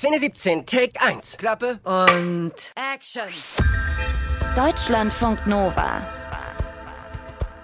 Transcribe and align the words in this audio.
Szene 0.00 0.18
17, 0.18 0.64
Take 0.64 0.98
1. 0.98 1.36
Klappe. 1.36 1.78
Und 1.84 2.72
Action. 2.74 3.28
Deutschlandfunk 4.54 5.46
Nova. 5.46 6.00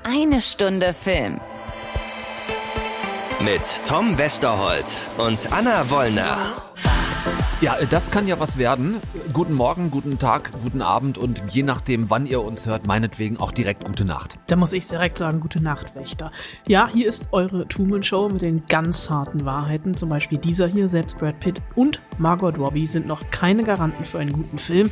Eine 0.04 0.42
Stunde 0.42 0.92
Film. 0.92 1.40
Mit 3.40 3.82
Tom 3.86 4.18
Westerholt 4.18 5.08
und 5.16 5.50
Anna 5.50 5.88
Wollner. 5.88 6.65
Ja, 7.62 7.74
das 7.88 8.10
kann 8.10 8.28
ja 8.28 8.38
was 8.38 8.58
werden. 8.58 8.96
Guten 9.32 9.54
Morgen, 9.54 9.90
guten 9.90 10.18
Tag, 10.18 10.52
guten 10.62 10.82
Abend 10.82 11.16
und 11.16 11.42
je 11.48 11.62
nachdem, 11.62 12.10
wann 12.10 12.26
ihr 12.26 12.42
uns 12.42 12.66
hört, 12.66 12.86
meinetwegen 12.86 13.38
auch 13.38 13.50
direkt 13.50 13.82
gute 13.82 14.04
Nacht. 14.04 14.38
Da 14.48 14.56
muss 14.56 14.74
ich 14.74 14.86
direkt 14.86 15.16
sagen, 15.16 15.40
gute 15.40 15.62
Nacht, 15.62 15.94
Wächter. 15.94 16.32
Ja, 16.68 16.86
hier 16.86 17.08
ist 17.08 17.28
eure 17.32 17.66
Truman 17.66 18.02
Show 18.02 18.28
mit 18.28 18.42
den 18.42 18.66
ganz 18.66 19.08
harten 19.08 19.46
Wahrheiten. 19.46 19.96
Zum 19.96 20.10
Beispiel 20.10 20.36
dieser 20.36 20.66
hier, 20.66 20.86
selbst 20.90 21.16
Brad 21.16 21.40
Pitt 21.40 21.62
und 21.74 22.02
Margot 22.18 22.58
Robbie 22.58 22.86
sind 22.86 23.06
noch 23.06 23.30
keine 23.30 23.62
Garanten 23.64 24.04
für 24.04 24.18
einen 24.18 24.34
guten 24.34 24.58
Film. 24.58 24.90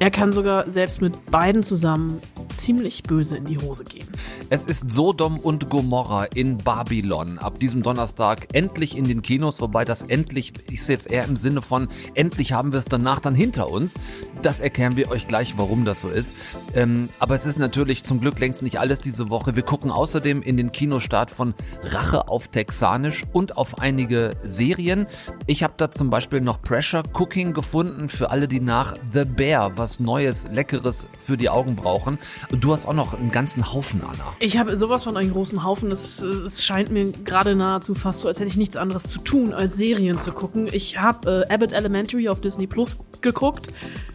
Er 0.00 0.10
kann 0.10 0.32
sogar 0.32 0.68
selbst 0.68 1.00
mit 1.00 1.26
beiden 1.26 1.62
zusammen 1.62 2.20
ziemlich 2.54 3.04
böse 3.04 3.36
in 3.36 3.44
die 3.44 3.58
Hose 3.58 3.84
gehen. 3.84 4.08
Es 4.50 4.66
ist 4.66 4.90
Sodom 4.90 5.38
und 5.38 5.70
Gomorra 5.70 6.24
in 6.24 6.58
Babylon. 6.58 7.38
Ab 7.38 7.58
diesem 7.60 7.82
Donnerstag 7.82 8.48
endlich 8.52 8.96
in 8.96 9.06
den 9.06 9.22
Kinos, 9.22 9.60
wobei 9.60 9.84
das 9.84 10.02
endlich 10.02 10.52
ist 10.70 10.88
jetzt 10.88 11.10
eher 11.10 11.24
im 11.24 11.36
Sinne 11.36 11.62
von 11.62 11.88
endlich 12.14 12.52
haben 12.52 12.72
wir 12.72 12.78
es 12.78 12.84
danach 12.86 13.20
dann 13.20 13.34
hinter 13.34 13.70
uns. 13.70 13.94
Das 14.42 14.60
erklären 14.60 14.96
wir 14.96 15.10
euch 15.10 15.28
gleich, 15.28 15.56
warum 15.56 15.84
das 15.84 16.00
so 16.00 16.10
ist. 16.10 16.34
Ähm, 16.74 17.08
aber 17.20 17.34
es 17.34 17.46
ist 17.46 17.58
natürlich 17.58 18.04
zum 18.04 18.20
Glück 18.20 18.38
längst 18.40 18.62
nicht 18.62 18.78
alles 18.80 19.00
diese 19.00 19.30
Woche. 19.30 19.54
Wir 19.54 19.62
gucken 19.62 19.90
außerdem 19.90 20.42
in 20.42 20.56
den 20.56 20.72
Kinostart 20.72 21.30
von 21.30 21.54
Rache 21.82 22.28
auf 22.28 22.48
Texanisch 22.48 23.24
und 23.32 23.56
auf 23.56 23.78
einige 23.78 24.32
Serien. 24.42 25.06
Ich 25.46 25.62
habe 25.62 25.74
da 25.76 25.90
zum 25.90 26.10
Beispiel 26.10 26.40
noch 26.40 26.60
Pressure 26.62 27.04
Cooking 27.14 27.52
gefunden 27.52 28.08
für 28.08 28.30
alle, 28.30 28.48
die 28.48 28.60
nach 28.60 28.96
The 29.12 29.24
Bear 29.24 29.78
was 29.78 29.83
Neues, 30.00 30.48
Leckeres 30.50 31.08
für 31.18 31.36
die 31.36 31.48
Augen 31.48 31.76
brauchen. 31.76 32.18
Und 32.50 32.64
du 32.64 32.72
hast 32.72 32.86
auch 32.86 32.92
noch 32.92 33.14
einen 33.14 33.30
ganzen 33.30 33.72
Haufen, 33.72 34.02
Anna. 34.02 34.34
Ich 34.40 34.58
habe 34.58 34.76
sowas 34.76 35.04
von 35.04 35.16
einem 35.16 35.32
großen 35.32 35.64
Haufen. 35.64 35.90
Es, 35.90 36.22
es 36.22 36.64
scheint 36.64 36.90
mir 36.90 37.12
gerade 37.12 37.54
nahezu 37.54 37.94
fast 37.94 38.20
so, 38.20 38.28
als 38.28 38.40
hätte 38.40 38.48
ich 38.48 38.56
nichts 38.56 38.76
anderes 38.76 39.04
zu 39.04 39.20
tun, 39.20 39.52
als 39.52 39.76
Serien 39.76 40.18
zu 40.18 40.32
gucken. 40.32 40.68
Ich 40.72 41.00
habe 41.00 41.46
äh, 41.48 41.54
Abbott 41.54 41.72
Elementary 41.72 42.28
auf 42.28 42.40
Disney 42.40 42.66
Plus 42.66 42.98
geguckt. 43.20 43.68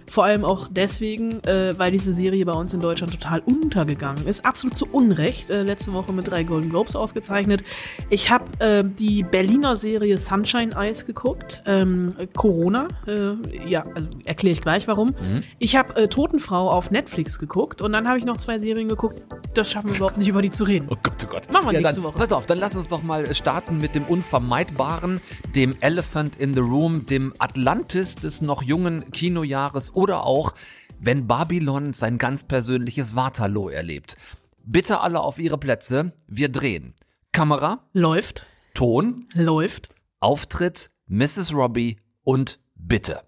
Vor 0.10 0.26
allem 0.26 0.44
auch 0.44 0.68
deswegen, 0.72 1.44
äh, 1.44 1.78
weil 1.78 1.92
diese 1.92 2.14
Serie 2.14 2.44
bei 2.46 2.54
uns 2.54 2.74
in 2.74 2.80
Deutschland 2.80 3.14
total 3.14 3.42
untergegangen 3.46 4.26
ist. 4.26 4.44
Absolut 4.44 4.76
zu 4.76 4.88
Unrecht. 4.92 5.50
Äh, 5.50 5.64
letzte 5.64 5.94
Woche 5.94 6.12
mit 6.14 6.30
drei 6.30 6.44
Golden 6.44 6.70
Globes 6.70 6.96
ausgezeichnet. 6.96 7.64
Ich 8.10 8.32
habe 8.32 8.46
äh, 8.60 8.84
die 8.84 9.22
Berliner 9.24 9.76
Serie 9.76 10.18
Sunshine 10.18 10.76
Eyes 10.76 11.06
geguckt. 11.06 11.62
Ähm, 11.66 12.14
Corona. 12.36 12.88
Äh, 13.08 13.70
ja, 13.70 13.84
also 13.94 14.10
erkläre 14.26 14.54
ich 14.54 14.62
gleich 14.62 14.88
warum. 14.88 15.10
Mhm. 15.10 15.44
Ich 15.60 15.76
habe 15.76 15.96
äh, 15.96 16.08
Totenfrau 16.08 16.72
auf 16.72 16.90
Netflix 16.90 17.38
geguckt 17.38 17.82
und 17.82 17.92
dann 17.92 18.08
habe 18.08 18.18
ich 18.18 18.26
noch 18.26 18.38
zwei 18.38 18.58
Serien 18.58 18.90
geguckt. 18.90 19.22
Das 19.54 19.70
schaffen 19.70 19.90
wir 19.90 19.96
überhaupt 19.96 20.18
nicht 20.18 20.28
über 20.28 20.42
die 20.42 20.52
zu 20.52 20.64
reden. 20.64 20.88
Oh 20.90 20.98
Gott, 21.02 21.14
oh 21.24 21.28
Gott. 21.30 21.52
Machen 21.52 21.68
wir 21.68 21.74
ja, 21.74 21.82
nächste 21.82 22.02
dann, 22.02 22.10
Woche. 22.10 22.18
Pass 22.18 22.32
auf, 22.32 22.46
dann 22.46 22.58
lass 22.58 22.76
uns 22.76 22.88
doch 22.88 23.04
mal 23.04 23.32
starten 23.34 23.80
mit 23.80 23.94
dem 23.94 24.06
Unvermeidbaren, 24.06 25.22
dem 25.56 25.76
Elephant 25.82 26.36
in 26.36 26.56
the 26.56 26.62
Room, 26.62 27.06
dem 27.06 27.34
Atlantis 27.38 28.16
des 28.16 28.42
noch 28.42 28.64
jungen 28.64 29.12
Kinojahres 29.12 29.92
oder 30.00 30.24
auch, 30.24 30.54
wenn 30.98 31.28
Babylon 31.28 31.94
sein 31.94 32.18
ganz 32.18 32.46
persönliches 32.46 33.16
Waterloo 33.16 33.70
erlebt. 33.70 34.16
Bitte 34.64 35.02
alle 35.02 35.20
auf 35.20 35.38
ihre 35.40 35.58
Plätze, 35.58 36.14
wir 36.28 36.50
drehen. 36.50 36.94
Kamera, 37.34 37.84
Läuft. 37.94 38.48
Ton, 38.74 39.26
Läuft. 39.36 39.90
Auftritt, 40.22 40.90
Mrs. 41.08 41.54
Robbie 41.54 41.98
und 42.24 42.60
bitte. 42.76 43.22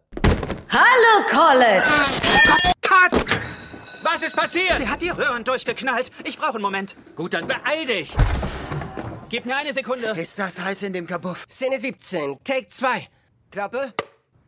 Hallo, 0.70 1.26
College. 1.30 1.90
Cut! 2.82 3.26
Was 4.04 4.24
ist 4.24 4.36
passiert? 4.36 4.78
Sie 4.78 4.88
hat 4.88 5.02
die 5.02 5.10
Röhren 5.10 5.44
durchgeknallt. 5.44 6.10
Ich 6.24 6.38
brauche 6.38 6.54
einen 6.54 6.62
Moment. 6.62 6.96
Gut, 7.16 7.34
dann 7.34 7.48
beeil 7.48 7.86
dich. 7.86 8.14
Gib 9.30 9.46
mir 9.46 9.56
eine 9.56 9.74
Sekunde. 9.74 10.08
ist 10.08 10.40
das 10.40 10.62
heiß 10.62 10.84
in 10.84 10.94
dem 10.94 11.08
Kabuff? 11.08 11.46
Szene 11.50 11.80
17, 11.80 12.38
Take 12.44 12.68
2. 12.70 13.08
Klappe. 13.50 13.94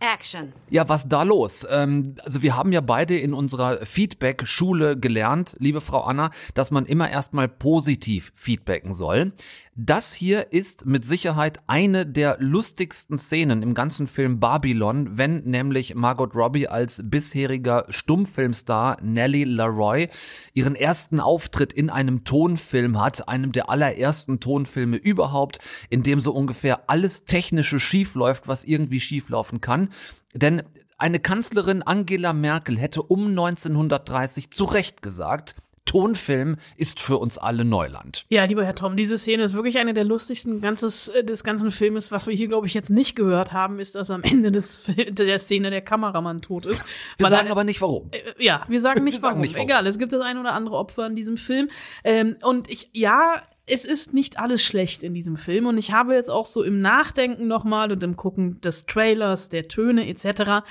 Action. 0.04 0.54
Ja, 0.70 0.90
was 0.90 1.08
da 1.08 1.24
los? 1.24 1.66
Ähm, 1.70 2.16
also 2.24 2.42
wir 2.42 2.56
haben 2.56 2.72
ja 2.72 2.82
beide 2.82 3.18
in 3.18 3.34
unserer 3.34 3.86
Feedback-Schule 3.86 5.00
gelernt, 5.00 5.56
liebe 5.60 5.82
Frau 5.82 6.02
Anna, 6.02 6.32
dass 6.54 6.72
man 6.72 6.86
immer 6.86 7.10
erstmal 7.10 7.48
positiv 7.48 8.32
feedbacken 8.36 8.94
soll. 8.94 9.32
Das 9.76 10.14
hier 10.14 10.54
ist 10.54 10.86
mit 10.86 11.04
Sicherheit 11.04 11.60
eine 11.66 12.06
der 12.06 12.38
lustigsten 12.40 13.18
Szenen 13.18 13.64
im 13.64 13.74
ganzen 13.74 14.06
Film 14.06 14.40
Babylon, 14.40 15.18
wenn 15.18 15.38
nämlich 15.46 15.96
Margot 15.96 16.36
Robbie 16.36 16.68
als 16.68 17.02
bisheriger 17.04 17.88
Stummfilmstar 17.90 19.02
Nellie 19.02 19.46
Leroy 19.46 20.10
ihren 20.54 20.76
ersten 20.76 21.20
Auftritt 21.20 21.74
in 21.74 21.90
einem 21.90 22.24
Tonfilm 22.24 23.02
hat, 23.02 23.28
einem 23.28 23.52
der 23.52 23.72
allerersten 23.72 24.40
Tonfilme 24.40 24.98
überhaupt, 24.98 25.58
in 25.90 26.04
dem 26.04 26.20
so 26.20 26.34
ungefähr 26.34 26.88
alles 26.88 27.26
Technische 27.26 27.80
schiefläuft, 27.80 28.48
was 28.48 28.66
irgendwie 28.66 29.00
schieflaufen 29.00 29.60
kann. 29.60 29.90
Denn 30.36 30.62
eine 31.00 31.20
Kanzlerin 31.20 31.82
Angela 31.82 32.34
Merkel 32.34 32.78
hätte 32.78 33.02
um 33.02 33.30
1930 33.30 34.52
zu 34.52 34.66
Recht 34.66 35.02
gesagt, 35.02 35.56
Tonfilm 35.86 36.56
ist 36.78 37.00
für 37.00 37.18
uns 37.18 37.38
alle 37.38 37.66
Neuland. 37.66 38.26
Ja, 38.30 38.46
lieber 38.46 38.64
Herr 38.66 38.76
Tom, 38.76 38.96
diese 38.96 39.18
Szene 39.18 39.44
ist 39.44 39.54
wirklich 39.54 39.78
eine 39.78 39.94
der 39.94 40.04
lustigsten 40.06 40.62
ganzes, 40.62 41.10
äh, 41.10 41.24
des 41.24 41.44
ganzen 41.44 41.72
Filmes. 41.72 42.12
Was 42.12 42.26
wir 42.28 42.34
hier, 42.34 42.48
glaube 42.48 42.68
ich, 42.68 42.74
jetzt 42.74 42.90
nicht 42.90 43.16
gehört 43.16 43.54
haben, 43.54 43.80
ist, 43.80 43.96
dass 43.96 44.10
am 44.10 44.24
Ende 44.24 44.52
des, 44.52 44.90
der 45.10 45.38
Szene 45.40 45.70
der 45.70 45.82
Kameramann 45.82 46.42
tot 46.42 46.66
ist. 46.66 46.84
Wir 47.18 47.26
Weil 47.26 47.32
sagen 47.32 47.48
er- 47.48 47.52
aber 47.52 47.64
nicht 47.64 47.82
warum. 47.82 48.10
Äh, 48.12 48.20
Ja, 48.44 48.66
wir 48.68 48.80
sagen 48.82 49.04
nicht, 49.04 49.14
Wir 49.16 49.20
sagen 49.20 49.34
warum. 49.36 49.42
nicht 49.42 49.56
warum. 49.56 49.68
Egal, 49.68 49.88
es 49.88 49.98
gibt 50.00 50.14
das 50.14 50.22
ein 50.22 50.38
oder 50.38 50.54
andere 50.54 50.76
Opfer 50.78 51.06
in 51.08 51.16
diesem 51.16 51.38
Film. 51.38 51.70
Ähm, 52.04 52.38
und 52.44 52.70
ich, 52.70 52.90
ja, 52.94 53.42
es 53.66 53.86
ist 53.86 54.14
nicht 54.14 54.40
alles 54.40 54.62
schlecht 54.64 55.04
in 55.04 55.14
diesem 55.14 55.38
Film. 55.38 55.68
Und 55.68 55.78
ich 55.78 55.94
habe 55.94 56.16
jetzt 56.16 56.30
auch 56.30 56.46
so 56.46 56.64
im 56.64 56.82
Nachdenken 56.82 57.48
nochmal 57.48 57.92
und 57.94 58.04
im 58.04 58.18
Gucken 58.18 58.60
des 58.60 58.86
Trailers, 58.88 59.48
der 59.50 59.68
Töne 59.70 60.08
etc. 60.10 60.66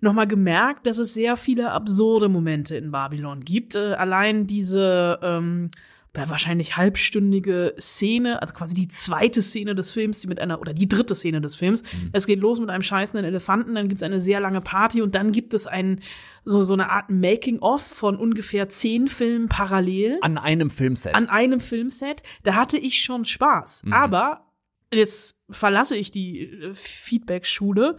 nochmal 0.00 0.26
gemerkt, 0.26 0.86
dass 0.86 0.98
es 0.98 1.14
sehr 1.14 1.36
viele 1.36 1.70
absurde 1.72 2.28
Momente 2.28 2.76
in 2.76 2.90
Babylon 2.90 3.40
gibt. 3.40 3.74
Äh, 3.74 3.94
allein 3.94 4.46
diese 4.46 5.18
ähm, 5.22 5.70
wahrscheinlich 6.12 6.76
halbstündige 6.76 7.74
Szene, 7.78 8.42
also 8.42 8.54
quasi 8.54 8.74
die 8.74 8.88
zweite 8.88 9.42
Szene 9.42 9.74
des 9.74 9.92
Films, 9.92 10.20
die 10.20 10.26
mit 10.26 10.40
einer, 10.40 10.60
oder 10.60 10.72
die 10.74 10.88
dritte 10.88 11.14
Szene 11.14 11.40
des 11.40 11.54
Films. 11.54 11.84
Es 12.12 12.26
geht 12.26 12.40
los 12.40 12.58
mit 12.58 12.68
einem 12.68 12.82
scheißenden 12.82 13.24
Elefanten, 13.24 13.74
dann 13.76 13.88
gibt 13.88 14.00
es 14.00 14.02
eine 14.02 14.20
sehr 14.20 14.40
lange 14.40 14.60
Party 14.60 15.02
und 15.02 15.14
dann 15.14 15.30
gibt 15.30 15.54
es 15.54 15.66
ein, 15.66 16.00
so, 16.44 16.62
so 16.62 16.74
eine 16.74 16.90
Art 16.90 17.10
Making-of 17.10 17.80
von 17.80 18.16
ungefähr 18.16 18.68
zehn 18.68 19.06
Filmen 19.06 19.48
parallel 19.48 20.18
An 20.22 20.36
einem 20.36 20.70
Filmset. 20.70 21.14
an 21.14 21.28
einem 21.28 21.60
Filmset. 21.60 22.22
Da 22.42 22.54
hatte 22.54 22.76
ich 22.76 23.00
schon 23.00 23.24
Spaß. 23.24 23.84
Aber 23.90 24.50
jetzt 24.92 25.36
verlasse 25.48 25.96
ich 25.96 26.10
die 26.10 26.40
äh, 26.40 26.74
Feedback-Schule. 26.74 27.96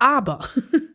Aber 0.00 0.40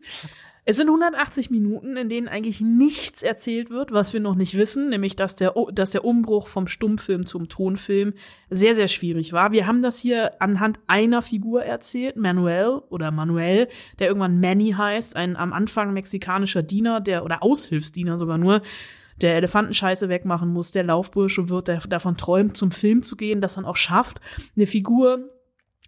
es 0.66 0.78
sind 0.78 0.88
180 0.88 1.52
Minuten, 1.52 1.96
in 1.96 2.10
denen 2.10 2.28
eigentlich 2.28 2.60
nichts 2.60 3.24
erzählt 3.24 3.70
wird, 3.70 3.92
was 3.92 4.14
wir 4.14 4.20
noch 4.20 4.36
nicht 4.36 4.58
wissen, 4.58 4.90
nämlich 4.90 5.16
dass 5.16 5.36
der, 5.36 5.54
dass 5.72 5.92
der 5.92 6.04
Umbruch 6.04 6.48
vom 6.48 6.68
Stummfilm 6.68 7.26
zum 7.26 7.48
Tonfilm 7.48 8.14
sehr, 8.50 8.74
sehr 8.76 8.88
schwierig 8.88 9.32
war. 9.32 9.52
Wir 9.52 9.68
haben 9.68 9.84
das 9.84 10.00
hier 10.00 10.42
anhand 10.42 10.80
einer 10.88 11.22
Figur 11.22 11.64
erzählt, 11.64 12.18
Manuel 12.18 12.82
oder 12.90 13.12
Manuel, 13.12 13.70
der 14.00 14.08
irgendwann 14.08 14.40
Manny 14.40 14.72
heißt, 14.72 15.16
ein 15.16 15.38
am 15.38 15.54
Anfang 15.54 15.94
mexikanischer 15.94 16.64
Diener, 16.64 17.00
der 17.00 17.24
oder 17.24 17.44
Aushilfsdiener 17.44 18.18
sogar 18.18 18.40
nur, 18.40 18.62
der 19.22 19.36
Elefantenscheiße 19.36 20.10
wegmachen 20.10 20.50
muss, 20.50 20.72
der 20.72 20.84
Laufbursche 20.84 21.48
wird, 21.48 21.68
der 21.68 21.78
davon 21.78 22.18
träumt, 22.18 22.58
zum 22.58 22.72
Film 22.72 23.02
zu 23.02 23.16
gehen, 23.16 23.40
das 23.40 23.54
dann 23.54 23.66
auch 23.66 23.78
schafft. 23.78 24.20
Eine 24.56 24.66
Figur, 24.66 25.30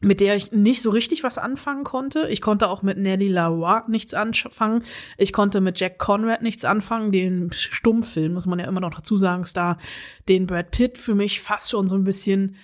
mit 0.02 0.20
der 0.20 0.36
ich 0.36 0.52
nicht 0.52 0.82
so 0.82 0.92
richtig 0.92 1.24
was 1.24 1.38
anfangen 1.38 1.84
konnte. 1.84 2.28
Ich 2.30 2.42
konnte 2.42 2.70
auch 2.70 2.84
mit 2.84 2.98
Nelly 2.98 3.30
Lavoie 3.30 3.84
nichts 3.88 4.14
anfangen. 4.14 4.84
Ich 5.18 5.34
konnte 5.34 5.60
mit 5.60 5.80
Jack 5.80 5.98
Conrad 5.98 6.44
nichts 6.44 6.66
anfangen, 6.66 7.12
den 7.12 7.52
Stummfilm, 7.52 8.34
muss 8.34 8.46
man 8.46 8.60
ja 8.60 8.68
immer 8.68 8.80
noch 8.80 8.94
dazu 8.94 9.18
sagen, 9.18 9.46
Star, 9.46 9.78
den 10.30 10.46
Brad 10.46 10.70
Pitt 10.72 10.98
für 11.00 11.16
mich 11.16 11.42
fast 11.42 11.72
schon 11.72 11.88
so 11.88 11.96
ein 11.96 12.04
bisschen 12.04 12.56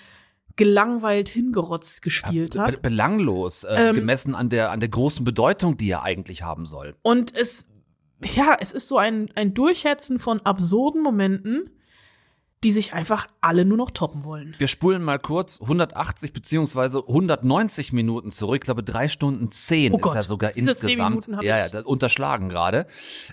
gelangweilt 0.56 1.30
hingerotzt 1.30 2.04
gespielt 2.04 2.54
Be 2.54 2.62
hat. 2.62 2.82
belanglos, 2.84 3.64
äh, 3.64 3.90
Ähm, 3.90 3.96
gemessen 3.96 4.36
an 4.36 4.50
der, 4.50 4.70
an 4.70 4.80
der 4.80 4.90
großen 4.90 5.26
Bedeutung, 5.26 5.78
die 5.78 5.90
er 5.90 6.04
eigentlich 6.04 6.44
haben 6.44 6.66
soll. 6.68 6.96
Und 7.02 7.36
es, 7.36 7.68
ja, 8.36 8.56
es 8.60 8.72
ist 8.72 8.88
so 8.88 8.98
ein, 9.00 9.32
ein 9.34 9.56
Durchhetzen 9.56 10.20
von 10.20 10.42
absurden 10.42 11.02
Momenten, 11.02 11.72
die 12.64 12.72
sich 12.72 12.94
einfach 12.94 13.28
alle 13.42 13.66
nur 13.66 13.78
noch 13.78 13.92
toppen 13.92 14.24
wollen. 14.24 14.56
Wir 14.58 14.68
spulen 14.68 15.04
mal 15.04 15.20
kurz 15.20 15.62
180 15.62 16.32
beziehungsweise 16.32 17.00
190 17.06 17.92
Minuten 17.92 18.32
zurück. 18.32 18.62
Ich 18.62 18.66
glaube, 18.66 18.84
drei 18.84 19.10
Stunden 19.10 19.52
zehn 19.52 19.94
Oh 19.94 19.98
ist 19.98 20.16
ja 20.16 20.22
sogar 20.22 20.52
diese 20.52 20.72
insgesamt. 20.72 21.28
Ja, 21.42 21.68
ja, 21.68 21.82
unterschlagen 21.82 22.48
gerade. 22.48 22.88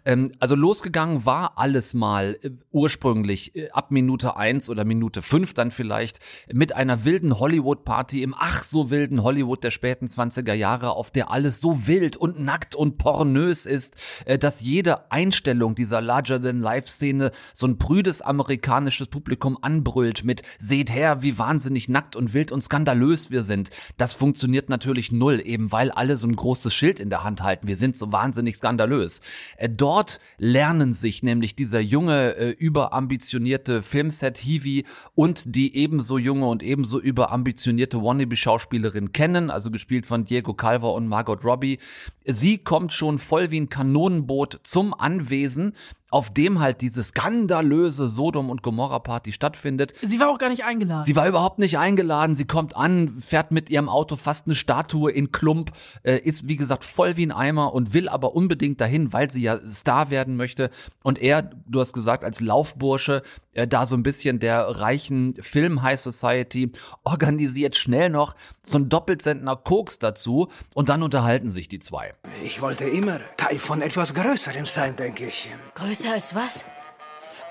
Ähm, 0.05 0.33
also 0.41 0.57
losgegangen 0.57 1.25
war 1.25 1.59
alles 1.59 1.95
mal 1.95 2.39
äh, 2.43 2.51
ursprünglich 2.73 3.55
äh, 3.55 3.71
ab 3.71 3.93
Minute 3.93 4.37
eins 4.37 4.69
oder 4.69 4.85
Minute 4.85 5.23
fünf 5.23 5.55
dann 5.55 5.71
vielleicht 5.71 6.19
mit 6.53 6.75
einer 6.75 7.05
wilden 7.05 7.39
Hollywood-Party 7.39 8.23
im 8.23 8.35
ach 8.37 8.65
so 8.65 8.91
wilden 8.91 9.23
Hollywood 9.23 9.63
der 9.63 9.71
späten 9.71 10.07
20er 10.07 10.55
Jahre, 10.55 10.91
auf 10.91 11.13
der 11.13 11.31
alles 11.31 11.61
so 11.61 11.87
wild 11.87 12.17
und 12.17 12.41
nackt 12.41 12.75
und 12.75 12.99
pornös 12.99 13.67
ist, 13.67 13.97
äh, 14.25 14.39
dass 14.39 14.61
jede 14.61 15.13
Einstellung 15.13 15.77
dieser 15.77 16.01
Larger-than-Life-Szene 16.01 17.31
so 17.55 17.69
ein 17.69 17.79
prüdes 17.79 18.23
amerikanisches 18.23 19.07
Publikum 19.07 19.20
anbrüllt 19.63 20.25
mit 20.25 20.43
Seht 20.59 20.93
her, 20.93 21.23
wie 21.23 21.39
wahnsinnig 21.39 21.89
nackt 21.89 22.17
und 22.17 22.33
wild 22.33 22.53
und 22.53 22.63
skandalös 22.63 23.31
wir 23.31 23.43
sind. 23.43 23.71
Das 23.97 24.15
funktioniert 24.15 24.69
natürlich 24.69 25.13
null, 25.13 25.43
eben 25.45 25.73
weil 25.73 25.91
alle 25.91 26.17
so 26.17 26.27
ein 26.27 26.37
großes 26.37 26.73
Schild 26.75 27.01
in 27.01 27.11
der 27.11 27.25
Hand 27.25 27.43
halten. 27.43 27.67
Wir 27.67 27.77
sind 27.77 27.97
so 27.97 28.13
wahnsinnig 28.13 28.57
skandalös. 28.57 29.21
Äh, 29.57 29.69
Dort 29.69 30.21
lernen 30.39 30.93
sich 30.93 31.23
nämlich 31.23 31.57
dieser 31.57 31.81
junge, 31.81 32.37
äh, 32.37 32.51
überambitionierte 32.51 33.83
Filmset-Hiwi 33.83 34.85
und 35.15 35.55
die 35.55 35.77
ebenso 35.77 36.19
junge 36.19 36.47
und 36.47 36.63
ebenso 36.63 37.01
überambitionierte 37.01 38.03
Wannabe-Schauspielerin 38.03 39.13
kennen, 39.13 39.51
also 39.51 39.71
gespielt 39.71 40.07
von 40.07 40.25
Diego 40.25 40.55
Calva 40.55 40.89
und 40.89 41.07
Margot 41.07 41.45
Robbie. 41.45 41.79
Sie 42.25 42.59
kommt 42.59 42.93
schon 42.93 43.19
voll 43.19 43.51
wie 43.51 43.61
ein 43.61 43.69
Kanonenboot 43.69 44.61
zum 44.63 44.93
Anwesen, 44.95 45.75
auf 46.11 46.33
dem 46.33 46.61
halt 46.61 46.81
diese 46.81 47.03
skandalöse 47.03 48.09
Sodom- 48.09 48.51
und 48.51 48.63
Gomorra-Party 48.63 49.33
stattfindet. 49.33 49.95
Sie 50.03 50.21
war 50.21 50.29
auch 50.29 50.39
gar 50.39 50.49
nicht 50.49 50.65
eingeladen. 50.65 51.05
Sie 51.05 51.17
war 51.17 51.29
überhaupt 51.29 51.59
nicht 51.59 51.79
eingeladen. 51.79 52.35
Sie 52.35 52.47
kommt 52.47 52.77
an, 52.77 53.21
fährt 53.21 53.53
mit 53.53 53.71
ihrem 53.71 53.89
Auto 53.89 54.17
fast 54.17 54.47
eine 54.47 54.55
Statue 54.55 55.11
in 55.13 55.33
Klump, 55.33 55.73
äh, 56.03 56.17
ist 56.19 56.49
wie 56.49 56.57
gesagt 56.57 56.85
voll 56.85 57.17
wie 57.17 57.27
ein 57.27 57.33
Eimer 57.33 57.73
und 57.73 57.95
will 57.95 58.09
aber 58.09 58.35
unbedingt 58.35 58.81
dahin, 58.81 59.13
weil 59.13 59.31
sie 59.31 59.43
ja 59.43 59.61
Star 59.67 60.11
werden 60.11 60.37
möchte. 60.37 60.71
Und 61.03 61.21
er, 61.21 61.43
du 61.43 61.81
hast 61.81 61.93
gesagt, 61.93 62.25
als 62.25 62.41
Laufbursche, 62.41 63.23
äh, 63.53 63.67
da 63.67 63.87
so 63.87 63.97
ein 63.97 64.03
bisschen 64.03 64.39
der 64.39 64.63
reichen 64.63 65.35
Film 65.35 65.83
High 65.83 66.01
Society, 66.01 66.73
organisiert 67.05 67.77
schnell 67.77 68.11
noch 68.11 68.35
so 68.63 68.79
ein 68.79 68.89
Doppelzentner 68.89 69.57
Koks 69.57 69.99
dazu 69.99 70.51
und 70.75 70.89
dann 70.89 71.03
unterhalten 71.03 71.49
sich 71.49 71.69
die 71.69 71.79
zwei. 71.79 72.15
Ich 72.45 72.61
wollte 72.61 72.85
immer 72.85 73.21
Teil 73.37 73.59
von 73.59 73.83
etwas 73.83 74.15
Größerem 74.15 74.67
sein, 74.67 74.97
denke 74.97 75.27
ich. 75.27 75.51
Größer 75.75 76.13
als 76.13 76.35
was? 76.35 76.65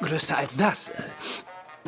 Größer 0.01 0.37
als 0.37 0.57
das. 0.57 0.93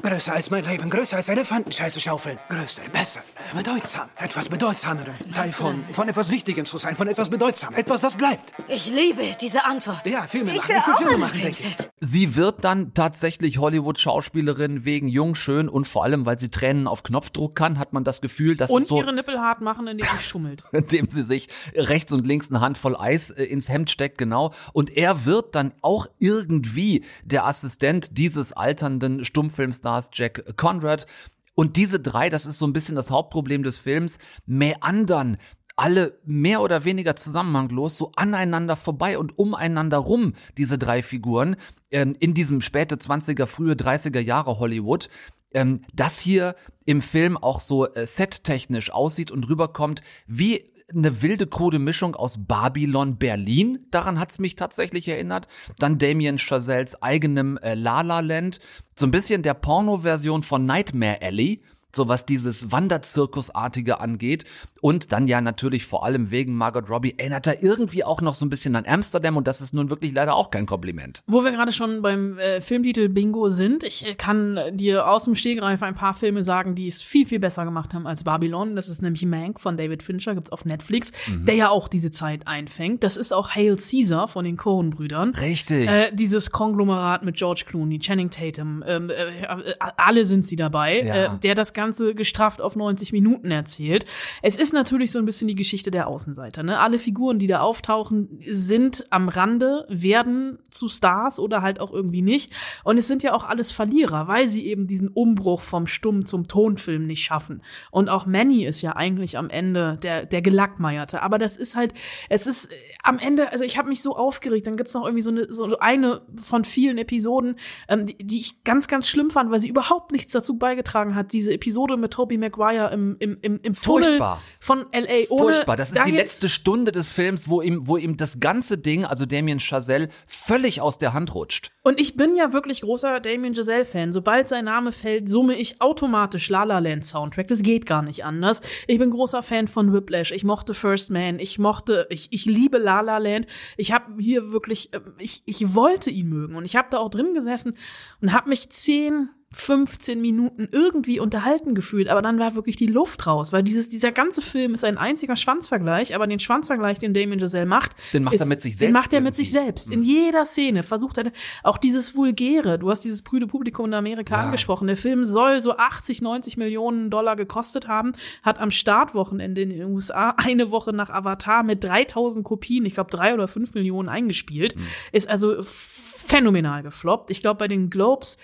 Größer 0.01 0.33
als 0.33 0.50
mein 0.50 0.65
Leben, 0.65 0.89
größer 0.89 1.18
als 1.18 1.30
Elefantenscheiße 1.30 2.00
schaufeln. 2.00 2.39
Größer, 2.50 2.81
besser, 2.92 3.21
äh, 3.36 3.56
bedeutsam. 3.56 4.09
Etwas 4.18 4.50
Bedeutsameres. 4.50 5.27
Teil 5.27 5.50
von, 5.50 5.83
von 5.92 6.09
etwas 6.09 6.31
Wichtigem 6.31 6.65
zu 6.65 6.80
sein, 6.80 6.95
von 6.95 7.07
etwas 7.07 7.30
Bedeutsamem. 7.30 7.77
Etwas, 7.77 8.01
das 8.01 8.15
bleibt. 8.15 8.51
Ich 8.68 8.89
liebe 8.89 9.21
diese 9.39 9.63
Antwort. 9.63 10.07
Ja, 10.07 10.24
Filme 10.24 10.50
Ich 10.50 10.57
machen, 10.57 10.69
will 10.69 10.75
ich 10.77 10.88
will 10.88 10.94
auch 10.94 10.98
Filme 10.98 11.18
machen, 11.18 11.42
denke 11.42 11.50
ich. 11.51 11.75
Sie 12.00 12.36
wird 12.36 12.63
dann 12.63 12.95
tatsächlich 12.95 13.59
Hollywood-Schauspielerin 13.59 14.86
wegen 14.86 15.07
jung, 15.07 15.36
schön 15.36 15.69
und 15.69 15.88
vor 15.88 16.03
allem, 16.03 16.25
weil 16.25 16.39
sie 16.39 16.50
Tränen 16.50 16.88
auf 16.88 17.03
Knopfdruck 17.03 17.56
kann, 17.56 17.77
hat 17.77 17.94
man 17.94 18.03
das 18.03 18.21
Gefühl, 18.21 18.56
dass 18.56 18.71
und 18.71 18.81
es 18.81 18.88
so 18.88 18.98
ihre 18.98 19.13
Nippel 19.13 19.39
hart 19.39 19.62
machen, 19.62 19.88
indem 19.88 20.07
sie 20.07 20.24
schummelt. 20.24 20.63
indem 20.71 21.09
sie 21.12 21.24
sich 21.24 21.48
rechts 21.75 22.12
und 22.12 22.25
links 22.25 22.50
eine 22.50 22.59
Handvoll 22.59 22.95
Eis 22.95 23.30
äh, 23.30 23.44
ins 23.44 23.69
Hemd 23.69 23.92
steckt, 23.92 24.18
genau. 24.18 24.51
Und 24.74 24.98
er 24.98 25.25
wird 25.25 25.53
dann 25.53 25.74
auch 25.81 26.07
irgendwie 26.18 27.06
der 27.24 27.45
Assistent 27.45 28.18
dieses 28.18 28.51
alternden 28.51 29.24
Stummfilmstars 29.25 29.90
Jack 30.13 30.57
Conrad. 30.57 31.05
Und 31.53 31.75
diese 31.75 31.99
drei, 31.99 32.29
das 32.29 32.45
ist 32.45 32.59
so 32.59 32.65
ein 32.65 32.73
bisschen 32.73 32.95
das 32.95 33.11
Hauptproblem 33.11 33.63
des 33.63 33.77
Films, 33.77 34.19
meandern 34.45 35.38
alle 35.75 36.19
mehr 36.25 36.61
oder 36.61 36.85
weniger 36.85 37.15
zusammenhanglos 37.15 37.97
so 37.97 38.11
aneinander 38.15 38.75
vorbei 38.75 39.17
und 39.17 39.38
umeinander 39.38 39.97
rum, 39.97 40.33
diese 40.57 40.77
drei 40.77 41.01
Figuren, 41.01 41.55
ähm, 41.91 42.13
in 42.19 42.33
diesem 42.33 42.61
späte 42.61 42.95
20er, 42.95 43.47
frühe 43.47 43.73
30er 43.73 44.19
Jahre 44.19 44.59
Hollywood 44.59 45.09
ähm, 45.53 45.81
das 45.93 46.19
hier 46.19 46.55
im 46.85 47.01
Film 47.01 47.38
auch 47.38 47.59
so 47.59 47.88
äh, 47.93 48.05
settechnisch 48.05 48.91
aussieht 48.91 49.31
und 49.31 49.47
rüberkommt 49.49 50.01
wie 50.27 50.70
eine 50.95 51.21
wilde, 51.21 51.47
krude 51.47 51.79
Mischung 51.79 52.15
aus 52.15 52.45
Babylon 52.45 53.17
Berlin, 53.17 53.85
daran 53.91 54.19
hat's 54.19 54.39
mich 54.39 54.55
tatsächlich 54.55 55.07
erinnert, 55.07 55.47
dann 55.79 55.97
Damien 55.97 56.38
Chazelles 56.38 57.01
eigenem 57.01 57.57
äh, 57.57 57.73
La 57.73 58.01
La 58.01 58.19
Land, 58.19 58.59
so 58.95 59.05
ein 59.07 59.11
bisschen 59.11 59.43
der 59.43 59.53
Porno-Version 59.53 60.43
von 60.43 60.65
Nightmare 60.65 61.21
Alley, 61.21 61.61
so 61.95 62.07
was 62.07 62.25
dieses 62.25 62.71
Wanderzirkusartige 62.71 63.99
angeht. 63.99 64.45
Und 64.81 65.11
dann 65.11 65.27
ja 65.27 65.41
natürlich 65.41 65.85
vor 65.85 66.05
allem 66.05 66.31
wegen 66.31 66.55
Margot 66.55 66.89
Robbie 66.89 67.13
erinnert 67.17 67.45
er 67.45 67.61
irgendwie 67.61 68.03
auch 68.03 68.21
noch 68.21 68.33
so 68.33 68.45
ein 68.45 68.49
bisschen 68.49 68.75
an 68.75 68.85
Amsterdam 68.88 69.38
und 69.38 69.47
das 69.47 69.61
ist 69.61 69.73
nun 69.73 69.89
wirklich 69.91 70.11
leider 70.13 70.33
auch 70.35 70.49
kein 70.49 70.65
Kompliment. 70.65 71.21
Wo 71.27 71.43
wir 71.43 71.51
gerade 71.51 71.71
schon 71.71 72.01
beim 72.01 72.39
äh, 72.39 72.61
Filmtitel 72.61 73.07
Bingo 73.09 73.49
sind, 73.49 73.83
ich 73.83 74.07
äh, 74.07 74.15
kann 74.15 74.59
dir 74.73 75.07
aus 75.07 75.25
dem 75.25 75.35
Stegreif 75.35 75.83
ein 75.83 75.93
paar 75.93 76.15
Filme 76.15 76.43
sagen, 76.43 76.73
die 76.73 76.88
es 76.88 77.03
viel, 77.03 77.27
viel 77.27 77.39
besser 77.39 77.63
gemacht 77.63 77.93
haben 77.93 78.07
als 78.07 78.23
Babylon. 78.23 78.75
Das 78.75 78.89
ist 78.89 79.03
nämlich 79.03 79.23
Mank 79.25 79.59
von 79.59 79.77
David 79.77 80.01
Fincher, 80.01 80.33
gibt's 80.33 80.51
auf 80.51 80.65
Netflix, 80.65 81.11
der 81.27 81.55
ja 81.55 81.69
auch 81.69 81.88
diese 81.88 82.09
Zeit 82.09 82.47
einfängt. 82.47 83.03
Das 83.03 83.17
ist 83.17 83.33
auch 83.33 83.51
Hail 83.51 83.75
Caesar 83.77 84.27
von 84.27 84.43
den 84.45 84.57
Coen-Brüdern. 84.57 85.35
Richtig. 85.35 85.88
Äh, 85.88 86.11
dieses 86.13 86.49
Konglomerat 86.49 87.23
mit 87.23 87.35
George 87.35 87.65
Clooney, 87.67 87.99
Channing 87.99 88.31
Tatum, 88.31 88.83
ähm, 88.88 89.09
äh, 89.11 89.41
äh, 89.43 89.73
alle 89.97 90.25
sind 90.25 90.45
sie 90.45 90.55
dabei, 90.55 91.03
Ja. 91.03 91.15
äh, 91.25 91.29
der 91.43 91.53
das 91.53 91.73
Ganze 91.73 91.80
gestrafft 92.15 92.61
auf 92.61 92.75
90 92.75 93.11
Minuten 93.11 93.51
erzählt. 93.51 94.05
Es 94.41 94.55
ist 94.55 94.73
natürlich 94.73 95.11
so 95.11 95.19
ein 95.19 95.25
bisschen 95.25 95.47
die 95.47 95.55
Geschichte 95.55 95.91
der 95.91 96.07
Außenseiter. 96.07 96.63
Ne? 96.63 96.79
Alle 96.79 96.99
Figuren, 96.99 97.39
die 97.39 97.47
da 97.47 97.61
auftauchen, 97.61 98.37
sind 98.39 99.05
am 99.09 99.29
Rande, 99.29 99.85
werden 99.89 100.59
zu 100.69 100.87
Stars 100.87 101.39
oder 101.39 101.61
halt 101.61 101.79
auch 101.79 101.91
irgendwie 101.91 102.21
nicht. 102.21 102.53
Und 102.83 102.97
es 102.97 103.07
sind 103.07 103.23
ja 103.23 103.33
auch 103.33 103.43
alles 103.43 103.71
Verlierer, 103.71 104.27
weil 104.27 104.47
sie 104.47 104.65
eben 104.65 104.87
diesen 104.87 105.09
Umbruch 105.09 105.61
vom 105.61 105.87
Stumm 105.87 106.25
zum 106.25 106.47
Tonfilm 106.47 107.05
nicht 107.05 107.23
schaffen. 107.23 107.61
Und 107.91 108.09
auch 108.09 108.25
Manny 108.25 108.65
ist 108.65 108.81
ja 108.81 108.95
eigentlich 108.95 109.37
am 109.37 109.49
Ende 109.49 109.97
der, 110.01 110.25
der 110.25 110.41
Gelackmeierte. 110.41 111.21
Aber 111.21 111.37
das 111.37 111.57
ist 111.57 111.75
halt, 111.75 111.93
es 112.29 112.47
ist 112.47 112.71
äh, 112.71 112.75
am 113.03 113.19
Ende, 113.19 113.51
also 113.51 113.63
ich 113.63 113.77
habe 113.77 113.89
mich 113.89 114.01
so 114.01 114.15
aufgeregt, 114.15 114.67
dann 114.67 114.77
gibt's 114.77 114.93
noch 114.93 115.05
irgendwie 115.05 115.21
so 115.21 115.31
eine, 115.31 115.53
so 115.53 115.77
eine 115.79 116.21
von 116.41 116.63
vielen 116.63 116.97
Episoden, 116.97 117.55
ähm, 117.87 118.05
die, 118.05 118.17
die 118.17 118.39
ich 118.39 118.63
ganz, 118.63 118.87
ganz 118.87 119.07
schlimm 119.07 119.31
fand, 119.31 119.51
weil 119.51 119.59
sie 119.59 119.69
überhaupt 119.69 120.11
nichts 120.11 120.31
dazu 120.31 120.57
beigetragen 120.57 121.15
hat. 121.15 121.33
Diese 121.33 121.53
Episode 121.53 121.70
mit 121.97 122.13
Tobey 122.13 122.38
Maguire 122.38 122.91
im, 122.91 123.15
im, 123.19 123.38
im, 123.41 123.59
im 123.62 123.73
Tunnel 123.73 124.03
Furchtbar. 124.03 124.41
von 124.59 124.85
L.A. 124.91 125.29
Ohne 125.29 125.53
Furchtbar. 125.53 125.75
Das 125.75 125.89
ist 125.89 125.97
da 125.97 126.03
die 126.03 126.12
letzte 126.12 126.50
Stunde 126.50 126.91
des 126.91 127.12
Films, 127.12 127.50
wo 127.50 127.62
ihm, 127.62 127.88
wo 127.88 127.97
ihm 127.97 128.18
das 128.18 128.39
ganze 128.39 128.77
Ding, 128.77 129.06
also 129.06 129.25
Damien 129.25 129.59
Chazelle, 129.59 130.09
völlig 130.25 130.81
aus 130.81 130.97
der 130.97 131.13
Hand 131.13 131.33
rutscht. 131.35 131.71
Und 131.83 132.00
ich 132.00 132.15
bin 132.15 132.35
ja 132.35 132.53
wirklich 132.53 132.81
großer 132.81 133.19
Damien 133.19 133.53
Giselle-Fan. 133.53 134.13
Sobald 134.13 134.47
sein 134.47 134.65
Name 134.65 134.91
fällt, 134.91 135.29
summe 135.29 135.56
ich 135.56 135.81
automatisch 135.81 136.50
La 136.50 136.63
La 136.63 136.79
Land 136.79 137.06
Soundtrack. 137.06 137.47
Das 137.47 137.63
geht 137.63 137.85
gar 137.85 138.01
nicht 138.01 138.24
anders. 138.24 138.62
Ich 138.88 139.00
bin 139.00 139.09
großer 139.09 139.41
Fan 139.41 139.67
von 139.67 139.91
Whiplash. 139.94 140.31
Ich 140.31 140.44
mochte 140.44 140.74
First 140.74 141.09
Man. 141.09 141.39
Ich 141.39 141.57
mochte, 141.57 142.07
ich, 142.09 142.27
ich 142.31 142.45
liebe 142.45 142.77
La 142.77 143.01
La 143.01 143.17
Land. 143.17 143.47
Ich 143.77 143.91
habe 143.91 144.13
hier 144.19 144.51
wirklich, 144.51 144.93
ähm, 144.93 145.13
ich, 145.17 145.41
ich 145.45 145.74
wollte 145.74 146.10
ihn 146.10 146.29
mögen. 146.29 146.55
Und 146.55 146.65
ich 146.65 146.75
habe 146.75 146.89
da 146.91 147.00
auch 147.00 147.10
drin 147.10 147.34
gesessen 147.34 147.75
und 148.22 148.34
habe 148.34 148.50
mich 148.50 148.69
zehn 148.69 149.29
15 149.53 150.22
Minuten 150.22 150.70
irgendwie 150.72 151.20
unterhalten 151.20 151.75
gefühlt, 151.75 152.08
aber 152.08 152.22
dann 152.22 152.39
war 152.39 152.55
wirklich 152.55 152.77
die 152.77 152.88
Luft 152.88 153.27
raus, 153.27 153.51
weil 153.51 153.63
dieses, 153.63 153.89
dieser 153.89 154.12
ganze 154.12 154.41
Film 154.41 154.74
ist 154.74 154.86
ein 154.86 154.98
einziger 154.98 155.36
Schwanzvergleich, 155.36 156.15
aber 156.15 156.25
den 156.25 156.39
Schwanzvergleich, 156.39 157.00
den 157.00 157.13
Damien 157.13 157.38
Giselle 157.39 157.65
macht, 157.65 157.91
Den 158.13 158.24
macht 158.24 158.36
ist, 158.36 158.41
er 158.41 158.48
mit 158.48 158.62
sich 158.62 158.74
Den 158.74 158.79
selbst 158.79 158.93
macht 158.93 159.13
er 159.13 159.20
mit 159.20 159.34
irgendwie. 159.34 159.43
sich 159.43 159.51
selbst. 159.51 159.91
In 159.91 160.03
jeder 160.03 160.46
Szene 160.46 160.84
versucht 160.84 161.17
er 161.17 161.31
auch 161.63 161.77
dieses 161.77 162.15
Vulgäre. 162.15 162.79
Du 162.79 162.89
hast 162.89 163.01
dieses 163.03 163.24
prüde 163.24 163.46
Publikum 163.48 163.88
in 163.88 163.93
Amerika 163.93 164.38
angesprochen. 164.41 164.88
Der 164.88 164.98
Film 164.98 165.25
soll 165.25 165.60
so 165.60 165.75
80, 165.75 166.22
90 166.22 166.55
Millionen 166.58 167.10
Dollar 167.10 167.36
gekostet 167.36 167.88
haben, 167.88 168.13
hat 168.43 168.60
am 168.60 168.72
Startwochenende 168.72 169.62
in 169.62 169.70
den 169.70 169.84
USA 169.86 170.31
eine 170.38 170.72
Woche 170.72 170.93
nach 170.93 171.10
Avatar 171.10 171.63
mit 171.63 171.84
3000 171.84 172.46
Kopien, 172.46 172.86
ich 172.86 172.93
glaube 172.93 173.10
drei 173.10 173.34
oder 173.34 173.48
fünf 173.48 173.74
Millionen 173.74 174.08
eingespielt, 174.08 174.75
ist 175.12 175.29
also 175.29 175.58
phänomenal 175.62 176.84
gefloppt. 176.84 177.31
Ich 177.31 177.41
glaube, 177.41 177.58
bei 177.58 177.67
den 177.67 177.89
Globes 177.89 178.38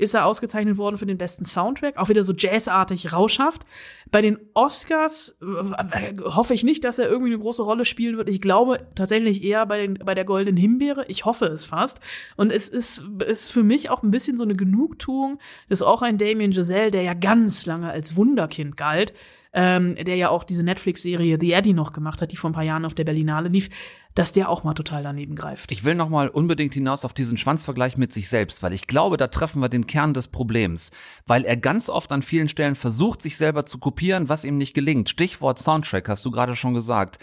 ist 0.00 0.14
er 0.14 0.26
ausgezeichnet 0.26 0.76
worden 0.76 0.98
für 0.98 1.06
den 1.06 1.18
besten 1.18 1.44
Soundtrack, 1.44 1.96
auch 1.96 2.08
wieder 2.08 2.24
so 2.24 2.32
jazzartig 2.36 3.12
rauschhaft. 3.12 3.62
Bei 4.10 4.22
den 4.22 4.38
Oscars 4.54 5.38
äh, 5.40 6.14
hoffe 6.24 6.54
ich 6.54 6.64
nicht, 6.64 6.84
dass 6.84 6.98
er 6.98 7.08
irgendwie 7.08 7.32
eine 7.32 7.40
große 7.40 7.62
Rolle 7.62 7.84
spielen 7.84 8.16
wird. 8.16 8.28
Ich 8.28 8.40
glaube 8.40 8.86
tatsächlich 8.94 9.44
eher 9.44 9.66
bei, 9.66 9.86
den, 9.86 9.94
bei 9.94 10.14
der 10.14 10.24
Goldenen 10.24 10.56
Himbeere. 10.56 11.04
Ich 11.08 11.24
hoffe 11.24 11.46
es 11.46 11.64
fast. 11.64 12.00
Und 12.36 12.50
es 12.50 12.68
ist, 12.68 13.04
ist 13.26 13.50
für 13.50 13.62
mich 13.62 13.90
auch 13.90 14.02
ein 14.02 14.10
bisschen 14.10 14.36
so 14.36 14.44
eine 14.44 14.56
Genugtuung, 14.56 15.38
dass 15.68 15.82
auch 15.82 16.02
ein 16.02 16.18
Damien 16.18 16.52
Giselle, 16.52 16.90
der 16.90 17.02
ja 17.02 17.14
ganz 17.14 17.66
lange 17.66 17.90
als 17.90 18.16
Wunderkind 18.16 18.76
galt, 18.76 19.12
ähm, 19.52 19.96
der 19.96 20.16
ja 20.16 20.28
auch 20.28 20.44
diese 20.44 20.64
Netflix-Serie 20.64 21.38
The 21.40 21.52
Eddie 21.52 21.72
noch 21.72 21.92
gemacht 21.92 22.22
hat, 22.22 22.32
die 22.32 22.36
vor 22.36 22.50
ein 22.50 22.54
paar 22.54 22.64
Jahren 22.64 22.84
auf 22.84 22.94
der 22.94 23.04
Berlinale 23.04 23.48
lief, 23.48 23.68
dass 24.14 24.32
der 24.32 24.48
auch 24.48 24.64
mal 24.64 24.74
total 24.74 25.02
daneben 25.02 25.34
greift. 25.34 25.72
Ich 25.72 25.84
will 25.84 25.94
noch 25.94 26.08
mal 26.08 26.28
unbedingt 26.28 26.74
hinaus 26.74 27.04
auf 27.04 27.12
diesen 27.12 27.38
Schwanzvergleich 27.38 27.96
mit 27.96 28.12
sich 28.12 28.28
selbst, 28.28 28.62
weil 28.62 28.72
ich 28.72 28.86
glaube, 28.86 29.16
da 29.16 29.28
treffen 29.28 29.60
wir 29.60 29.68
den 29.68 29.86
Kern 29.86 30.14
des 30.14 30.28
Problems, 30.28 30.90
weil 31.26 31.44
er 31.44 31.56
ganz 31.56 31.88
oft 31.88 32.12
an 32.12 32.22
vielen 32.22 32.48
Stellen 32.48 32.74
versucht, 32.74 33.22
sich 33.22 33.36
selber 33.36 33.66
zu 33.66 33.78
kopieren, 33.78 34.28
was 34.28 34.44
ihm 34.44 34.58
nicht 34.58 34.74
gelingt. 34.74 35.08
Stichwort 35.08 35.58
Soundtrack 35.58 36.08
hast 36.08 36.24
du 36.24 36.30
gerade 36.30 36.56
schon 36.56 36.74
gesagt 36.74 37.18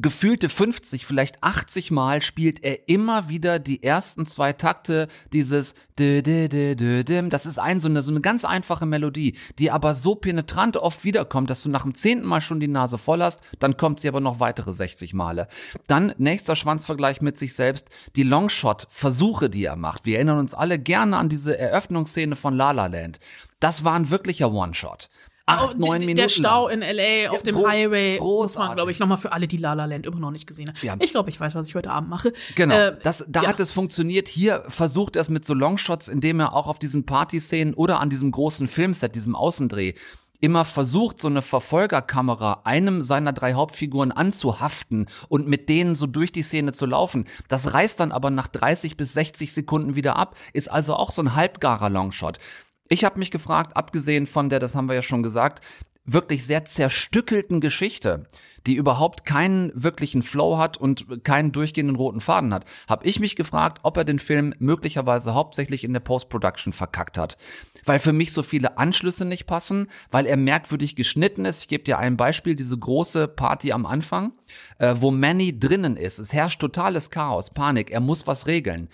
gefühlte 0.00 0.48
50, 0.48 1.06
vielleicht 1.06 1.42
80 1.42 1.90
Mal 1.90 2.22
spielt 2.22 2.64
er 2.64 2.88
immer 2.88 3.28
wieder 3.28 3.58
die 3.58 3.82
ersten 3.82 4.26
zwei 4.26 4.52
Takte 4.52 5.08
dieses 5.32 5.74
das 5.96 7.46
ist 7.46 7.58
ein 7.60 7.78
so 7.78 7.88
eine 7.88 8.02
so 8.02 8.10
eine 8.10 8.20
ganz 8.20 8.44
einfache 8.44 8.84
Melodie, 8.84 9.36
die 9.60 9.70
aber 9.70 9.94
so 9.94 10.16
penetrant 10.16 10.76
oft 10.76 11.04
wiederkommt, 11.04 11.50
dass 11.50 11.62
du 11.62 11.70
nach 11.70 11.84
dem 11.84 11.94
zehnten 11.94 12.26
Mal 12.26 12.40
schon 12.40 12.58
die 12.58 12.66
Nase 12.66 12.98
voll 12.98 13.22
hast, 13.22 13.42
dann 13.60 13.76
kommt 13.76 14.00
sie 14.00 14.08
aber 14.08 14.20
noch 14.20 14.40
weitere 14.40 14.72
60 14.72 15.14
Male. 15.14 15.46
Dann 15.86 16.12
nächster 16.18 16.56
Schwanzvergleich 16.56 17.20
mit 17.20 17.38
sich 17.38 17.54
selbst, 17.54 17.90
die 18.16 18.24
Longshot 18.24 18.88
Versuche, 18.90 19.48
die 19.48 19.64
er 19.64 19.76
macht. 19.76 20.04
Wir 20.04 20.16
erinnern 20.16 20.38
uns 20.38 20.54
alle 20.54 20.80
gerne 20.80 21.16
an 21.16 21.28
diese 21.28 21.56
Eröffnungsszene 21.56 22.34
von 22.34 22.56
La 22.56 22.72
La 22.72 22.86
Land. 22.86 23.20
Das 23.60 23.84
war 23.84 23.94
ein 23.94 24.10
wirklicher 24.10 24.50
One-Shot 24.50 25.08
acht, 25.46 25.74
oh, 25.74 25.78
neun 25.78 26.00
Minuten. 26.00 26.16
Der 26.16 26.28
Stau 26.28 26.68
in 26.68 26.80
LA 26.80 27.30
auf 27.30 27.42
dem 27.42 27.56
groß, 27.56 27.66
Highway. 27.68 28.18
Großartig. 28.18 28.58
Muss 28.58 28.68
man, 28.68 28.76
glaube 28.76 28.90
ich, 28.90 28.98
nochmal 28.98 29.18
für 29.18 29.32
alle, 29.32 29.46
die 29.46 29.56
La 29.56 29.74
La 29.74 29.84
Land 29.84 30.06
immer 30.06 30.18
noch 30.18 30.30
nicht 30.30 30.46
gesehen 30.46 30.68
haben. 30.68 30.78
Ja. 30.82 30.96
Ich 31.00 31.10
glaube, 31.10 31.30
ich 31.30 31.38
weiß, 31.38 31.54
was 31.54 31.68
ich 31.68 31.74
heute 31.74 31.90
Abend 31.90 32.10
mache. 32.10 32.32
Genau, 32.54 32.74
Äh, 32.74 32.96
das, 33.02 33.24
da 33.28 33.42
ja. 33.42 33.48
hat 33.48 33.60
es 33.60 33.72
funktioniert. 33.72 34.28
Hier 34.28 34.62
versucht 34.68 35.16
er 35.16 35.22
es 35.22 35.28
mit 35.28 35.44
so 35.44 35.54
Longshots, 35.54 36.08
indem 36.08 36.40
er 36.40 36.54
auch 36.54 36.66
auf 36.66 36.78
diesen 36.78 37.04
Partyszenen 37.06 37.74
oder 37.74 38.00
an 38.00 38.10
diesem 38.10 38.30
großen 38.30 38.68
Filmset, 38.68 39.14
diesem 39.14 39.36
Außendreh, 39.36 39.94
immer 40.40 40.64
versucht, 40.66 41.22
so 41.22 41.28
eine 41.28 41.40
Verfolgerkamera 41.40 42.62
einem 42.64 43.00
seiner 43.00 43.32
drei 43.32 43.54
Hauptfiguren 43.54 44.12
anzuhaften 44.12 45.06
und 45.28 45.46
mit 45.48 45.70
denen 45.70 45.94
so 45.94 46.06
durch 46.06 46.32
die 46.32 46.42
Szene 46.42 46.72
zu 46.72 46.84
laufen. 46.84 47.24
Das 47.48 47.72
reißt 47.72 47.98
dann 48.00 48.12
aber 48.12 48.28
nach 48.30 48.48
30 48.48 48.98
bis 48.98 49.14
60 49.14 49.54
Sekunden 49.54 49.94
wieder 49.94 50.16
ab, 50.16 50.36
ist 50.52 50.70
also 50.70 50.96
auch 50.96 51.12
so 51.12 51.22
ein 51.22 51.34
halbgarer 51.34 51.88
Longshot. 51.88 52.38
Ich 52.88 53.04
habe 53.04 53.18
mich 53.18 53.30
gefragt, 53.30 53.76
abgesehen 53.76 54.26
von 54.26 54.50
der, 54.50 54.60
das 54.60 54.76
haben 54.76 54.88
wir 54.88 54.94
ja 54.94 55.02
schon 55.02 55.22
gesagt, 55.22 55.62
wirklich 56.04 56.44
sehr 56.44 56.64
zerstückelten 56.66 57.60
Geschichte, 57.60 58.26
die 58.66 58.74
überhaupt 58.74 59.24
keinen 59.24 59.72
wirklichen 59.74 60.22
Flow 60.22 60.58
hat 60.58 60.76
und 60.76 61.24
keinen 61.24 61.52
durchgehenden 61.52 61.96
roten 61.96 62.20
Faden 62.20 62.52
hat, 62.52 62.66
habe 62.88 63.06
ich 63.06 63.20
mich 63.20 63.36
gefragt, 63.36 63.80
ob 63.82 63.96
er 63.96 64.04
den 64.04 64.18
Film 64.18 64.54
möglicherweise 64.58 65.34
hauptsächlich 65.34 65.82
in 65.82 65.92
der 65.92 66.00
Post-Production 66.00 66.72
verkackt 66.72 67.16
hat. 67.16 67.38
Weil 67.86 67.98
für 67.98 68.12
mich 68.12 68.32
so 68.32 68.42
viele 68.42 68.76
Anschlüsse 68.76 69.24
nicht 69.24 69.46
passen, 69.46 69.88
weil 70.10 70.26
er 70.26 70.36
merkwürdig 70.36 70.96
geschnitten 70.96 71.44
ist. 71.46 71.62
Ich 71.62 71.68
gebe 71.68 71.84
dir 71.84 71.98
ein 71.98 72.16
Beispiel, 72.16 72.54
diese 72.54 72.78
große 72.78 73.28
Party 73.28 73.72
am 73.72 73.86
Anfang, 73.86 74.32
äh, 74.78 74.94
wo 74.98 75.10
Manny 75.10 75.58
drinnen 75.58 75.96
ist. 75.96 76.18
Es 76.18 76.32
herrscht 76.32 76.60
totales 76.60 77.10
Chaos, 77.10 77.50
Panik, 77.50 77.90
er 77.90 78.00
muss 78.00 78.26
was 78.26 78.46
regeln 78.46 78.88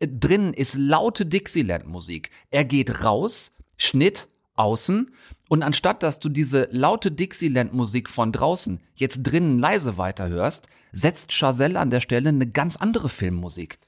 drinnen 0.00 0.54
ist 0.54 0.74
laute 0.74 1.26
Dixieland-Musik. 1.26 2.30
Er 2.50 2.64
geht 2.64 3.02
raus, 3.02 3.54
Schnitt, 3.76 4.28
außen, 4.54 5.10
und 5.48 5.62
anstatt 5.62 6.02
dass 6.02 6.18
du 6.18 6.28
diese 6.28 6.68
laute 6.72 7.10
Dixieland-Musik 7.12 8.10
von 8.10 8.32
draußen 8.32 8.80
jetzt 8.96 9.22
drinnen 9.22 9.58
leise 9.58 9.96
weiterhörst, 9.96 10.68
setzt 10.92 11.32
Chazelle 11.32 11.78
an 11.78 11.90
der 11.90 12.00
Stelle 12.00 12.30
eine 12.30 12.46
ganz 12.46 12.76
andere 12.76 13.08
Filmmusik. 13.08 13.78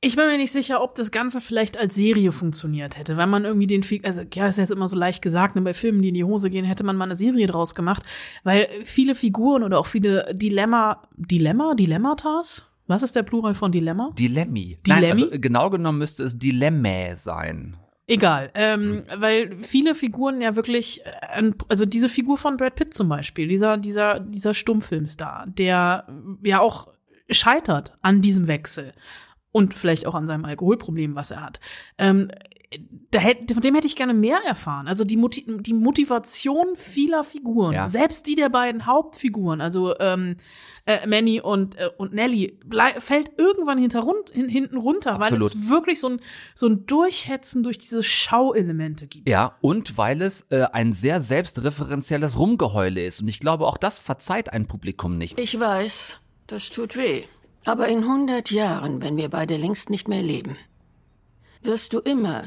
Ich 0.00 0.16
bin 0.16 0.26
mir 0.26 0.36
nicht 0.36 0.52
sicher, 0.52 0.82
ob 0.82 0.94
das 0.96 1.10
Ganze 1.10 1.40
vielleicht 1.40 1.78
als 1.78 1.94
Serie 1.94 2.30
funktioniert 2.30 2.98
hätte, 2.98 3.16
weil 3.16 3.26
man 3.26 3.46
irgendwie 3.46 3.66
den, 3.66 3.82
also 4.04 4.22
ja, 4.34 4.48
ist 4.48 4.58
jetzt 4.58 4.70
immer 4.70 4.86
so 4.86 4.96
leicht 4.96 5.22
gesagt, 5.22 5.56
ne, 5.56 5.62
bei 5.62 5.72
Filmen, 5.72 6.02
die 6.02 6.08
in 6.08 6.14
die 6.14 6.24
Hose 6.24 6.50
gehen, 6.50 6.66
hätte 6.66 6.84
man 6.84 6.96
mal 6.96 7.06
eine 7.06 7.16
Serie 7.16 7.46
draus 7.46 7.74
gemacht, 7.74 8.02
weil 8.42 8.68
viele 8.84 9.14
Figuren 9.14 9.62
oder 9.62 9.78
auch 9.78 9.86
viele 9.86 10.30
Dilemma, 10.34 11.02
Dilemma, 11.16 11.74
Dilemmatas? 11.74 12.66
Was 12.86 13.02
ist 13.02 13.16
der 13.16 13.22
Plural 13.22 13.54
von 13.54 13.72
Dilemma? 13.72 14.10
Dilemmi. 14.18 14.78
Dilemmi? 14.86 15.00
Nein, 15.00 15.10
also 15.10 15.26
genau 15.32 15.70
genommen 15.70 15.98
müsste 15.98 16.24
es 16.24 16.38
Dilemma 16.38 17.16
sein. 17.16 17.76
Egal, 18.06 18.50
ähm, 18.54 19.04
weil 19.16 19.56
viele 19.62 19.94
Figuren 19.94 20.42
ja 20.42 20.56
wirklich, 20.56 21.00
äh, 21.06 21.50
also 21.68 21.86
diese 21.86 22.10
Figur 22.10 22.36
von 22.36 22.58
Brad 22.58 22.74
Pitt 22.74 22.92
zum 22.92 23.08
Beispiel, 23.08 23.48
dieser, 23.48 23.78
dieser, 23.78 24.20
dieser 24.20 24.52
Stummfilmstar, 24.52 25.46
der 25.46 26.06
ja 26.42 26.60
auch 26.60 26.88
scheitert 27.30 27.96
an 28.02 28.20
diesem 28.20 28.46
Wechsel 28.46 28.92
und 29.52 29.72
vielleicht 29.72 30.06
auch 30.06 30.14
an 30.14 30.26
seinem 30.26 30.44
Alkoholproblem, 30.44 31.14
was 31.14 31.30
er 31.30 31.40
hat. 31.40 31.60
Ähm, 31.96 32.30
da 33.10 33.18
hätte, 33.18 33.54
von 33.54 33.62
dem 33.62 33.74
hätte 33.74 33.86
ich 33.86 33.96
gerne 33.96 34.14
mehr 34.14 34.38
erfahren. 34.46 34.88
Also 34.88 35.04
die, 35.04 35.16
Moti 35.16 35.44
die 35.60 35.72
Motivation 35.74 36.76
vieler 36.76 37.24
Figuren, 37.24 37.72
Ja. 37.74 37.88
selbst 37.88 38.26
die 38.26 38.34
der 38.34 38.48
beiden 38.48 38.86
Hauptfiguren, 38.86 39.60
also 39.60 39.98
ähm, 40.00 40.36
äh, 40.86 41.06
Manny 41.06 41.40
und, 41.40 41.76
äh, 41.76 41.90
und 41.96 42.12
Nelly, 42.12 42.58
fällt 42.98 43.38
irgendwann 43.38 43.78
hinter, 43.78 44.00
run- 44.00 44.24
hin, 44.32 44.48
hinten 44.48 44.76
runter, 44.76 45.14
Absolut. 45.20 45.54
weil 45.54 45.60
es 45.62 45.68
wirklich 45.70 46.00
so 46.00 46.08
ein, 46.10 46.20
so 46.54 46.66
ein 46.66 46.86
Durchhetzen 46.86 47.62
durch 47.62 47.78
diese 47.78 48.02
Schauelemente 48.02 49.06
gibt. 49.06 49.28
Ja, 49.28 49.56
und 49.62 49.96
weil 49.96 50.20
es 50.22 50.42
äh, 50.50 50.66
ein 50.72 50.92
sehr 50.92 51.20
selbstreferenzielles 51.20 52.38
Rumgeheule 52.38 53.04
ist. 53.04 53.20
Und 53.22 53.28
ich 53.28 53.40
glaube, 53.40 53.66
auch 53.66 53.76
das 53.78 53.98
verzeiht 54.00 54.52
ein 54.52 54.66
Publikum 54.66 55.16
nicht. 55.18 55.38
Ich 55.40 55.58
weiß, 55.58 56.20
das 56.46 56.70
tut 56.70 56.96
weh. 56.96 57.22
Aber 57.64 57.88
in 57.88 58.00
100 58.00 58.50
Jahren, 58.50 59.00
wenn 59.00 59.16
wir 59.16 59.30
beide 59.30 59.56
längst 59.56 59.88
nicht 59.88 60.06
mehr 60.06 60.22
leben, 60.22 60.56
wirst 61.62 61.94
du 61.94 61.98
immer, 62.00 62.44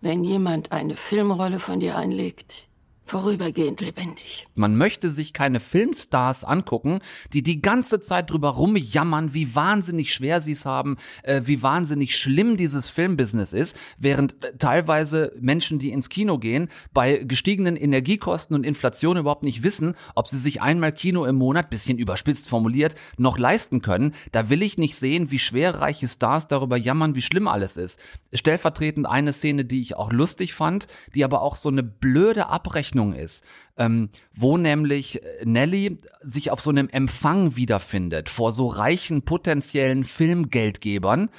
wenn 0.00 0.24
jemand 0.24 0.72
eine 0.72 0.96
Filmrolle 0.96 1.58
von 1.58 1.80
dir 1.80 1.96
einlegt, 1.96 2.68
vorübergehend 3.10 3.80
lebendig. 3.80 4.46
Man 4.54 4.76
möchte 4.76 5.10
sich 5.10 5.32
keine 5.32 5.58
Filmstars 5.58 6.44
angucken, 6.44 7.00
die 7.32 7.42
die 7.42 7.60
ganze 7.60 7.98
Zeit 7.98 8.30
drüber 8.30 8.50
rumjammern, 8.50 9.34
wie 9.34 9.52
wahnsinnig 9.56 10.14
schwer 10.14 10.40
sie 10.40 10.52
es 10.52 10.64
haben, 10.64 10.96
äh, 11.24 11.42
wie 11.44 11.60
wahnsinnig 11.60 12.16
schlimm 12.16 12.56
dieses 12.56 12.88
Filmbusiness 12.88 13.52
ist, 13.52 13.76
während 13.98 14.42
äh, 14.44 14.56
teilweise 14.56 15.32
Menschen, 15.40 15.80
die 15.80 15.90
ins 15.90 16.08
Kino 16.08 16.38
gehen, 16.38 16.68
bei 16.94 17.24
gestiegenen 17.24 17.74
Energiekosten 17.74 18.54
und 18.54 18.64
Inflation 18.64 19.16
überhaupt 19.16 19.42
nicht 19.42 19.64
wissen, 19.64 19.96
ob 20.14 20.28
sie 20.28 20.38
sich 20.38 20.62
einmal 20.62 20.92
Kino 20.92 21.24
im 21.24 21.34
Monat, 21.34 21.68
bisschen 21.68 21.98
überspitzt 21.98 22.48
formuliert, 22.48 22.94
noch 23.18 23.38
leisten 23.38 23.82
können. 23.82 24.14
Da 24.30 24.50
will 24.50 24.62
ich 24.62 24.78
nicht 24.78 24.94
sehen, 24.94 25.32
wie 25.32 25.40
schwerreiche 25.40 26.06
Stars 26.06 26.46
darüber 26.46 26.76
jammern, 26.76 27.16
wie 27.16 27.22
schlimm 27.22 27.48
alles 27.48 27.76
ist. 27.76 27.98
Stellvertretend 28.32 29.08
eine 29.08 29.32
Szene, 29.32 29.64
die 29.64 29.82
ich 29.82 29.96
auch 29.96 30.12
lustig 30.12 30.54
fand, 30.54 30.86
die 31.16 31.24
aber 31.24 31.42
auch 31.42 31.56
so 31.56 31.68
eine 31.68 31.82
blöde 31.82 32.46
Abrechnung 32.46 32.99
ist, 33.08 33.44
ähm, 33.80 34.10
wo 34.34 34.58
nämlich 34.58 35.24
äh, 35.24 35.44
Nelly 35.44 35.96
sich 36.20 36.50
auf 36.50 36.60
so 36.60 36.70
einem 36.70 36.88
Empfang 36.90 37.56
wiederfindet 37.56 38.28
vor 38.28 38.52
so 38.52 38.68
reichen 38.68 39.22
potenziellen 39.22 40.04
Filmgeldgebern, 40.04 41.30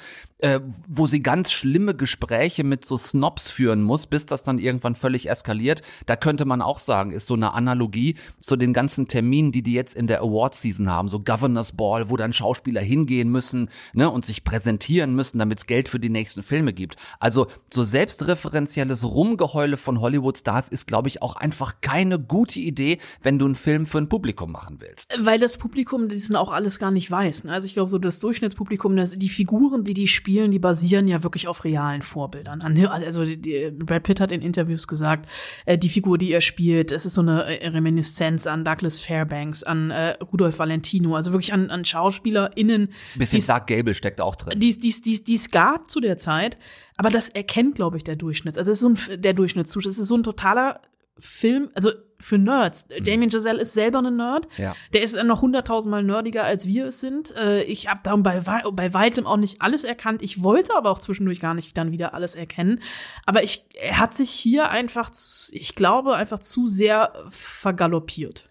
äh, 0.42 0.60
wo 0.88 1.06
sie 1.06 1.22
ganz 1.22 1.52
schlimme 1.52 1.94
Gespräche 1.94 2.64
mit 2.64 2.84
so 2.84 2.96
Snobs 2.96 3.48
führen 3.48 3.82
muss, 3.82 4.08
bis 4.08 4.26
das 4.26 4.42
dann 4.42 4.58
irgendwann 4.58 4.96
völlig 4.96 5.30
eskaliert. 5.30 5.82
Da 6.06 6.16
könnte 6.16 6.44
man 6.44 6.60
auch 6.62 6.78
sagen, 6.78 7.12
ist 7.12 7.26
so 7.26 7.34
eine 7.34 7.54
Analogie 7.54 8.16
zu 8.38 8.56
den 8.56 8.72
ganzen 8.72 9.06
Terminen, 9.06 9.52
die 9.52 9.62
die 9.62 9.74
jetzt 9.74 9.94
in 9.94 10.08
der 10.08 10.20
Award-Season 10.20 10.90
haben, 10.90 11.08
so 11.08 11.20
Governor's 11.20 11.72
Ball, 11.72 12.10
wo 12.10 12.16
dann 12.16 12.32
Schauspieler 12.32 12.80
hingehen 12.80 13.28
müssen 13.30 13.70
ne, 13.92 14.10
und 14.10 14.24
sich 14.24 14.42
präsentieren 14.42 15.14
müssen, 15.14 15.38
damit 15.38 15.60
es 15.60 15.66
Geld 15.66 15.88
für 15.88 16.00
die 16.00 16.10
nächsten 16.10 16.42
Filme 16.42 16.72
gibt. 16.72 16.96
Also 17.20 17.46
so 17.72 17.84
selbstreferenzielles 17.84 19.04
Rumgeheule 19.04 19.76
von 19.76 20.00
Hollywood-Stars 20.00 20.68
ist, 20.68 20.88
glaube 20.88 21.06
ich, 21.06 21.22
auch 21.22 21.36
einfach 21.36 21.80
keine 21.80 22.18
gute 22.32 22.60
Idee, 22.60 22.98
wenn 23.22 23.38
du 23.38 23.44
einen 23.44 23.54
Film 23.54 23.84
für 23.84 23.98
ein 23.98 24.08
Publikum 24.08 24.50
machen 24.50 24.80
willst. 24.80 25.16
Weil 25.20 25.38
das 25.38 25.58
Publikum 25.58 26.08
das 26.08 26.26
sind 26.26 26.36
auch 26.36 26.50
alles 26.50 26.78
gar 26.78 26.90
nicht 26.90 27.10
weiß. 27.10 27.44
Ne? 27.44 27.52
Also 27.52 27.66
ich 27.66 27.74
glaube, 27.74 27.90
so 27.90 27.98
das 27.98 28.20
Durchschnittspublikum, 28.20 28.96
das, 28.96 29.12
die 29.12 29.28
Figuren, 29.28 29.84
die 29.84 29.94
die 29.94 30.08
spielen, 30.08 30.50
die 30.50 30.58
basieren 30.58 31.06
ja 31.08 31.22
wirklich 31.22 31.46
auf 31.46 31.64
realen 31.64 32.00
Vorbildern. 32.00 32.62
An, 32.62 32.86
also 32.86 33.24
die, 33.24 33.40
die, 33.40 33.70
Brad 33.70 34.04
Pitt 34.04 34.20
hat 34.20 34.32
in 34.32 34.40
Interviews 34.40 34.88
gesagt, 34.88 35.28
äh, 35.66 35.76
die 35.76 35.90
Figur, 35.90 36.16
die 36.16 36.32
er 36.32 36.40
spielt, 36.40 36.90
es 36.90 37.04
ist 37.04 37.14
so 37.14 37.22
eine 37.22 37.60
äh, 37.60 37.68
Reminiszenz 37.68 38.46
an 38.46 38.64
Douglas 38.64 38.98
Fairbanks, 38.98 39.62
an 39.62 39.90
äh, 39.90 40.16
Rudolph 40.32 40.58
Valentino, 40.58 41.14
also 41.14 41.32
wirklich 41.32 41.52
an, 41.52 41.70
an 41.70 41.84
SchauspielerInnen, 41.84 42.88
Bisschen 43.16 43.42
Clark 43.42 43.66
Gable 43.66 43.94
steckt 43.94 44.20
auch 44.20 44.36
drin. 44.36 44.58
die 44.58 45.34
es 45.34 45.50
gab 45.50 45.90
zu 45.90 46.00
der 46.00 46.16
Zeit, 46.16 46.56
aber 46.96 47.10
das 47.10 47.28
erkennt, 47.28 47.74
glaube 47.74 47.96
ich, 47.96 48.04
der 48.04 48.16
Durchschnitts. 48.16 48.58
Also 48.58 48.72
es 48.72 48.82
ist 48.82 48.82
so 48.82 49.12
ein, 49.12 49.20
der 49.20 49.34
Durchschnittszuschauer, 49.34 49.90
es 49.90 49.98
ist 49.98 50.08
so 50.08 50.16
ein 50.16 50.22
totaler 50.22 50.80
Film, 51.18 51.70
also 51.74 51.90
für 52.22 52.38
Nerds. 52.38 52.86
Damien 53.04 53.28
Giselle 53.28 53.60
ist 53.60 53.72
selber 53.74 53.98
ein 54.00 54.16
Nerd. 54.16 54.46
Ja. 54.56 54.74
Der 54.92 55.02
ist 55.02 55.22
noch 55.22 55.42
hunderttausendmal 55.42 56.02
nerdiger, 56.02 56.44
als 56.44 56.66
wir 56.66 56.86
es 56.86 57.00
sind. 57.00 57.34
Äh, 57.36 57.62
Ich 57.64 57.88
habe 57.88 58.00
da 58.02 58.16
bei, 58.16 58.46
wei- 58.46 58.62
bei 58.72 58.94
weitem 58.94 59.26
auch 59.26 59.36
nicht 59.36 59.60
alles 59.60 59.84
erkannt. 59.84 60.22
Ich 60.22 60.42
wollte 60.42 60.74
aber 60.76 60.90
auch 60.90 60.98
zwischendurch 60.98 61.40
gar 61.40 61.54
nicht 61.54 61.76
dann 61.76 61.90
wieder 61.92 62.14
alles 62.14 62.34
erkennen. 62.34 62.80
Aber 63.26 63.42
ich, 63.42 63.64
er 63.80 63.98
hat 63.98 64.16
sich 64.16 64.30
hier 64.30 64.68
einfach, 64.70 65.10
zu, 65.10 65.54
ich 65.54 65.74
glaube, 65.74 66.14
einfach 66.14 66.38
zu 66.38 66.66
sehr 66.68 67.12
vergaloppiert. 67.28 68.48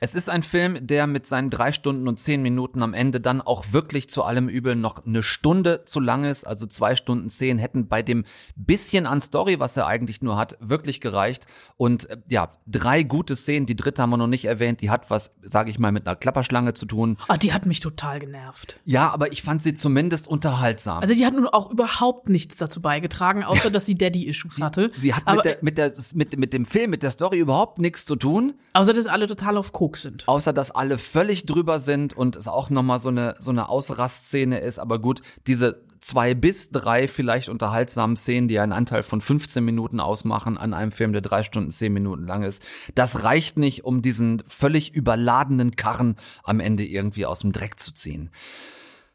Es 0.00 0.14
ist 0.14 0.30
ein 0.30 0.42
Film, 0.42 0.86
der 0.86 1.06
mit 1.06 1.26
seinen 1.26 1.50
drei 1.50 1.72
Stunden 1.72 2.08
und 2.08 2.18
zehn 2.18 2.42
Minuten 2.42 2.82
am 2.82 2.94
Ende 2.94 3.20
dann 3.20 3.40
auch 3.40 3.72
wirklich 3.72 4.08
zu 4.08 4.22
allem 4.22 4.48
Übel 4.48 4.76
noch 4.76 5.04
eine 5.04 5.22
Stunde 5.22 5.84
zu 5.84 6.00
lang 6.00 6.24
ist. 6.24 6.44
Also 6.44 6.66
zwei 6.66 6.94
Stunden 6.94 7.28
zehn 7.28 7.58
hätten 7.58 7.88
bei 7.88 8.02
dem 8.02 8.24
bisschen 8.56 9.06
an 9.06 9.20
Story, 9.20 9.60
was 9.60 9.76
er 9.76 9.86
eigentlich 9.86 10.22
nur 10.22 10.36
hat, 10.36 10.56
wirklich 10.60 11.00
gereicht. 11.00 11.46
Und 11.76 12.10
äh, 12.10 12.18
ja, 12.28 12.52
drei 12.66 13.02
gute 13.02 13.36
Szenen. 13.36 13.66
Die 13.66 13.76
dritte 13.76 14.02
haben 14.02 14.10
wir 14.10 14.16
noch 14.16 14.26
nicht 14.26 14.44
erwähnt. 14.44 14.80
Die 14.80 14.90
hat 14.90 15.10
was, 15.10 15.36
sage 15.42 15.70
ich 15.70 15.78
mal, 15.78 15.92
mit 15.92 16.06
einer 16.06 16.16
Klapperschlange 16.16 16.74
zu 16.74 16.86
tun. 16.86 17.16
Ah, 17.28 17.36
die 17.36 17.52
hat 17.52 17.66
mich 17.66 17.80
total 17.80 18.20
genervt. 18.20 18.80
Ja, 18.84 19.10
aber 19.10 19.32
ich 19.32 19.42
fand 19.42 19.62
sie 19.62 19.74
zumindest 19.74 20.28
unterhaltsam. 20.28 21.00
Also 21.00 21.14
die 21.14 21.24
hat 21.26 21.34
nun 21.34 21.46
auch 21.46 21.70
überhaupt 21.70 22.28
nichts 22.28 22.58
dazu 22.58 22.80
beigetragen, 22.80 23.44
außer 23.44 23.70
dass 23.70 23.86
sie 23.86 23.94
Daddy-Issues 23.94 24.60
hatte. 24.60 24.90
Sie 24.94 25.14
hat 25.14 25.26
mit, 25.26 25.44
der, 25.44 25.58
mit, 25.62 25.78
der, 25.78 25.92
mit, 26.14 26.36
mit 26.38 26.52
dem 26.52 26.64
Film, 26.64 26.90
mit 26.90 27.02
der 27.02 27.10
Story 27.10 27.38
überhaupt 27.38 27.78
nichts 27.78 28.04
zu 28.04 28.16
tun. 28.16 28.54
Außer 28.72 28.92
dass 28.92 29.06
alle 29.06 29.26
total 29.26 29.56
auf 29.60 29.70
Koks 29.72 30.02
sind. 30.02 30.26
Außer 30.26 30.52
dass 30.52 30.72
alle 30.72 30.98
völlig 30.98 31.46
drüber 31.46 31.78
sind 31.78 32.16
und 32.16 32.34
es 32.34 32.48
auch 32.48 32.68
nochmal 32.70 32.98
so 32.98 33.10
eine, 33.10 33.36
so 33.38 33.52
eine 33.52 33.68
Ausrastszene 33.68 34.58
ist. 34.58 34.80
Aber 34.80 34.98
gut, 34.98 35.22
diese 35.46 35.84
zwei 36.00 36.34
bis 36.34 36.70
drei 36.70 37.06
vielleicht 37.06 37.48
unterhaltsamen 37.48 38.16
Szenen, 38.16 38.48
die 38.48 38.58
einen 38.58 38.72
Anteil 38.72 39.02
von 39.02 39.20
15 39.20 39.64
Minuten 39.64 40.00
ausmachen 40.00 40.58
an 40.58 40.74
einem 40.74 40.90
Film, 40.90 41.12
der 41.12 41.22
drei 41.22 41.42
Stunden, 41.42 41.70
zehn 41.70 41.92
Minuten 41.92 42.26
lang 42.26 42.42
ist, 42.42 42.62
das 42.94 43.22
reicht 43.22 43.58
nicht, 43.58 43.84
um 43.84 44.02
diesen 44.02 44.42
völlig 44.46 44.94
überladenen 44.94 45.72
Karren 45.72 46.16
am 46.42 46.58
Ende 46.58 46.84
irgendwie 46.84 47.26
aus 47.26 47.40
dem 47.40 47.52
Dreck 47.52 47.78
zu 47.78 47.92
ziehen. 47.92 48.30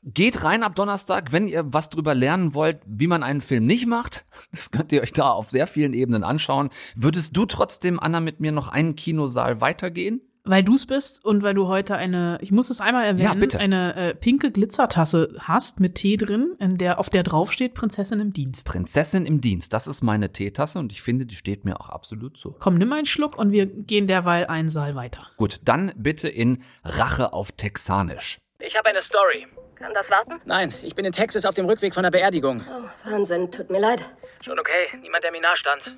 Geht 0.07 0.43
rein 0.43 0.61
ab 0.61 0.75
Donnerstag, 0.75 1.31
wenn 1.31 1.47
ihr 1.47 1.73
was 1.73 1.89
drüber 1.89 2.13
lernen 2.13 2.53
wollt, 2.53 2.79
wie 2.85 3.07
man 3.07 3.23
einen 3.23 3.41
Film 3.41 3.65
nicht 3.65 3.87
macht. 3.87 4.25
Das 4.51 4.71
könnt 4.71 4.91
ihr 4.91 5.01
euch 5.01 5.11
da 5.11 5.31
auf 5.31 5.49
sehr 5.49 5.67
vielen 5.67 5.93
Ebenen 5.93 6.23
anschauen. 6.23 6.69
Würdest 6.95 7.35
du 7.35 7.45
trotzdem, 7.45 7.99
Anna, 7.99 8.19
mit 8.19 8.39
mir 8.39 8.51
noch 8.51 8.69
einen 8.69 8.95
Kinosaal 8.95 9.59
weitergehen? 9.59 10.21
Weil 10.47 10.63
du's 10.63 10.85
bist 10.85 11.25
und 11.25 11.41
weil 11.41 11.53
du 11.55 11.67
heute 11.67 11.95
eine, 11.95 12.37
ich 12.41 12.51
muss 12.51 12.69
es 12.69 12.79
einmal 12.79 13.05
erwähnen, 13.05 13.23
Ja, 13.25 13.33
bitte. 13.33 13.59
eine 13.59 13.95
äh, 13.95 14.15
pinke 14.15 14.51
Glitzertasse 14.51 15.35
hast 15.39 15.79
mit 15.79 15.95
Tee 15.95 16.17
drin, 16.17 16.55
in 16.59 16.77
der, 16.77 16.99
auf 16.99 17.09
der 17.09 17.23
draufsteht 17.23 17.73
Prinzessin 17.73 18.19
im 18.19 18.31
Dienst. 18.31 18.67
Prinzessin 18.67 19.25
im 19.25 19.41
Dienst, 19.41 19.73
das 19.73 19.87
ist 19.87 20.03
meine 20.03 20.31
Teetasse 20.31 20.77
und 20.79 20.91
ich 20.91 21.01
finde, 21.01 21.25
die 21.25 21.35
steht 21.35 21.65
mir 21.65 21.79
auch 21.81 21.89
absolut 21.89 22.37
zu. 22.37 22.55
Komm, 22.59 22.75
nimm 22.77 22.93
einen 22.93 23.07
Schluck 23.07 23.37
und 23.37 23.51
wir 23.51 23.65
gehen 23.65 24.05
derweil 24.05 24.45
einen 24.45 24.69
Saal 24.69 24.95
weiter. 24.95 25.27
Gut, 25.37 25.59
dann 25.65 25.91
bitte 25.95 26.29
in 26.29 26.61
Rache 26.83 27.33
auf 27.33 27.51
Texanisch. 27.51 28.39
Ich 28.59 28.75
habe 28.77 28.89
eine 28.89 29.01
Story. 29.01 29.47
Kann 29.75 29.93
das 29.93 30.09
warten? 30.09 30.33
Nein, 30.45 30.73
ich 30.83 30.95
bin 30.95 31.05
in 31.05 31.11
Texas 31.11 31.45
auf 31.45 31.55
dem 31.55 31.65
Rückweg 31.65 31.93
von 31.93 32.03
der 32.03 32.11
Beerdigung. 32.11 32.61
Oh, 32.69 33.09
Wahnsinn, 33.11 33.51
tut 33.51 33.69
mir 33.69 33.79
leid. 33.79 34.09
Schon 34.43 34.59
okay, 34.59 34.87
niemand, 35.01 35.23
der 35.23 35.31
mir 35.31 35.41
nahe 35.41 35.57
stand. 35.57 35.97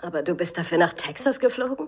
Aber 0.00 0.22
du 0.22 0.34
bist 0.34 0.58
dafür 0.58 0.78
nach 0.78 0.92
Texas 0.92 1.38
geflogen? 1.38 1.86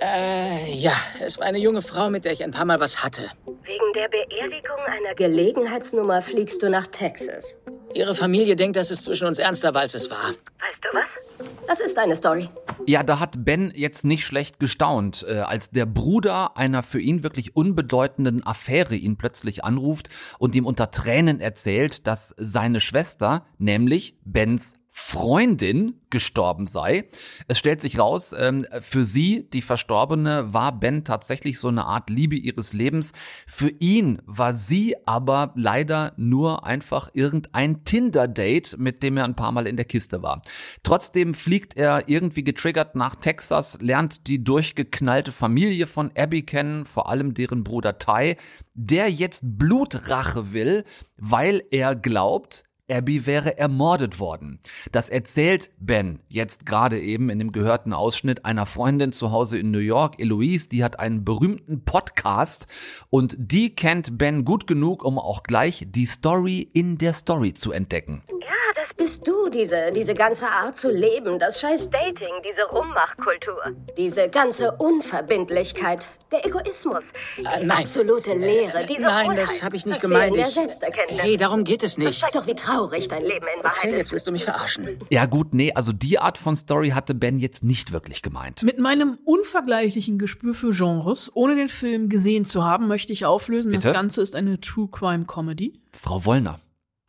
Äh, 0.00 0.72
ja, 0.74 0.92
es 1.20 1.38
war 1.38 1.46
eine 1.46 1.58
junge 1.58 1.82
Frau, 1.82 2.10
mit 2.10 2.24
der 2.24 2.32
ich 2.32 2.42
ein 2.42 2.50
paar 2.50 2.64
Mal 2.64 2.80
was 2.80 3.02
hatte. 3.04 3.30
Wegen 3.62 3.92
der 3.94 4.08
Beerdigung 4.08 4.78
einer 4.86 5.14
Gelegenheitsnummer 5.14 6.20
fliegst 6.20 6.62
du 6.62 6.70
nach 6.70 6.86
Texas. 6.86 7.54
Ihre 7.94 8.14
Familie 8.14 8.56
denkt, 8.56 8.76
dass 8.76 8.90
es 8.90 9.02
zwischen 9.02 9.26
uns 9.26 9.38
ernster 9.38 9.72
war, 9.72 9.82
als 9.82 9.94
es 9.94 10.10
war. 10.10 10.18
Weißt 10.18 10.82
du 10.82 10.88
was? 10.92 11.48
Das 11.68 11.80
ist 11.80 11.98
eine 11.98 12.16
Story. 12.16 12.48
Ja, 12.86 13.02
da 13.02 13.20
hat 13.20 13.44
Ben 13.44 13.72
jetzt 13.74 14.04
nicht 14.04 14.26
schlecht 14.26 14.60
gestaunt, 14.60 15.24
äh, 15.28 15.38
als 15.38 15.70
der 15.70 15.86
Bruder 15.86 16.56
einer 16.56 16.82
für 16.82 17.00
ihn 17.00 17.22
wirklich 17.22 17.56
unbedeutenden 17.56 18.44
Affäre 18.44 18.94
ihn 18.96 19.16
plötzlich 19.16 19.64
anruft 19.64 20.08
und 20.38 20.54
ihm 20.54 20.66
unter 20.66 20.90
Tränen 20.90 21.40
erzählt, 21.40 22.06
dass 22.06 22.34
seine 22.36 22.80
Schwester, 22.80 23.46
nämlich 23.58 24.16
Bens 24.24 24.74
Freundin 24.96 26.00
gestorben 26.10 26.68
sei. 26.68 27.08
Es 27.48 27.58
stellt 27.58 27.80
sich 27.80 27.98
raus, 27.98 28.32
ähm, 28.38 28.64
für 28.80 29.04
sie, 29.04 29.50
die 29.50 29.60
Verstorbene, 29.60 30.54
war 30.54 30.78
Ben 30.78 31.02
tatsächlich 31.02 31.58
so 31.58 31.66
eine 31.66 31.84
Art 31.84 32.10
Liebe 32.10 32.36
ihres 32.36 32.72
Lebens. 32.72 33.12
Für 33.44 33.70
ihn 33.70 34.22
war 34.24 34.54
sie 34.54 34.94
aber 35.04 35.52
leider 35.56 36.12
nur 36.16 36.64
einfach 36.64 37.10
irgendein 37.12 37.82
Tinder-Date, 37.82 38.76
mit 38.78 39.02
dem 39.02 39.16
er 39.16 39.24
ein 39.24 39.34
paar 39.34 39.50
Mal 39.50 39.66
in 39.66 39.74
der 39.74 39.84
Kiste 39.84 40.22
war. 40.22 40.42
Trotzdem 40.84 41.34
fliegt 41.34 41.76
er 41.76 42.08
irgendwie 42.08 42.44
getriggert 42.44 42.94
nach 42.94 43.16
Texas, 43.16 43.80
lernt 43.80 44.28
die 44.28 44.44
durchgeknallte 44.44 45.32
Familie 45.32 45.88
von 45.88 46.12
Abby 46.16 46.42
kennen, 46.42 46.84
vor 46.84 47.08
allem 47.08 47.34
deren 47.34 47.64
Bruder 47.64 47.98
Ty, 47.98 48.36
der 48.74 49.10
jetzt 49.10 49.58
Blutrache 49.58 50.52
will, 50.52 50.84
weil 51.16 51.64
er 51.72 51.96
glaubt, 51.96 52.64
Abby 52.90 53.24
wäre 53.24 53.56
ermordet 53.56 54.20
worden. 54.20 54.60
Das 54.92 55.08
erzählt 55.08 55.70
Ben 55.78 56.20
jetzt 56.30 56.66
gerade 56.66 57.00
eben 57.00 57.30
in 57.30 57.38
dem 57.38 57.50
gehörten 57.50 57.94
Ausschnitt 57.94 58.44
einer 58.44 58.66
Freundin 58.66 59.12
zu 59.12 59.30
Hause 59.30 59.58
in 59.58 59.70
New 59.70 59.78
York, 59.78 60.20
Eloise, 60.20 60.68
die 60.68 60.84
hat 60.84 60.98
einen 60.98 61.24
berühmten 61.24 61.84
Podcast 61.84 62.68
und 63.08 63.36
die 63.38 63.74
kennt 63.74 64.18
Ben 64.18 64.44
gut 64.44 64.66
genug, 64.66 65.02
um 65.02 65.18
auch 65.18 65.44
gleich 65.44 65.86
die 65.88 66.04
Story 66.04 66.68
in 66.74 66.98
der 66.98 67.14
Story 67.14 67.54
zu 67.54 67.72
entdecken. 67.72 68.22
Ja, 68.28 68.53
bist 68.96 69.26
du, 69.26 69.48
diese, 69.50 69.90
diese 69.92 70.14
ganze 70.14 70.46
Art 70.46 70.76
zu 70.76 70.88
leben, 70.90 71.38
das 71.38 71.60
scheiß 71.60 71.90
Dating, 71.90 72.32
diese 72.48 72.62
Rummachkultur. 72.70 73.60
Diese 73.96 74.28
ganze 74.28 74.72
Unverbindlichkeit, 74.72 76.08
der 76.32 76.46
Egoismus, 76.46 77.02
die 77.36 77.44
Äh, 77.44 77.64
nein. 77.64 77.70
absolute 77.80 78.32
Leere, 78.34 78.84
diese 78.86 79.00
Nein, 79.02 79.28
Unheit, 79.30 79.42
das 79.42 79.62
habe 79.62 79.76
ich 79.76 79.86
nicht 79.86 80.00
gemeint. 80.00 80.36
Ich- 80.36 80.46
Selbsterkenntnis. 80.46 81.20
Hey, 81.20 81.36
darum 81.36 81.64
geht 81.64 81.82
es 81.82 81.92
Das 81.96 81.98
nicht. 82.04 82.20
zeigt 82.20 82.34
doch, 82.34 82.46
wie 82.46 82.54
traurig 82.54 83.08
dein 83.08 83.22
Leben 83.22 83.46
in 83.56 83.64
Wahrheit 83.64 83.78
Okay, 83.84 83.90
ist. 83.92 83.98
jetzt 83.98 84.12
willst 84.12 84.26
du 84.26 84.32
mich 84.32 84.44
verarschen. 84.44 84.98
Ja 85.10 85.26
gut, 85.26 85.54
nee, 85.54 85.72
also 85.72 85.92
die 85.92 86.18
Art 86.18 86.38
von 86.38 86.54
Story 86.56 86.90
hatte 86.90 87.14
Ben 87.14 87.38
jetzt 87.38 87.64
nicht 87.64 87.92
wirklich 87.92 88.22
gemeint. 88.22 88.62
Mit 88.62 88.78
meinem 88.78 89.18
unvergleichlichen 89.24 90.18
Gespür 90.18 90.54
für 90.54 90.70
Genres, 90.70 91.30
ohne 91.34 91.54
den 91.56 91.68
Film 91.68 92.08
gesehen 92.08 92.44
zu 92.44 92.64
haben, 92.64 92.86
möchte 92.88 93.12
ich 93.12 93.24
auflösen, 93.24 93.72
Bitte? 93.72 93.88
das 93.88 93.94
Ganze 93.94 94.22
ist 94.22 94.36
eine 94.36 94.60
True 94.60 94.88
Crime 94.90 95.24
Comedy. 95.26 95.80
Frau 95.92 96.24
Wollner, 96.24 96.60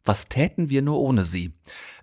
was 0.06 0.26
täten 0.26 0.70
wir 0.70 0.82
nur 0.82 1.00
ohne 1.00 1.24
Sie? 1.24 1.54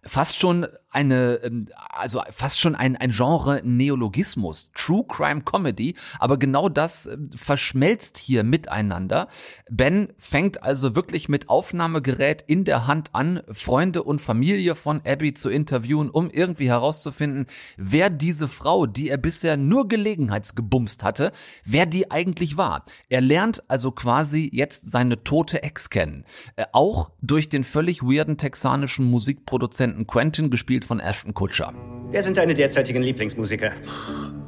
Fast 0.03 0.39
schon 0.39 0.67
eine, 0.93 1.41
ähm, 1.43 1.67
also 1.89 2.23
fast 2.31 2.61
schon 2.61 2.75
ein, 2.75 2.97
ein 2.97 3.11
Genre 3.11 3.61
Neologismus, 3.65 4.71
True 4.75 5.05
Crime 5.09 5.43
Comedy, 5.43 5.95
aber 6.19 6.37
genau 6.37 6.69
das 6.69 7.07
äh, 7.07 7.17
verschmelzt 7.35 8.19
hier 8.19 8.45
miteinander. 8.45 9.29
Ben 9.71 10.13
fängt 10.19 10.63
also 10.63 10.95
wirklich 10.95 11.29
mit 11.29 11.49
Aufnahmegerät 11.49 12.45
in 12.47 12.65
der 12.65 12.87
Hand 12.87 13.11
an, 13.15 13.43
Freunde 13.51 14.03
und 14.03 14.21
Familie 14.21 14.75
von 14.75 15.01
Abby 15.05 15.33
zu 15.33 15.49
interviewen, 15.49 16.11
um 16.11 16.31
irgendwie 16.31 16.69
herauszufinden, 16.69 17.47
wer 17.77 18.11
diese 18.11 18.49
Frau, 18.49 18.87
die 18.87 19.09
er 19.09 19.19
bisher 19.19 19.57
nur 19.57 19.89
gelegenheitsgebumst 19.89 21.03
hatte, 21.03 21.33
wer 21.65 21.87
die 21.87 22.11
eigentlich 22.11 22.57
war. 22.57 22.85
Er 23.09 23.21
lernt 23.21 23.69
also 23.69 23.91
quasi 23.93 24.51
jetzt 24.53 24.91
seine 24.91 25.25
tote 25.25 25.63
Ex 25.63 25.91
kennen. 25.91 26.25
Äh, 26.57 26.67
auch 26.73 27.11
durch 27.23 27.49
den 27.49 27.65
völlig 27.65 28.03
weirden 28.03 28.37
texanischen 28.37 29.07
Musikproduzenten 29.07 30.07
Quentin, 30.07 30.51
gespielt 30.51 30.82
von 30.85 31.01
Ashton 31.01 31.35
Kutcher. 31.35 31.73
Wer 32.11 32.23
sind 32.23 32.37
deine 32.37 32.55
derzeitigen 32.55 33.03
Lieblingsmusiker? 33.03 33.73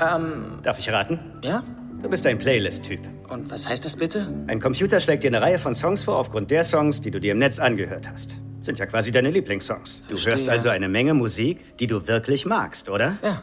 Ähm, 0.00 0.58
Darf 0.62 0.78
ich 0.78 0.90
raten? 0.90 1.18
ja? 1.42 1.62
Du 2.02 2.10
bist 2.10 2.26
ein 2.26 2.36
Playlist-Typ. 2.36 3.00
Und 3.30 3.50
was 3.50 3.66
heißt 3.66 3.82
das 3.84 3.96
bitte? 3.96 4.30
Ein 4.46 4.60
Computer 4.60 5.00
schlägt 5.00 5.22
dir 5.22 5.28
eine 5.28 5.40
Reihe 5.40 5.58
von 5.58 5.74
Songs 5.74 6.02
vor 6.02 6.16
aufgrund 6.18 6.50
der 6.50 6.62
Songs, 6.62 7.00
die 7.00 7.10
du 7.10 7.18
dir 7.18 7.32
im 7.32 7.38
Netz 7.38 7.58
angehört 7.58 8.10
hast. 8.10 8.42
Sind 8.60 8.78
ja 8.78 8.84
quasi 8.84 9.10
deine 9.10 9.30
Lieblingssongs. 9.30 10.02
Du 10.02 10.08
Verstehe. 10.08 10.32
hörst 10.32 10.48
also 10.50 10.68
eine 10.68 10.88
Menge 10.90 11.14
Musik, 11.14 11.78
die 11.78 11.86
du 11.86 12.06
wirklich 12.06 12.44
magst, 12.44 12.90
oder? 12.90 13.16
Ja. 13.22 13.42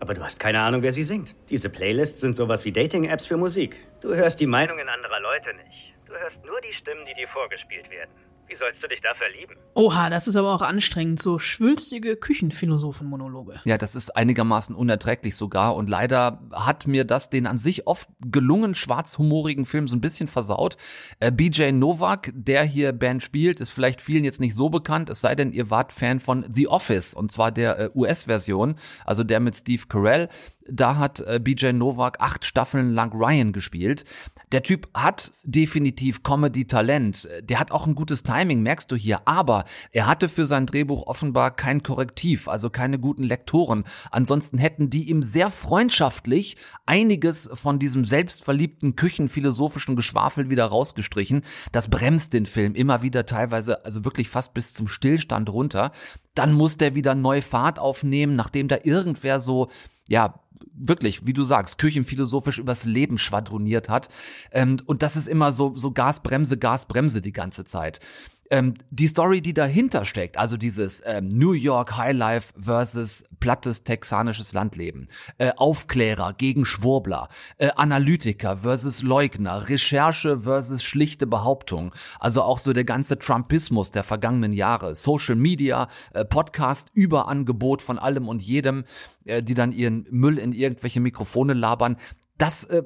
Aber 0.00 0.14
du 0.14 0.24
hast 0.24 0.40
keine 0.40 0.58
Ahnung, 0.60 0.82
wer 0.82 0.90
sie 0.90 1.04
singt. 1.04 1.36
Diese 1.50 1.68
Playlists 1.68 2.20
sind 2.20 2.32
sowas 2.34 2.64
wie 2.64 2.72
Dating-Apps 2.72 3.26
für 3.26 3.36
Musik. 3.36 3.76
Du 4.00 4.12
hörst 4.12 4.40
die 4.40 4.46
Meinungen 4.46 4.88
anderer 4.88 5.20
Leute 5.20 5.54
nicht. 5.64 5.94
Du 6.06 6.12
hörst 6.14 6.44
nur 6.44 6.60
die 6.62 6.74
Stimmen, 6.74 7.02
die 7.08 7.14
dir 7.14 7.28
vorgespielt 7.28 7.88
werden. 7.90 8.10
Wie 8.50 8.56
sollst 8.56 8.82
du 8.82 8.88
dich 8.88 9.00
da 9.00 9.14
verlieben? 9.14 9.54
Oha, 9.74 10.10
das 10.10 10.26
ist 10.26 10.34
aber 10.34 10.52
auch 10.52 10.60
anstrengend, 10.60 11.22
so 11.22 11.38
schwülstige 11.38 12.16
Küchenphilosophen-Monologe. 12.16 13.60
Ja, 13.64 13.78
das 13.78 13.94
ist 13.94 14.16
einigermaßen 14.16 14.74
unerträglich 14.74 15.36
sogar 15.36 15.76
und 15.76 15.88
leider 15.88 16.42
hat 16.52 16.88
mir 16.88 17.04
das 17.04 17.30
den 17.30 17.46
an 17.46 17.58
sich 17.58 17.86
oft 17.86 18.08
gelungen 18.20 18.74
schwarzhumorigen 18.74 19.66
Film 19.66 19.86
so 19.86 19.94
ein 19.94 20.00
bisschen 20.00 20.26
versaut. 20.26 20.76
Äh, 21.20 21.30
BJ 21.30 21.70
Novak, 21.70 22.32
der 22.34 22.64
hier 22.64 22.90
Band 22.90 23.22
spielt, 23.22 23.60
ist 23.60 23.70
vielleicht 23.70 24.00
vielen 24.00 24.24
jetzt 24.24 24.40
nicht 24.40 24.56
so 24.56 24.68
bekannt, 24.68 25.10
es 25.10 25.20
sei 25.20 25.36
denn, 25.36 25.52
ihr 25.52 25.70
wart 25.70 25.92
Fan 25.92 26.18
von 26.18 26.44
The 26.52 26.66
Office 26.66 27.14
und 27.14 27.30
zwar 27.30 27.52
der 27.52 27.78
äh, 27.78 27.90
US-Version, 27.94 28.74
also 29.04 29.22
der 29.22 29.38
mit 29.38 29.54
Steve 29.54 29.84
Carell. 29.88 30.28
Da 30.68 30.96
hat 30.96 31.20
äh, 31.20 31.40
BJ 31.42 31.72
Novak 31.72 32.20
acht 32.20 32.44
Staffeln 32.44 32.92
lang 32.92 33.12
Ryan 33.12 33.52
gespielt. 33.52 34.04
Der 34.52 34.62
Typ 34.62 34.88
hat 34.94 35.32
definitiv 35.42 36.22
Comedy-Talent. 36.22 37.28
Der 37.42 37.58
hat 37.58 37.72
auch 37.72 37.86
ein 37.86 37.94
gutes 37.94 38.22
Timing, 38.22 38.62
merkst 38.62 38.90
du 38.90 38.96
hier. 38.96 39.26
Aber 39.26 39.64
er 39.92 40.06
hatte 40.06 40.28
für 40.28 40.46
sein 40.46 40.66
Drehbuch 40.66 41.06
offenbar 41.06 41.50
kein 41.52 41.82
Korrektiv, 41.82 42.48
also 42.48 42.68
keine 42.68 42.98
guten 42.98 43.22
Lektoren. 43.22 43.84
Ansonsten 44.10 44.58
hätten 44.58 44.90
die 44.90 45.08
ihm 45.08 45.22
sehr 45.22 45.50
freundschaftlich 45.50 46.56
einiges 46.84 47.50
von 47.54 47.78
diesem 47.78 48.04
selbstverliebten 48.04 48.96
küchenphilosophischen 48.96 49.96
Geschwafel 49.96 50.50
wieder 50.50 50.66
rausgestrichen. 50.66 51.42
Das 51.72 51.88
bremst 51.88 52.32
den 52.34 52.46
Film 52.46 52.74
immer 52.74 53.02
wieder 53.02 53.24
teilweise, 53.24 53.84
also 53.84 54.04
wirklich 54.04 54.28
fast 54.28 54.52
bis 54.52 54.74
zum 54.74 54.88
Stillstand 54.88 55.48
runter. 55.48 55.92
Dann 56.34 56.52
muss 56.52 56.76
der 56.76 56.94
wieder 56.94 57.14
neu 57.14 57.40
Fahrt 57.40 57.78
aufnehmen, 57.78 58.36
nachdem 58.36 58.68
da 58.68 58.78
irgendwer 58.82 59.40
so 59.40 59.70
ja, 60.10 60.40
wirklich, 60.72 61.26
wie 61.26 61.32
du 61.32 61.44
sagst, 61.44 61.78
küchenphilosophisch 61.78 62.58
übers 62.58 62.84
Leben 62.84 63.18
schwadroniert 63.18 63.88
hat. 63.88 64.08
Ähm, 64.50 64.78
und 64.86 65.02
das 65.02 65.16
ist 65.16 65.28
immer 65.28 65.52
so, 65.52 65.76
so 65.76 65.92
Gasbremse, 65.92 66.58
Gasbremse 66.58 67.20
die 67.20 67.32
ganze 67.32 67.64
Zeit 67.64 68.00
ähm, 68.50 68.74
die 68.90 69.06
Story, 69.06 69.40
die 69.40 69.54
dahinter 69.54 70.04
steckt, 70.04 70.36
also 70.36 70.56
dieses 70.56 71.02
ähm, 71.06 71.28
New 71.28 71.52
York 71.52 71.96
Highlife 71.96 72.52
versus 72.58 73.24
plattes 73.38 73.84
texanisches 73.84 74.52
Landleben, 74.52 75.06
äh, 75.38 75.52
Aufklärer 75.56 76.34
gegen 76.34 76.64
Schwurbler, 76.64 77.28
äh, 77.58 77.70
Analytiker 77.76 78.58
versus 78.58 79.02
Leugner, 79.02 79.68
Recherche 79.68 80.40
versus 80.40 80.82
schlichte 80.82 81.26
Behauptung, 81.26 81.94
also 82.18 82.42
auch 82.42 82.58
so 82.58 82.72
der 82.72 82.84
ganze 82.84 83.18
Trumpismus 83.18 83.92
der 83.92 84.02
vergangenen 84.02 84.52
Jahre, 84.52 84.94
Social 84.94 85.36
Media, 85.36 85.88
äh, 86.12 86.24
Podcast, 86.24 86.90
Überangebot 86.92 87.82
von 87.82 87.98
allem 87.98 88.28
und 88.28 88.42
jedem, 88.42 88.84
äh, 89.24 89.42
die 89.42 89.54
dann 89.54 89.72
ihren 89.72 90.06
Müll 90.10 90.38
in 90.38 90.52
irgendwelche 90.52 91.00
Mikrofone 91.00 91.54
labern, 91.54 91.96
das 92.36 92.64
äh, 92.64 92.82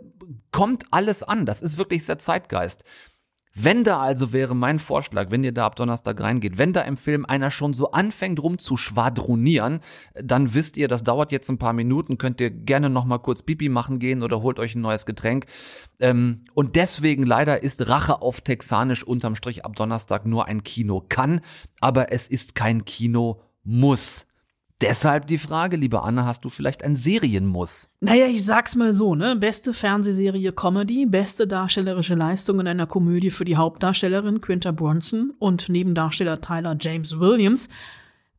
kommt 0.51 0.85
alles 0.91 1.23
an, 1.23 1.47
das 1.47 1.63
ist 1.63 1.79
wirklich 1.79 2.05
sehr 2.05 2.19
Zeitgeist. 2.19 2.85
Wenn 3.57 3.85
da 3.85 4.01
also 4.01 4.33
wäre 4.33 4.57
mein 4.57 4.81
Vorschlag, 4.81 5.31
wenn 5.31 5.45
ihr 5.45 5.53
da 5.53 5.67
ab 5.67 5.77
Donnerstag 5.77 6.21
reingeht, 6.21 6.59
wenn 6.59 6.73
da 6.73 6.81
im 6.81 6.97
Film 6.97 7.25
einer 7.25 7.53
schon 7.53 7.73
so 7.73 7.93
anfängt 7.93 8.43
rum 8.43 8.59
zu 8.59 8.77
schwadronieren, 8.77 9.79
dann 10.15 10.55
wisst 10.55 10.77
ihr, 10.77 10.89
das 10.89 11.05
dauert 11.05 11.31
jetzt 11.31 11.49
ein 11.51 11.59
paar 11.59 11.73
Minuten, 11.73 12.19
könnt 12.19 12.41
ihr 12.41 12.51
gerne 12.51 12.91
noch 12.91 13.05
mal 13.05 13.19
kurz 13.19 13.45
Pipi 13.45 13.69
machen 13.69 14.01
gehen 14.01 14.25
oder 14.25 14.43
holt 14.43 14.59
euch 14.59 14.75
ein 14.75 14.81
neues 14.81 15.07
Getränk. 15.07 15.47
Ähm, 16.01 16.41
und 16.55 16.75
deswegen 16.75 17.25
leider 17.25 17.63
ist 17.63 17.89
Rache 17.89 18.23
auf 18.23 18.41
Texanisch 18.41 19.05
unterm 19.05 19.37
Strich 19.37 19.65
ab 19.65 19.77
Donnerstag 19.77 20.27
nur 20.27 20.47
ein 20.47 20.65
Kino 20.65 21.05
kann, 21.09 21.41
aber 21.81 22.11
es 22.11 22.27
ist 22.27 22.57
kein 22.57 22.85
Kino 22.85 23.41
muss. 23.63 24.27
Deshalb 24.81 25.29
die 25.29 25.39
Frage, 25.39 25.77
liebe 25.77 26.03
Anne, 26.03 26.25
hast 26.27 26.45
du 26.45 26.49
vielleicht 26.49 26.83
ein 26.83 26.97
Serienmuss? 26.97 27.91
Naja, 28.01 28.27
ich 28.27 28.45
sag's 28.45 28.75
mal 28.75 28.93
so, 28.93 29.15
ne? 29.15 29.37
Beste 29.37 29.73
Fernsehserie 29.73 30.53
Comedy, 30.53 31.07
beste 31.07 31.47
darstellerische 31.47 32.17
Leistung 32.17 32.59
in 32.61 32.67
einer 32.67 32.87
Komödie 32.87 33.31
für 33.31 33.45
die 33.45 33.57
Hauptdarstellerin 33.57 34.41
Quinta 34.41 34.73
Brunson 34.73 35.33
und 35.39 35.69
Nebendarsteller 35.69 36.41
Tyler 36.41 36.77
James 36.79 37.19
Williams. 37.21 37.69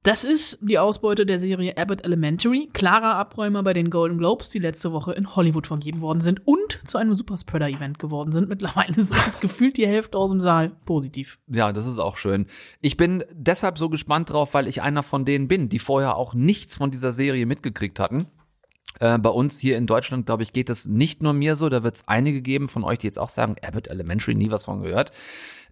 Das 0.06 0.24
ist 0.24 0.60
die 0.62 0.78
Ausbeute 0.78 1.26
der 1.26 1.40
Serie 1.40 1.76
Abbott 1.78 2.06
Elementary, 2.06 2.70
klarer 2.74 3.16
Abräumer 3.16 3.64
bei 3.64 3.74
den 3.74 3.90
Golden 3.90 4.20
Globes, 4.20 4.52
die 4.52 4.60
letzte 4.60 4.92
Woche 4.92 5.14
in 5.14 5.36
Hollywood 5.36 5.66
vergeben 5.66 6.00
worden 6.00 6.22
sind 6.22 6.46
und 6.46 6.80
zu 6.88 7.00
einem 7.00 7.16
Superspreader-Event 7.16 7.98
geworden 7.98 8.32
sind. 8.32 8.48
Mittlerweile 8.48 8.94
ist 8.96 9.12
es 9.12 9.40
gefühlt 9.40 9.78
die 9.78 9.88
Hälfte 9.88 10.20
aus 10.20 10.30
dem 10.30 10.42
Saal 10.42 10.74
positiv. 10.86 11.40
Ja, 11.48 11.74
das 11.74 11.88
ist 11.88 11.98
auch 11.98 12.18
schön. 12.18 12.46
Ich 12.82 12.98
bin 12.98 13.24
deshalb 13.34 13.80
so 13.80 13.90
gespannt 13.90 14.30
drauf, 14.30 14.54
weil 14.54 14.68
ich 14.68 14.84
einer 14.84 15.02
von 15.02 15.26
denen 15.26 15.48
bin, 15.48 15.70
die 15.70 15.80
vorher 15.80 16.18
auch 16.18 16.36
nichts 16.36 16.76
von 16.76 16.92
dieser 16.92 17.12
Serie 17.12 17.48
mitgekriegt 17.48 18.00
hatten. 18.00 18.28
Äh, 19.00 19.18
bei 19.18 19.30
uns 19.30 19.60
hier 19.60 19.78
in 19.78 19.88
Deutschland, 19.88 20.26
glaube 20.26 20.44
ich, 20.44 20.54
geht 20.54 20.70
es 20.70 20.86
nicht 20.86 21.22
nur 21.22 21.34
mir 21.34 21.56
so. 21.56 21.70
Da 21.70 21.84
wird 21.84 21.96
es 21.96 22.08
einige 22.08 22.42
geben 22.42 22.68
von 22.68 22.84
euch, 22.84 23.00
die 23.00 23.08
jetzt 23.08 23.20
auch 23.20 23.30
sagen, 23.30 23.56
Abbott 23.66 23.88
Elementary, 23.88 24.36
nie 24.36 24.52
was 24.52 24.66
von 24.66 24.82
gehört. 24.82 25.12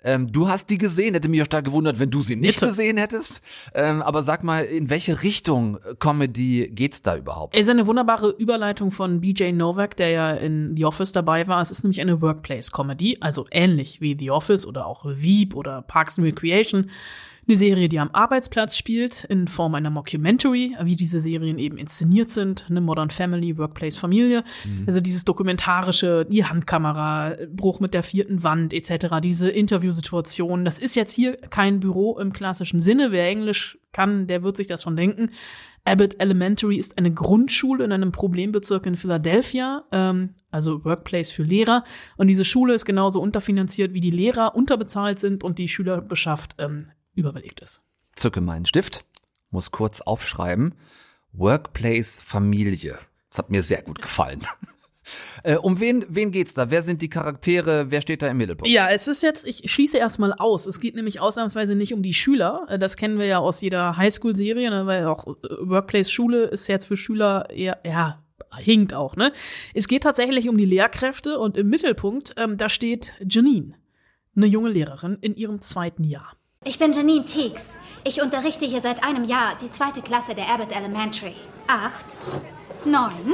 Ähm, 0.04 0.32
du 0.32 0.50
hast 0.50 0.70
die 0.70 0.78
gesehen, 0.78 1.14
hätte 1.14 1.30
mich 1.30 1.42
auch 1.42 1.46
stark 1.46 1.66
gewundert, 1.66 2.00
wenn 2.00 2.12
du 2.12 2.22
sie 2.22 2.36
nicht 2.36 2.60
Bitte. 2.60 2.68
gesehen 2.68 2.98
hättest. 2.98 3.42
Ähm, 3.74 4.02
aber 4.02 4.24
sag 4.24 4.44
mal, 4.44 4.66
in 4.66 4.90
welche 4.90 5.24
Richtung 5.24 5.78
äh, 5.78 5.96
Comedy 5.98 6.70
geht's 6.74 7.02
da 7.02 7.16
überhaupt? 7.16 7.56
Es 7.56 7.62
ist 7.62 7.70
eine 7.70 7.88
wunderbare 7.88 8.30
Überleitung 8.30 8.92
von 8.92 9.22
BJ 9.22 9.52
Novak, 9.54 9.96
der 9.96 10.10
ja 10.10 10.32
in 10.32 10.76
The 10.76 10.86
Office 10.86 11.14
dabei 11.14 11.48
war. 11.48 11.62
Es 11.62 11.72
ist 11.72 11.84
nämlich 11.84 12.02
eine 12.02 12.22
Workplace-Comedy, 12.22 13.20
also 13.22 13.46
ähnlich 13.52 14.02
wie 14.02 14.18
The 14.20 14.32
Office 14.32 14.68
oder 14.68 14.86
auch 14.86 15.06
Veep 15.06 15.56
oder 15.56 15.82
Parks 15.82 16.20
and 16.20 16.28
Recreation. 16.28 16.90
Eine 17.46 17.58
Serie, 17.58 17.90
die 17.90 18.00
am 18.00 18.10
Arbeitsplatz 18.14 18.78
spielt, 18.78 19.26
in 19.26 19.50
Form 19.50 19.76
einer 19.76 19.90
Mockumentary, 19.90 20.78
wie 20.82 20.96
diese 20.96 21.20
Serien 21.20 21.58
eben 21.60 21.78
inszeniert 21.78 22.30
sind. 22.30 22.66
Eine 22.70 22.80
Modern 22.80 23.10
Family, 23.10 23.58
Workplace, 23.58 23.98
Familie. 23.98 24.46
Also 24.88 25.02
dieses 25.02 25.26
dokumentarische, 25.26 26.26
die 26.30 26.46
Handkamera, 26.46 27.36
Bruch 27.54 27.82
mit 27.82 27.94
der 27.94 28.04
vierten 28.04 28.44
Wand 28.44 28.74
etc., 28.74 29.18
diese 29.22 29.50
Interviewsituation. 29.50 30.64
Das 30.64 30.80
ist 30.80 30.96
jetzt 30.96 31.14
hier 31.14 31.36
kein 31.36 31.82
Büro 31.82 32.18
im 32.18 32.32
klassischen 32.32 32.82
Sinne. 32.82 33.12
Wer 33.12 33.28
Englisch 33.28 33.78
kann, 33.92 34.26
der 34.28 34.44
wird 34.44 34.56
sich 34.56 34.68
das 34.68 34.82
schon 34.82 34.96
denken. 34.96 35.30
Abbott 35.86 36.16
Elementary 36.20 36.78
ist 36.78 36.98
eine 36.98 37.12
Grundschule 37.12 37.84
in 37.84 37.92
einem 37.92 38.14
Problembezirk 38.14 38.86
in 38.86 38.96
Philadelphia, 38.96 39.84
ähm, 39.92 40.30
also 40.50 40.86
Workplace 40.86 41.32
für 41.32 41.44
Lehrer. 41.44 41.84
Und 42.16 42.28
diese 42.28 42.46
Schule 42.46 42.74
ist 42.74 42.86
genauso 42.86 43.22
unterfinanziert, 43.22 43.94
wie 43.94 44.00
die 44.00 44.12
Lehrer 44.12 44.56
unterbezahlt 44.56 45.20
sind 45.20 45.44
und 45.44 45.60
die 45.60 45.68
Schülerbeschaft 45.68 46.56
ähm, 46.60 46.88
überbelegt 47.16 47.62
ist. 47.62 47.84
Zücke 48.16 48.42
meinen 48.42 48.66
Stift, 48.66 49.06
muss 49.50 49.72
kurz 49.72 50.02
aufschreiben. 50.02 50.76
Workplace 51.32 52.18
Familie. 52.18 53.00
Das 53.30 53.40
hat 53.40 53.50
mir 53.50 53.64
sehr 53.64 53.82
gut 53.82 54.02
gefallen. 54.02 54.42
Äh, 55.44 55.58
um 55.58 55.82
wen, 55.82 56.06
wen 56.08 56.32
geht's 56.32 56.54
da? 56.54 56.70
Wer 56.72 56.82
sind 56.82 57.02
die 57.02 57.10
Charaktere? 57.10 57.92
Wer 57.92 58.00
steht 58.02 58.22
da 58.22 58.28
im 58.30 58.38
Mittelpunkt? 58.38 58.72
Ja, 58.72 58.90
es 58.90 59.10
ist 59.10 59.22
jetzt, 59.22 59.46
ich 59.46 59.70
schließe 59.70 59.98
erstmal 59.98 60.32
aus. 60.32 60.66
Es 60.66 60.80
geht 60.80 60.96
nämlich 60.96 61.20
ausnahmsweise 61.20 61.76
nicht 61.76 61.94
um 61.94 62.04
die 62.04 62.14
Schüler. 62.14 62.66
Äh, 62.70 62.80
Das 62.80 62.96
kennen 62.96 63.20
wir 63.20 63.26
ja 63.26 63.40
aus 63.40 63.60
jeder 63.60 63.98
Highschool-Serie, 63.98 64.70
ne, 64.70 64.86
weil 64.86 65.06
auch 65.06 65.28
äh, 65.28 65.32
Workplace-Schule 65.60 66.46
ist 66.46 66.68
jetzt 66.68 66.86
für 66.86 66.96
Schüler 66.96 67.50
eher, 67.50 67.80
ja, 67.84 68.24
hinkt 68.58 68.94
auch, 68.94 69.16
ne? 69.16 69.34
Es 69.74 69.88
geht 69.88 70.04
tatsächlich 70.04 70.48
um 70.48 70.58
die 70.58 70.66
Lehrkräfte 70.66 71.40
und 71.40 71.58
im 71.58 71.70
Mittelpunkt, 71.70 72.36
ähm, 72.38 72.58
da 72.58 72.70
steht 72.70 73.14
Janine, 73.28 73.74
eine 74.36 74.46
junge 74.46 74.70
Lehrerin 74.70 75.18
in 75.22 75.36
ihrem 75.36 75.60
zweiten 75.60 76.04
Jahr. 76.04 76.38
Ich 76.66 76.80
bin 76.80 76.94
Janine 76.94 77.26
Teagues. 77.26 77.78
Ich 78.08 78.22
unterrichte 78.22 78.66
hier 78.66 78.80
seit 78.80 79.06
einem 79.06 79.26
Jahr 79.26 79.58
die 79.62 79.70
zweite 79.70 80.02
Klasse 80.02 80.34
der 80.34 80.50
Abbott 80.50 80.74
Elementary. 80.74 81.36
Acht, 81.68 82.16
neun. 82.86 83.34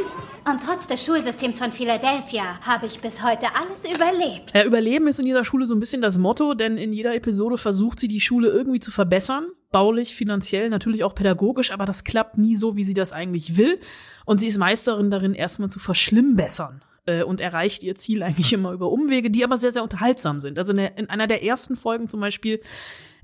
Und 0.50 0.64
trotz 0.66 0.88
des 0.88 1.06
Schulsystems 1.06 1.60
von 1.60 1.72
Philadelphia 1.72 2.60
habe 2.66 2.88
ich 2.88 3.00
bis 3.00 3.24
heute 3.24 3.46
alles 3.54 3.84
überlebt. 3.84 4.52
Ja, 4.56 4.64
Überleben 4.64 5.08
ist 5.08 5.20
in 5.20 5.26
dieser 5.26 5.46
Schule 5.46 5.68
so 5.68 5.76
ein 5.76 5.80
bisschen 5.80 6.02
das 6.02 6.18
Motto, 6.18 6.56
denn 6.56 6.78
in 6.78 6.92
jeder 6.92 7.14
Episode 7.14 7.60
versucht 7.60 8.00
sie 8.00 8.08
die 8.08 8.20
Schule 8.20 8.50
irgendwie 8.50 8.80
zu 8.80 8.90
verbessern. 8.90 9.46
Baulich, 9.70 10.16
finanziell, 10.16 10.70
natürlich 10.70 11.04
auch 11.04 11.14
pädagogisch, 11.14 11.72
aber 11.72 11.86
das 11.86 12.04
klappt 12.04 12.40
nie 12.40 12.56
so, 12.56 12.76
wie 12.76 12.84
sie 12.84 12.96
das 12.96 13.12
eigentlich 13.12 13.58
will. 13.58 13.80
Und 14.26 14.40
sie 14.40 14.48
ist 14.48 14.58
Meisterin 14.58 15.12
darin, 15.12 15.36
erstmal 15.36 15.70
zu 15.70 15.78
verschlimmbessern 15.78 16.82
äh, 17.06 17.22
und 17.22 17.42
erreicht 17.42 17.84
ihr 17.84 17.94
Ziel 17.94 18.24
eigentlich 18.24 18.54
immer 18.54 18.72
über 18.72 18.92
Umwege, 18.92 19.30
die 19.30 19.44
aber 19.44 19.58
sehr, 19.58 19.72
sehr 19.72 19.84
unterhaltsam 19.84 20.40
sind. 20.40 20.58
Also 20.58 20.74
in 20.74 21.10
einer 21.10 21.28
der 21.28 21.44
ersten 21.44 21.76
Folgen 21.76 22.10
zum 22.10 22.22
Beispiel, 22.22 22.60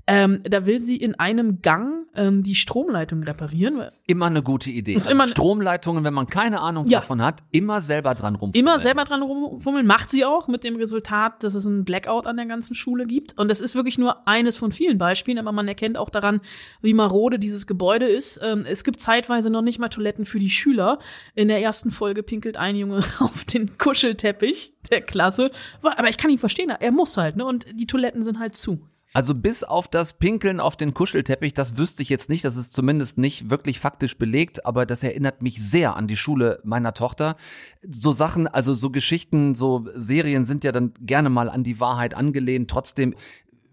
ähm, 0.06 0.40
da 0.44 0.66
will 0.66 0.78
sie 0.78 0.96
in 0.96 1.14
einem 1.16 1.62
Gang 1.62 2.06
ähm, 2.14 2.42
die 2.42 2.54
Stromleitung 2.54 3.22
reparieren. 3.24 3.82
Immer 4.06 4.26
eine 4.26 4.42
gute 4.42 4.70
Idee. 4.70 4.92
Ist 4.94 5.08
Also 5.08 5.10
immer- 5.10 5.28
Stromleitungen, 5.28 6.04
wenn 6.04 6.14
man 6.14 6.28
keine 6.28 6.60
Ahnung 6.60 6.86
Ja. 6.86 7.00
davon 7.00 7.20
hat, 7.22 7.42
immer 7.50 7.80
selber 7.80 8.14
dran 8.14 8.36
rum. 8.36 8.52
Immer 8.54 8.80
selber 8.80 9.04
dran 9.04 9.22
rumfummeln, 9.22 9.86
macht 9.86 10.10
sie 10.10 10.24
auch 10.24 10.48
mit 10.48 10.64
dem 10.64 10.76
Resultat, 10.76 11.42
dass 11.44 11.54
es 11.54 11.66
einen 11.66 11.84
Blackout 11.84 12.26
an 12.26 12.36
der 12.36 12.46
ganzen 12.46 12.74
Schule 12.74 13.04
gibt. 13.06 13.36
Und 13.38 13.48
das 13.48 13.60
ist 13.60 13.74
wirklich 13.74 13.98
nur 13.98 14.26
eines 14.28 14.56
von 14.56 14.72
vielen 14.72 14.96
Beispielen, 14.96 15.38
aber 15.38 15.52
man 15.52 15.66
erkennt 15.68 15.98
auch 15.98 16.08
daran, 16.10 16.40
wie 16.80 16.94
marode 16.94 17.38
dieses 17.38 17.66
Gebäude 17.66 18.06
ist. 18.06 18.40
Ähm, 18.42 18.64
es 18.66 18.84
gibt 18.84 19.00
zeitweise 19.00 19.50
noch 19.50 19.62
nicht 19.62 19.78
mal 19.78 19.88
Toiletten 19.88 20.24
für 20.24 20.38
die 20.38 20.50
Schüler. 20.50 21.00
In 21.34 21.48
der 21.48 21.60
ersten 21.60 21.90
Folge 21.90 22.22
pinkelt 22.22 22.56
ein 22.56 22.76
Junge 22.76 22.98
auf 23.20 23.44
den 23.44 23.76
Kuschelteppich 23.76 24.72
der 24.90 25.00
Klasse. 25.02 25.50
Aber 25.82 26.08
ich 26.08 26.16
kann 26.16 26.30
ihn 26.30 26.38
verstehen, 26.38 26.70
er 26.70 26.92
muss 26.92 27.16
halt, 27.16 27.36
ne? 27.36 27.44
Und 27.44 27.66
die 27.74 27.86
Toiletten 27.86 28.22
sind 28.22 28.38
halt 28.38 28.56
zu. 28.56 28.80
Also 29.16 29.34
bis 29.34 29.64
auf 29.64 29.88
das 29.88 30.18
Pinkeln 30.18 30.60
auf 30.60 30.76
den 30.76 30.92
Kuschelteppich, 30.92 31.54
das 31.54 31.78
wüsste 31.78 32.02
ich 32.02 32.10
jetzt 32.10 32.28
nicht, 32.28 32.44
das 32.44 32.58
ist 32.58 32.74
zumindest 32.74 33.16
nicht 33.16 33.48
wirklich 33.48 33.80
faktisch 33.80 34.18
belegt, 34.18 34.66
aber 34.66 34.84
das 34.84 35.02
erinnert 35.02 35.40
mich 35.40 35.58
sehr 35.66 35.96
an 35.96 36.06
die 36.06 36.18
Schule 36.18 36.60
meiner 36.64 36.92
Tochter. 36.92 37.36
So 37.80 38.12
Sachen, 38.12 38.46
also 38.46 38.74
so 38.74 38.90
Geschichten, 38.90 39.54
so 39.54 39.86
Serien 39.94 40.44
sind 40.44 40.64
ja 40.64 40.72
dann 40.72 40.92
gerne 41.00 41.30
mal 41.30 41.48
an 41.48 41.62
die 41.62 41.80
Wahrheit 41.80 42.12
angelehnt. 42.12 42.68
Trotzdem, 42.68 43.14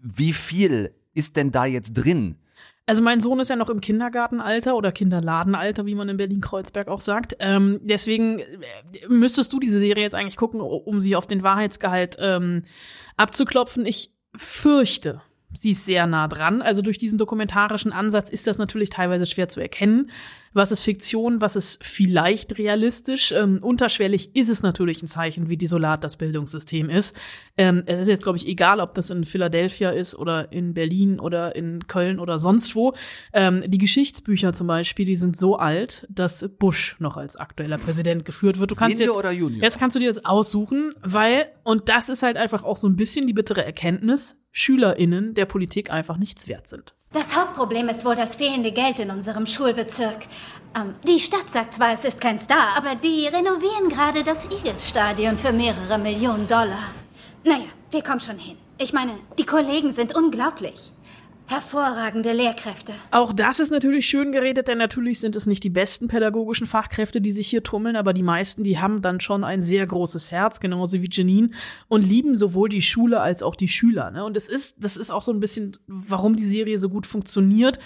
wie 0.00 0.32
viel 0.32 0.94
ist 1.12 1.36
denn 1.36 1.50
da 1.50 1.66
jetzt 1.66 1.92
drin? 1.92 2.36
Also 2.86 3.02
mein 3.02 3.20
Sohn 3.20 3.38
ist 3.38 3.50
ja 3.50 3.56
noch 3.56 3.68
im 3.68 3.82
Kindergartenalter 3.82 4.74
oder 4.74 4.92
Kinderladenalter, 4.92 5.84
wie 5.84 5.94
man 5.94 6.08
in 6.08 6.16
Berlin-Kreuzberg 6.16 6.88
auch 6.88 7.02
sagt. 7.02 7.36
Ähm, 7.40 7.80
deswegen 7.82 8.38
äh, 8.38 8.46
müsstest 9.10 9.52
du 9.52 9.60
diese 9.60 9.78
Serie 9.78 10.04
jetzt 10.04 10.14
eigentlich 10.14 10.38
gucken, 10.38 10.62
um 10.62 11.02
sie 11.02 11.16
auf 11.16 11.26
den 11.26 11.42
Wahrheitsgehalt 11.42 12.16
ähm, 12.18 12.62
abzuklopfen. 13.18 13.84
Ich 13.84 14.10
fürchte, 14.36 15.20
sie 15.56 15.70
ist 15.70 15.84
sehr 15.84 16.06
nah 16.06 16.28
dran. 16.28 16.62
Also 16.62 16.82
durch 16.82 16.98
diesen 16.98 17.18
dokumentarischen 17.18 17.92
Ansatz 17.92 18.30
ist 18.30 18.46
das 18.46 18.58
natürlich 18.58 18.90
teilweise 18.90 19.26
schwer 19.26 19.48
zu 19.48 19.60
erkennen. 19.60 20.10
Was 20.52 20.70
ist 20.70 20.82
Fiktion, 20.82 21.40
was 21.40 21.56
ist 21.56 21.84
vielleicht 21.84 22.58
realistisch? 22.58 23.32
Ähm, 23.32 23.58
unterschwellig 23.60 24.36
ist 24.36 24.48
es 24.48 24.62
natürlich 24.62 25.02
ein 25.02 25.08
Zeichen, 25.08 25.48
wie 25.48 25.56
desolat 25.56 26.04
das 26.04 26.16
Bildungssystem 26.16 26.90
ist. 26.90 27.16
Ähm, 27.56 27.82
es 27.86 27.98
ist 27.98 28.06
jetzt, 28.06 28.22
glaube 28.22 28.38
ich, 28.38 28.46
egal, 28.46 28.78
ob 28.78 28.94
das 28.94 29.10
in 29.10 29.24
Philadelphia 29.24 29.90
ist 29.90 30.14
oder 30.14 30.52
in 30.52 30.72
Berlin 30.72 31.18
oder 31.18 31.56
in 31.56 31.88
Köln 31.88 32.20
oder 32.20 32.38
sonst 32.38 32.76
wo. 32.76 32.94
Ähm, 33.32 33.64
die 33.66 33.78
Geschichtsbücher 33.78 34.52
zum 34.52 34.68
Beispiel, 34.68 35.06
die 35.06 35.16
sind 35.16 35.36
so 35.36 35.56
alt, 35.56 36.06
dass 36.08 36.48
Bush 36.58 36.96
noch 37.00 37.16
als 37.16 37.34
aktueller 37.34 37.78
Präsident 37.78 38.24
geführt 38.24 38.60
wird. 38.60 38.70
Du 38.70 38.76
kannst 38.76 38.98
Senior 38.98 39.28
jetzt? 39.32 39.62
Jetzt 39.62 39.78
kannst 39.80 39.96
du 39.96 40.00
dir 40.00 40.08
das 40.08 40.24
aussuchen, 40.24 40.94
weil, 41.02 41.46
und 41.64 41.88
das 41.88 42.08
ist 42.08 42.22
halt 42.22 42.36
einfach 42.36 42.62
auch 42.62 42.76
so 42.76 42.88
ein 42.88 42.94
bisschen 42.94 43.26
die 43.26 43.32
bittere 43.32 43.64
Erkenntnis, 43.64 44.36
SchülerInnen 44.56 45.34
der 45.34 45.46
Politik 45.46 45.90
einfach 45.90 46.16
nichts 46.16 46.46
wert 46.46 46.68
sind. 46.68 46.94
Das 47.12 47.36
Hauptproblem 47.36 47.88
ist 47.88 48.04
wohl 48.04 48.14
das 48.14 48.36
fehlende 48.36 48.70
Geld 48.70 49.00
in 49.00 49.10
unserem 49.10 49.46
Schulbezirk. 49.46 50.26
Ähm, 50.76 50.94
die 51.06 51.18
Stadt 51.18 51.50
sagt 51.50 51.74
zwar, 51.74 51.92
es 51.92 52.04
ist 52.04 52.20
kein 52.20 52.38
Star, 52.38 52.76
aber 52.76 52.94
die 52.94 53.26
renovieren 53.26 53.88
gerade 53.88 54.22
das 54.22 54.46
Eagles-Stadion 54.46 55.38
für 55.38 55.52
mehrere 55.52 55.98
Millionen 55.98 56.46
Dollar. 56.46 56.92
Naja, 57.44 57.66
wir 57.90 58.02
kommen 58.02 58.20
schon 58.20 58.38
hin. 58.38 58.56
Ich 58.78 58.92
meine, 58.92 59.12
die 59.38 59.44
Kollegen 59.44 59.92
sind 59.92 60.16
unglaublich. 60.16 60.93
Hervorragende 61.46 62.32
Lehrkräfte. 62.32 62.94
Auch 63.10 63.32
das 63.32 63.60
ist 63.60 63.70
natürlich 63.70 64.06
schön 64.06 64.32
geredet, 64.32 64.68
denn 64.68 64.78
natürlich 64.78 65.20
sind 65.20 65.36
es 65.36 65.46
nicht 65.46 65.62
die 65.62 65.70
besten 65.70 66.08
pädagogischen 66.08 66.66
Fachkräfte, 66.66 67.20
die 67.20 67.32
sich 67.32 67.48
hier 67.48 67.62
tummeln, 67.62 67.96
aber 67.96 68.14
die 68.14 68.22
meisten, 68.22 68.64
die 68.64 68.78
haben 68.78 69.02
dann 69.02 69.20
schon 69.20 69.44
ein 69.44 69.60
sehr 69.60 69.86
großes 69.86 70.32
Herz, 70.32 70.58
genauso 70.60 71.02
wie 71.02 71.08
Janine, 71.10 71.50
und 71.88 72.02
lieben 72.02 72.34
sowohl 72.34 72.70
die 72.70 72.80
Schule 72.80 73.20
als 73.20 73.42
auch 73.42 73.56
die 73.56 73.68
Schüler. 73.68 74.10
Ne? 74.10 74.24
Und 74.24 74.38
es 74.38 74.48
ist, 74.48 74.76
das 74.78 74.96
ist 74.96 75.10
auch 75.10 75.22
so 75.22 75.32
ein 75.32 75.40
bisschen, 75.40 75.76
warum 75.86 76.34
die 76.34 76.44
Serie 76.44 76.78
so 76.78 76.88
gut 76.88 77.06
funktioniert. 77.06 77.78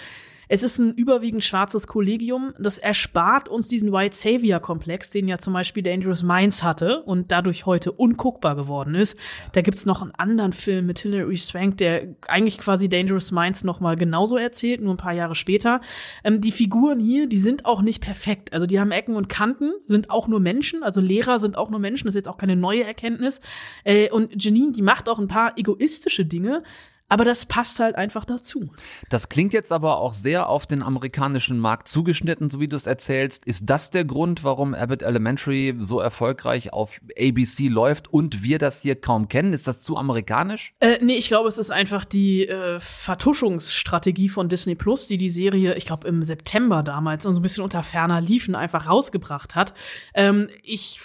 Es 0.51 0.63
ist 0.63 0.79
ein 0.79 0.95
überwiegend 0.95 1.43
schwarzes 1.43 1.85
Kollegium. 1.85 2.55
Das 2.57 2.79
erspart 2.79 3.47
uns 3.47 3.67
diesen 3.67 3.93
White 3.93 4.15
Savior-Komplex, 4.15 5.11
den 5.11 5.27
ja 5.27 5.37
zum 5.37 5.53
Beispiel 5.53 5.83
Dangerous 5.83 6.23
Minds 6.23 6.63
hatte 6.63 7.03
und 7.03 7.31
dadurch 7.31 7.67
heute 7.67 7.91
unguckbar 7.91 8.55
geworden 8.55 8.95
ist. 8.95 9.19
Da 9.53 9.61
gibt's 9.61 9.85
noch 9.85 10.01
einen 10.01 10.11
anderen 10.15 10.51
Film 10.53 10.87
mit 10.87 10.97
Hilary 10.97 11.37
Swank, 11.37 11.77
der 11.77 12.15
eigentlich 12.27 12.57
quasi 12.57 12.89
Dangerous 12.89 13.31
Minds 13.31 13.63
noch 13.63 13.79
mal 13.79 13.95
genauso 13.95 14.37
erzählt, 14.37 14.81
nur 14.81 14.95
ein 14.95 14.97
paar 14.97 15.13
Jahre 15.13 15.35
später. 15.35 15.81
Ähm, 16.23 16.41
die 16.41 16.51
Figuren 16.51 16.99
hier, 16.99 17.27
die 17.27 17.37
sind 17.37 17.65
auch 17.65 17.83
nicht 17.83 18.01
perfekt. 18.01 18.51
Also 18.51 18.65
die 18.65 18.79
haben 18.79 18.91
Ecken 18.91 19.15
und 19.15 19.29
Kanten, 19.29 19.71
sind 19.85 20.09
auch 20.09 20.27
nur 20.27 20.39
Menschen. 20.39 20.81
Also 20.81 20.99
Lehrer 20.99 21.37
sind 21.37 21.57
auch 21.57 21.69
nur 21.69 21.79
Menschen. 21.79 22.07
Das 22.07 22.15
ist 22.15 22.21
jetzt 22.21 22.27
auch 22.27 22.37
keine 22.37 22.55
neue 22.55 22.83
Erkenntnis. 22.83 23.41
Äh, 23.83 24.09
und 24.09 24.43
Janine, 24.43 24.71
die 24.71 24.81
macht 24.81 25.09
auch 25.09 25.19
ein 25.19 25.27
paar 25.27 25.59
egoistische 25.59 26.25
Dinge. 26.25 26.63
Aber 27.09 27.25
das 27.25 27.45
passt 27.45 27.79
halt 27.79 27.95
einfach 27.95 28.23
dazu. 28.23 28.71
Das 29.09 29.29
klingt 29.29 29.53
jetzt 29.53 29.71
aber 29.71 29.97
auch 29.97 30.13
sehr 30.13 30.47
auf 30.47 30.65
den 30.65 30.83
amerikanischen 30.83 31.59
Markt 31.59 31.87
zugeschnitten, 31.87 32.49
so 32.49 32.59
wie 32.59 32.67
du 32.67 32.75
es 32.75 32.87
erzählst. 32.87 33.45
Ist 33.45 33.69
das 33.69 33.89
der 33.89 34.05
Grund, 34.05 34.43
warum 34.43 34.73
Abbott 34.73 35.01
Elementary 35.01 35.75
so 35.79 35.99
erfolgreich 35.99 36.71
auf 36.71 37.01
ABC 37.19 37.67
läuft 37.67 38.13
und 38.13 38.43
wir 38.43 38.59
das 38.59 38.81
hier 38.81 38.95
kaum 38.95 39.27
kennen? 39.27 39.53
Ist 39.53 39.67
das 39.67 39.81
zu 39.81 39.97
amerikanisch? 39.97 40.73
Äh, 40.79 40.97
nee, 41.01 41.17
ich 41.17 41.27
glaube, 41.27 41.47
es 41.49 41.57
ist 41.57 41.71
einfach 41.71 42.05
die 42.05 42.47
äh, 42.47 42.79
Vertuschungsstrategie 42.79 44.29
von 44.29 44.47
Disney 44.47 44.75
Plus, 44.75 45.07
die 45.07 45.17
die 45.17 45.29
Serie, 45.29 45.75
ich 45.75 45.85
glaube, 45.85 46.07
im 46.07 46.21
September 46.21 46.83
damals 46.83 47.23
so 47.23 47.31
ein 47.31 47.41
bisschen 47.41 47.63
unter 47.63 47.83
ferner 47.83 48.21
Liefen 48.21 48.55
einfach 48.55 48.87
rausgebracht 48.87 49.55
hat. 49.55 49.73
Ähm, 50.13 50.47
ich 50.63 51.01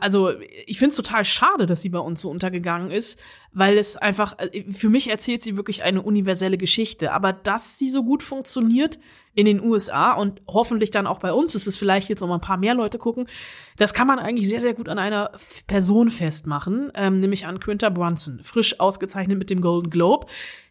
also 0.00 0.32
ich 0.66 0.78
finde 0.78 0.90
es 0.90 0.96
total 0.96 1.24
schade, 1.24 1.66
dass 1.66 1.82
sie 1.82 1.88
bei 1.88 1.98
uns 1.98 2.20
so 2.20 2.30
untergegangen 2.30 2.90
ist, 2.90 3.20
weil 3.52 3.78
es 3.78 3.96
einfach, 3.96 4.38
äh, 4.38 4.70
für 4.70 4.88
mich 4.88 5.10
erzählt 5.10 5.42
sie 5.42 5.56
wirklich 5.56 5.82
eine 5.82 6.02
universelle 6.02 6.58
Geschichte. 6.58 7.12
Aber 7.12 7.32
dass 7.32 7.78
sie 7.78 7.90
so 7.90 8.04
gut 8.04 8.22
funktioniert 8.22 8.98
in 9.34 9.46
den 9.46 9.62
USA 9.62 10.12
und 10.12 10.42
hoffentlich 10.48 10.90
dann 10.90 11.06
auch 11.06 11.20
bei 11.20 11.32
uns, 11.32 11.52
dass 11.52 11.66
es 11.66 11.76
vielleicht 11.76 12.08
jetzt 12.08 12.20
noch 12.20 12.28
mal 12.28 12.34
ein 12.34 12.40
paar 12.40 12.56
mehr 12.56 12.74
Leute 12.74 12.98
gucken, 12.98 13.28
das 13.76 13.94
kann 13.94 14.06
man 14.06 14.18
eigentlich 14.18 14.48
sehr, 14.48 14.60
sehr 14.60 14.74
gut 14.74 14.88
an 14.88 14.98
einer 14.98 15.30
Person 15.66 16.10
festmachen, 16.10 16.90
ähm, 16.94 17.20
nämlich 17.20 17.46
an 17.46 17.60
Quinta 17.60 17.88
Brunson, 17.88 18.40
frisch 18.42 18.78
ausgezeichnet 18.80 19.38
mit 19.38 19.48
dem 19.48 19.60
Golden 19.60 19.88
Globe. 19.90 20.26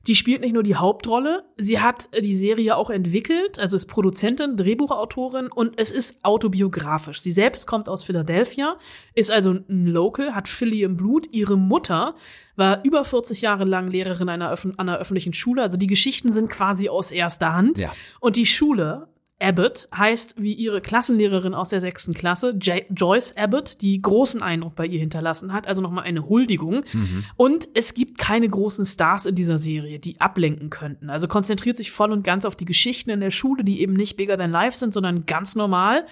Die 0.07 0.15
spielt 0.15 0.41
nicht 0.41 0.53
nur 0.53 0.63
die 0.63 0.75
Hauptrolle, 0.75 1.43
sie 1.55 1.79
hat 1.79 2.09
die 2.17 2.35
Serie 2.35 2.75
auch 2.75 2.89
entwickelt, 2.89 3.59
also 3.59 3.75
ist 3.75 3.87
Produzentin, 3.87 4.55
Drehbuchautorin 4.55 5.47
und 5.47 5.79
es 5.79 5.91
ist 5.91 6.23
autobiografisch. 6.23 7.21
Sie 7.21 7.31
selbst 7.31 7.67
kommt 7.67 7.89
aus 7.89 8.03
Philadelphia, 8.03 8.77
ist 9.13 9.29
also 9.29 9.51
ein 9.51 9.87
Local, 9.87 10.33
hat 10.35 10.47
Philly 10.47 10.83
im 10.83 10.95
Blut. 10.95 11.27
Ihre 11.33 11.57
Mutter 11.57 12.15
war 12.55 12.83
über 12.83 13.03
40 13.03 13.41
Jahre 13.41 13.65
lang 13.65 13.89
Lehrerin 13.89 14.29
einer, 14.29 14.55
einer 14.77 14.97
öffentlichen 14.97 15.33
Schule. 15.33 15.63
Also 15.63 15.77
die 15.77 15.87
Geschichten 15.87 16.33
sind 16.33 16.49
quasi 16.49 16.89
aus 16.89 17.11
erster 17.11 17.53
Hand. 17.53 17.77
Ja. 17.77 17.91
Und 18.19 18.35
die 18.35 18.45
Schule 18.59 19.07
Abbott 19.41 19.87
heißt 19.95 20.35
wie 20.37 20.51
ihre 20.51 20.81
Klassenlehrerin 20.81 21.53
aus 21.53 21.69
der 21.69 21.79
sechsten 21.79 22.13
Klasse, 22.13 22.57
J 22.59 22.83
Joyce 22.89 23.37
Abbott, 23.37 23.81
die 23.81 24.01
großen 24.01 24.43
Eindruck 24.43 24.75
bei 24.75 24.85
ihr 24.85 24.99
hinterlassen 24.99 25.53
hat. 25.53 25.65
Also 25.65 25.81
nochmal 25.81 26.03
eine 26.03 26.27
Huldigung. 26.27 26.83
Mhm. 26.91 27.23
Und 27.37 27.69
es 27.73 27.93
gibt 27.93 28.17
keine 28.17 28.49
großen 28.49 28.85
Stars 28.85 29.25
in 29.25 29.35
dieser 29.35 29.57
Serie, 29.57 29.99
die 29.99 30.19
ablenken 30.19 30.69
könnten. 30.69 31.09
Also 31.09 31.29
konzentriert 31.29 31.77
sich 31.77 31.89
voll 31.89 32.11
und 32.11 32.23
ganz 32.23 32.43
auf 32.43 32.57
die 32.57 32.65
Geschichten 32.65 33.11
in 33.11 33.21
der 33.21 33.31
Schule, 33.31 33.63
die 33.63 33.79
eben 33.79 33.93
nicht 33.93 34.17
bigger 34.17 34.37
than 34.37 34.51
life 34.51 34.77
sind, 34.77 34.93
sondern 34.93 35.25
ganz 35.25 35.55
normal. 35.55 36.05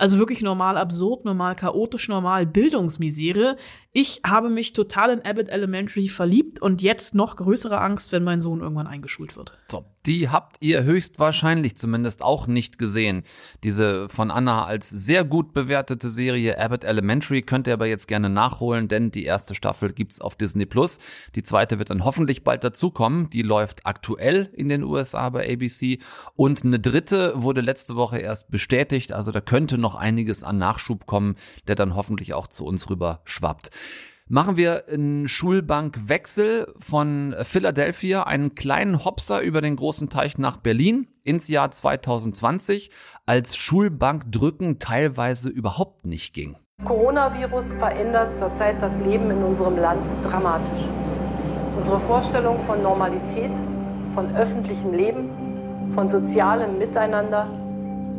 Also 0.00 0.18
wirklich 0.18 0.40
normal 0.40 0.78
absurd, 0.78 1.26
normal 1.26 1.54
chaotisch, 1.56 2.08
normal 2.08 2.46
Bildungsmisere. 2.46 3.58
Ich 3.92 4.22
habe 4.24 4.48
mich 4.48 4.72
total 4.72 5.10
in 5.10 5.20
Abbott 5.26 5.50
Elementary 5.50 6.08
verliebt 6.08 6.62
und 6.62 6.80
jetzt 6.80 7.14
noch 7.14 7.36
größere 7.36 7.78
Angst, 7.78 8.10
wenn 8.10 8.24
mein 8.24 8.40
Sohn 8.40 8.62
irgendwann 8.62 8.86
eingeschult 8.86 9.36
wird. 9.36 9.58
So, 9.70 9.84
die 10.06 10.28
habt 10.28 10.56
ihr 10.60 10.82
höchstwahrscheinlich 10.82 11.76
zumindest 11.76 12.22
auch 12.22 12.46
nicht 12.46 12.78
gesehen. 12.78 13.22
Diese 13.64 14.08
von 14.08 14.30
Anna 14.30 14.64
als 14.64 14.88
sehr 14.88 15.24
gut 15.24 15.52
bewertete 15.52 16.08
Serie 16.08 16.58
Abbott 16.58 16.84
Elementary 16.84 17.42
könnt 17.42 17.66
ihr 17.66 17.74
aber 17.74 17.86
jetzt 17.86 18.08
gerne 18.08 18.30
nachholen, 18.30 18.88
denn 18.88 19.10
die 19.10 19.24
erste 19.24 19.54
Staffel 19.54 19.92
gibt's 19.92 20.20
auf 20.20 20.36
Disney 20.36 20.66
Plus. 20.66 20.98
Die 21.34 21.42
zweite 21.42 21.78
wird 21.78 21.90
dann 21.90 22.04
hoffentlich 22.04 22.44
bald 22.44 22.64
dazukommen. 22.64 23.28
Die 23.30 23.42
läuft 23.42 23.86
aktuell 23.86 24.50
in 24.54 24.68
den 24.68 24.82
USA 24.82 25.28
bei 25.30 25.52
ABC 25.52 25.98
und 26.34 26.64
eine 26.64 26.80
dritte 26.80 27.34
wurde 27.36 27.60
letzte 27.60 27.96
Woche 27.96 28.18
erst 28.18 28.50
bestätigt. 28.50 29.12
Also 29.12 29.32
da 29.32 29.40
könnte 29.40 29.76
noch 29.76 29.94
einiges 29.94 30.44
an 30.44 30.58
Nachschub 30.58 31.06
kommen, 31.06 31.36
der 31.68 31.74
dann 31.74 31.94
hoffentlich 31.94 32.32
auch 32.34 32.46
zu 32.46 32.64
uns 32.64 32.88
rüber 32.88 33.20
schwappt. 33.24 33.70
Machen 34.32 34.56
wir 34.56 34.84
einen 34.88 35.26
Schulbankwechsel 35.26 36.72
von 36.78 37.34
Philadelphia, 37.42 38.22
einen 38.22 38.54
kleinen 38.54 39.04
Hopser 39.04 39.40
über 39.40 39.60
den 39.60 39.74
großen 39.74 40.08
Teich 40.08 40.38
nach 40.38 40.56
Berlin 40.56 41.08
ins 41.24 41.48
Jahr 41.48 41.72
2020, 41.72 42.92
als 43.26 43.56
Schulbankdrücken 43.56 44.78
teilweise 44.78 45.48
überhaupt 45.48 46.06
nicht 46.06 46.32
ging. 46.32 46.54
Coronavirus 46.84 47.64
verändert 47.80 48.28
zurzeit 48.38 48.80
das 48.80 48.92
Leben 49.04 49.32
in 49.32 49.42
unserem 49.42 49.76
Land 49.76 50.06
dramatisch. 50.22 50.84
Unsere 51.76 51.98
Vorstellung 52.06 52.64
von 52.68 52.84
Normalität, 52.84 53.50
von 54.14 54.32
öffentlichem 54.36 54.94
Leben, 54.94 55.92
von 55.92 56.08
sozialem 56.08 56.78
Miteinander 56.78 57.48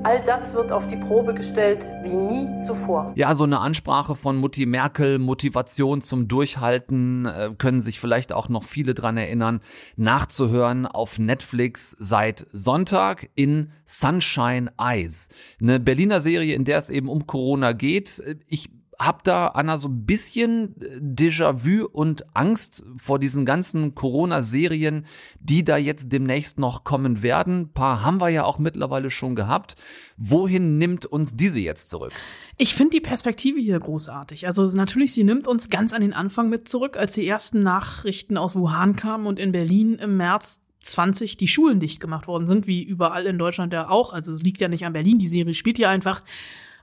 All 0.04 0.24
das 0.26 0.52
wird 0.54 0.72
auf 0.72 0.88
die 0.88 0.96
Probe 0.96 1.36
gestellt 1.36 1.86
wie 2.02 2.16
nie 2.16 2.66
zuvor. 2.66 3.14
Ja, 3.16 3.36
so 3.36 3.44
eine 3.44 3.60
Ansprache 3.60 4.16
von 4.16 4.38
Mutti 4.38 4.66
Merkel, 4.66 5.20
Motivation 5.20 6.02
zum 6.02 6.28
Durchhalten, 6.28 7.28
äh, 7.28 7.52
können 7.56 7.82
sich 7.82 8.00
vielleicht 8.00 8.34
auch 8.34 8.50
noch 8.50 8.64
viele 8.64 8.96
dran 8.96 9.16
erinnern, 9.16 9.60
nachzuhören 9.98 10.88
auf 10.88 11.20
Netflix 11.20 11.96
seit 12.00 12.48
Sonntag 12.52 13.30
in 13.36 13.72
Sunshine 13.86 14.72
Eyes. 14.80 15.30
Eine 15.62 15.80
Berliner 15.80 16.20
Serie, 16.20 16.56
in 16.56 16.66
der 16.66 16.80
es 16.80 16.90
eben 16.90 17.08
um 17.08 17.28
Corona 17.28 17.74
geht. 17.74 18.24
Ich 18.48 18.72
hab 19.06 19.24
da, 19.24 19.48
Anna, 19.48 19.78
so 19.78 19.90
ein 19.90 20.06
bisschen 20.06 20.76
äh, 20.82 21.00
Déjà-vu 21.00 21.86
und 21.86 22.26
Angst 22.36 22.86
vor 22.98 23.20
diesen 23.20 23.46
ganzen 23.46 23.96
Corona-Serien, 23.96 25.06
die 25.40 25.64
da 25.64 25.78
jetzt 25.78 26.12
demnächst 26.12 26.60
noch 26.60 26.84
kommen 26.84 27.24
werden. 27.24 27.62
Ein 27.62 27.74
paar 27.74 28.04
haben 28.04 28.22
wir 28.22 28.30
ja 28.30 28.44
auch 28.44 28.60
mittlerweile 28.60 29.10
schon 29.10 29.36
gehabt. 29.36 29.76
Wohin 30.18 30.78
nimmt 30.78 31.06
uns 31.06 31.36
diese 31.36 31.60
jetzt 31.60 31.90
zurück? 31.90 32.12
Ich 32.58 32.76
finde 32.76 32.92
die 32.92 33.02
Perspektive 33.02 33.60
hier 33.60 33.80
großartig. 33.80 34.46
Also 34.46 34.66
natürlich, 34.78 35.14
sie 35.14 35.24
nimmt 35.24 35.48
uns 35.48 35.70
ganz 35.70 35.94
an 35.94 36.02
den 36.02 36.14
Anfang 36.14 36.50
mit 36.50 36.68
zurück, 36.68 36.98
als 36.98 37.14
die 37.14 37.28
ersten 37.28 37.60
Nachrichten 37.60 38.38
aus 38.38 38.56
Wuhan 38.56 38.96
kamen 38.96 39.26
und 39.26 39.40
in 39.40 39.52
Berlin 39.52 39.96
im 39.96 40.18
März 40.18 40.62
20 40.82 41.38
die 41.38 41.48
Schulen 41.48 41.80
dicht 41.80 42.00
gemacht 42.00 42.28
worden 42.28 42.48
sind, 42.48 42.68
wie 42.68 42.84
überall 42.84 43.26
in 43.26 43.38
Deutschland 43.38 43.74
ja 43.74 43.90
auch. 43.90 44.14
Also 44.14 44.32
es 44.32 44.42
liegt 44.42 44.62
ja 44.62 44.68
nicht 44.68 44.86
an 44.86 44.94
Berlin, 44.94 45.20
die 45.20 45.28
Serie 45.28 45.54
spielt 45.54 45.80
ja 45.80 45.90
einfach 45.90 46.24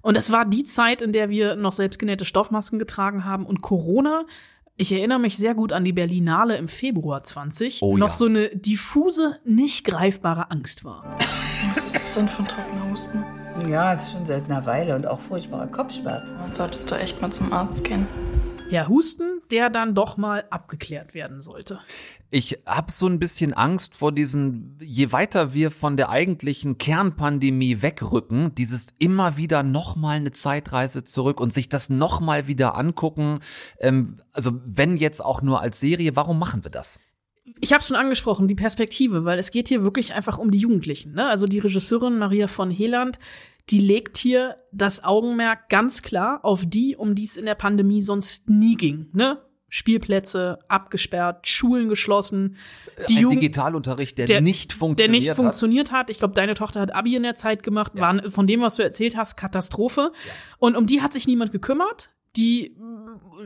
und 0.03 0.17
es 0.17 0.31
war 0.33 0.45
die 0.45 0.65
Zeit, 0.65 1.03
in 1.03 1.13
der 1.13 1.29
wir 1.29 1.57
noch 1.57 1.73
selbstgenähte 1.73 2.25
Stoffmasken 2.25 2.79
getragen 2.79 3.25
haben 3.25 3.47
und 3.47 3.63
Corona. 3.63 4.25
Ich 4.77 4.93
erinnere 4.93 5.19
mich 5.19 5.37
sehr 5.37 5.55
gut 5.55 5.73
an 5.73 5.85
die 5.85 5.93
Berlinale 5.93 6.57
im 6.57 6.69
Februar 6.69 7.25
20, 7.25 7.83
oh, 7.83 7.97
noch 7.97 8.09
ja. 8.09 8.13
so 8.13 8.27
eine 8.27 8.49
diffuse, 8.51 9.39
nicht 9.45 9.85
greifbare 9.85 10.53
Angst 10.53 10.85
war. 10.85 11.19
Was 11.75 11.85
ist 11.85 11.97
das 11.97 12.15
denn 12.15 12.29
für 12.29 12.43
ein 12.43 12.49
trockener 12.49 12.91
Husten? 12.91 13.25
Ja, 13.69 13.93
es 13.93 14.03
ist 14.03 14.13
schon 14.13 14.25
seit 14.25 14.45
einer 14.45 14.65
Weile 14.67 14.95
und 14.95 15.05
auch 15.07 15.19
furchtbare 15.19 15.67
Kopfschmerzen. 15.67 16.37
Dann 16.39 16.55
solltest 16.55 16.89
du 16.89 16.95
echt 16.95 17.21
mal 17.21 17.33
zum 17.33 17.53
Arzt 17.53 17.83
gehen. 17.83 18.07
Ja, 18.71 18.87
Husten, 18.87 19.38
der 19.51 19.71
dann 19.71 19.95
doch 19.95 20.17
mal 20.17 20.45
abgeklärt 20.51 21.15
werden 21.15 21.43
sollte. 21.43 21.81
Ich 22.31 22.61
habe 22.67 22.93
so 22.93 23.07
ein 23.07 23.19
bisschen 23.19 23.55
Angst 23.55 23.95
vor 23.95 24.13
diesen, 24.13 24.79
je 24.81 25.13
weiter 25.13 25.55
wir 25.55 25.71
von 25.71 25.97
der 25.97 26.11
eigentlichen 26.11 26.77
Kernpandemie 26.77 27.81
wegrücken, 27.81 28.55
dieses 28.55 28.89
immer 28.99 29.39
wieder 29.39 29.63
nochmal 29.63 30.17
eine 30.17 30.33
Zeitreise 30.33 31.05
zurück 31.05 31.41
und 31.41 31.53
sich 31.53 31.71
das 31.71 31.89
nochmal 31.89 32.47
wieder 32.47 32.77
angucken. 32.77 33.41
Ähm, 33.81 34.19
also 34.33 34.61
wenn 34.65 34.97
jetzt 34.99 35.25
auch 35.25 35.41
nur 35.41 35.61
als 35.63 35.81
Serie, 35.81 36.17
warum 36.17 36.39
machen 36.39 36.65
wir 36.65 36.71
das? 36.71 37.01
Ich 37.61 37.73
habe 37.73 37.83
schon 37.83 37.97
angesprochen, 37.97 38.49
die 38.49 38.55
Perspektive, 38.55 39.25
weil 39.25 39.39
es 39.39 39.51
geht 39.51 39.69
hier 39.69 39.83
wirklich 39.83 40.15
einfach 40.15 40.39
um 40.39 40.51
die 40.51 40.59
Jugendlichen. 40.59 41.15
Ne? 41.15 41.27
Also 41.27 41.47
die 41.47 41.59
Regisseurin 41.59 42.19
Maria 42.19 42.47
von 42.47 42.71
Heland, 42.71 43.19
die 43.71 43.81
legt 43.81 44.17
hier 44.17 44.57
das 44.73 45.05
Augenmerk 45.05 45.69
ganz 45.69 46.03
klar 46.03 46.41
auf 46.45 46.65
die, 46.67 46.97
um 46.97 47.15
die 47.15 47.25
es 47.25 47.37
in 47.37 47.45
der 47.45 47.55
Pandemie 47.55 48.01
sonst 48.03 48.49
nie 48.49 48.77
ging. 48.77 49.09
Ne? 49.13 49.39
Spielplätze 49.71 50.59
abgesperrt, 50.69 51.47
Schulen 51.47 51.89
geschlossen. 51.91 52.57
Die 53.09 53.17
Ein 53.17 53.23
Jugend- 53.23 53.43
Digitalunterricht, 53.43 54.17
der, 54.19 54.41
nicht 54.41 54.71
der 54.73 54.79
funktioniert 54.79 55.11
nicht 55.21 55.29
hat. 55.31 55.37
funktioniert 55.37 55.93
hat. 55.93 56.09
Ich 56.11 56.19
glaube, 56.19 56.33
deine 56.35 56.55
Tochter 56.55 56.81
hat 56.81 56.95
Abi 56.95 57.17
in 57.17 57.23
der 57.23 57.35
Zeit 57.35 57.63
gemacht. 57.63 57.93
War 57.95 58.31
von 58.31 58.47
dem, 58.47 58.63
was 58.63 58.77
du 58.77 58.83
erzählt 58.83 59.17
hast, 59.17 59.37
Katastrophe. 59.37 60.13
Und 60.59 60.77
um 60.77 60.87
die 60.87 61.03
hat 61.03 61.13
sich 61.13 61.27
niemand 61.27 61.53
gekümmert. 61.53 62.11
Die, 62.37 62.77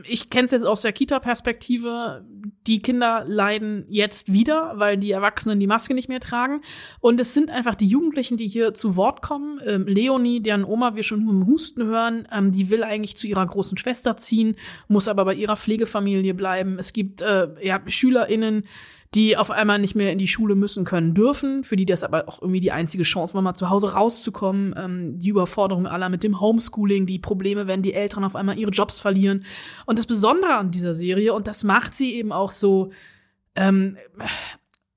ich 0.03 0.29
kenne 0.29 0.45
es 0.45 0.51
jetzt 0.51 0.65
aus 0.65 0.81
der 0.81 0.93
Kita-Perspektive, 0.93 2.25
die 2.67 2.81
Kinder 2.81 3.23
leiden 3.25 3.85
jetzt 3.89 4.31
wieder, 4.31 4.73
weil 4.75 4.97
die 4.97 5.11
Erwachsenen 5.11 5.59
die 5.59 5.67
Maske 5.67 5.93
nicht 5.93 6.09
mehr 6.09 6.19
tragen. 6.19 6.61
Und 6.99 7.19
es 7.19 7.33
sind 7.33 7.49
einfach 7.49 7.75
die 7.75 7.87
Jugendlichen, 7.87 8.37
die 8.37 8.47
hier 8.47 8.73
zu 8.73 8.95
Wort 8.95 9.21
kommen. 9.21 9.59
Ähm, 9.65 9.87
Leonie, 9.87 10.41
deren 10.41 10.63
Oma 10.63 10.95
wir 10.95 11.03
schon 11.03 11.27
im 11.27 11.47
Husten 11.47 11.83
hören, 11.83 12.27
ähm, 12.31 12.51
die 12.51 12.69
will 12.69 12.83
eigentlich 12.83 13.17
zu 13.17 13.27
ihrer 13.27 13.45
großen 13.45 13.77
Schwester 13.77 14.17
ziehen, 14.17 14.55
muss 14.87 15.07
aber 15.07 15.25
bei 15.25 15.33
ihrer 15.33 15.57
Pflegefamilie 15.57 16.33
bleiben. 16.33 16.77
Es 16.77 16.93
gibt 16.93 17.21
äh, 17.21 17.47
ja, 17.61 17.81
SchülerInnen, 17.87 18.65
die 19.15 19.37
auf 19.37 19.51
einmal 19.51 19.79
nicht 19.79 19.95
mehr 19.95 20.11
in 20.11 20.17
die 20.17 20.27
Schule 20.27 20.55
müssen 20.55 20.85
können 20.85 21.13
dürfen, 21.13 21.63
für 21.63 21.75
die 21.75 21.85
das 21.85 22.03
aber 22.03 22.27
auch 22.27 22.41
irgendwie 22.41 22.59
die 22.59 22.71
einzige 22.71 23.03
Chance 23.03 23.33
war, 23.33 23.41
mal 23.41 23.53
zu 23.53 23.69
Hause 23.69 23.93
rauszukommen, 23.93 24.73
ähm, 24.77 25.19
die 25.19 25.29
Überforderung 25.29 25.87
aller 25.87 26.09
mit 26.09 26.23
dem 26.23 26.39
Homeschooling, 26.39 27.05
die 27.05 27.19
Probleme, 27.19 27.67
wenn 27.67 27.81
die 27.81 27.93
Eltern 27.93 28.23
auf 28.23 28.35
einmal 28.35 28.57
ihre 28.57 28.71
Jobs 28.71 28.99
verlieren. 28.99 29.45
Und 29.85 29.99
das 29.99 30.07
Besondere 30.07 30.55
an 30.55 30.71
dieser 30.71 30.93
Serie, 30.93 31.33
und 31.33 31.47
das 31.47 31.63
macht 31.63 31.93
sie 31.93 32.13
eben 32.15 32.31
auch 32.31 32.51
so, 32.51 32.91
ähm, 33.55 33.97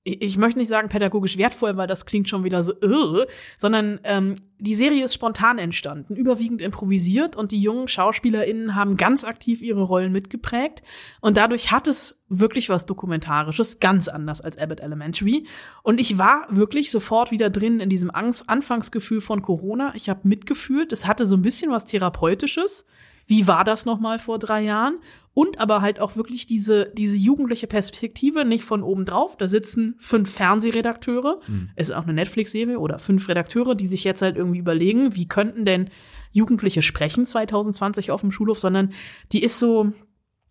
ich 0.06 0.38
möchte 0.38 0.58
nicht 0.60 0.68
sagen 0.68 0.88
pädagogisch 0.88 1.36
wertvoll, 1.36 1.76
weil 1.76 1.88
das 1.88 2.06
klingt 2.06 2.28
schon 2.28 2.44
wieder 2.44 2.62
so, 2.62 2.72
irre, 2.80 3.26
sondern 3.56 3.98
ähm, 4.04 4.36
die 4.58 4.76
Serie 4.76 5.04
ist 5.04 5.14
spontan 5.14 5.58
entstanden, 5.58 6.14
überwiegend 6.14 6.62
improvisiert 6.62 7.34
und 7.34 7.50
die 7.50 7.60
jungen 7.60 7.88
SchauspielerInnen 7.88 8.76
haben 8.76 8.96
ganz 8.96 9.24
aktiv 9.24 9.62
ihre 9.62 9.82
Rollen 9.82 10.12
mitgeprägt 10.12 10.82
und 11.20 11.36
dadurch 11.36 11.72
hat 11.72 11.88
es 11.88 12.22
wirklich 12.28 12.68
was 12.68 12.86
Dokumentarisches, 12.86 13.80
ganz 13.80 14.06
anders 14.06 14.40
als 14.40 14.58
Abbott 14.58 14.80
Elementary. 14.80 15.46
Und 15.82 16.00
ich 16.00 16.18
war 16.18 16.46
wirklich 16.50 16.90
sofort 16.90 17.32
wieder 17.32 17.50
drin 17.50 17.80
in 17.80 17.90
diesem 17.90 18.10
Angst 18.10 18.48
Anfangsgefühl 18.48 19.20
von 19.20 19.42
Corona. 19.42 19.92
Ich 19.94 20.08
habe 20.08 20.20
mitgefühlt, 20.24 20.92
es 20.92 21.06
hatte 21.06 21.26
so 21.26 21.36
ein 21.36 21.42
bisschen 21.42 21.70
was 21.70 21.84
Therapeutisches. 21.84 22.86
Wie 23.26 23.48
war 23.48 23.64
das 23.64 23.86
noch 23.86 23.98
mal 23.98 24.18
vor 24.18 24.38
drei 24.38 24.62
Jahren? 24.62 24.98
Und 25.34 25.58
aber 25.58 25.82
halt 25.82 26.00
auch 26.00 26.16
wirklich 26.16 26.46
diese, 26.46 26.92
diese 26.96 27.16
jugendliche 27.16 27.66
Perspektive, 27.66 28.44
nicht 28.44 28.64
von 28.64 28.82
oben 28.82 29.04
drauf. 29.04 29.36
Da 29.36 29.48
sitzen 29.48 29.96
fünf 29.98 30.32
Fernsehredakteure. 30.32 31.40
Mhm. 31.46 31.70
Es 31.74 31.90
ist 31.90 31.96
auch 31.96 32.04
eine 32.04 32.14
Netflix-Serie 32.14 32.78
oder 32.78 32.98
fünf 32.98 33.28
Redakteure, 33.28 33.74
die 33.74 33.86
sich 33.86 34.04
jetzt 34.04 34.22
halt 34.22 34.36
irgendwie 34.36 34.60
überlegen, 34.60 35.14
wie 35.16 35.28
könnten 35.28 35.64
denn 35.64 35.90
Jugendliche 36.32 36.82
sprechen 36.82 37.26
2020 37.26 38.10
auf 38.12 38.20
dem 38.20 38.30
Schulhof, 38.30 38.58
sondern 38.58 38.92
die 39.32 39.42
ist 39.42 39.58
so, 39.58 39.92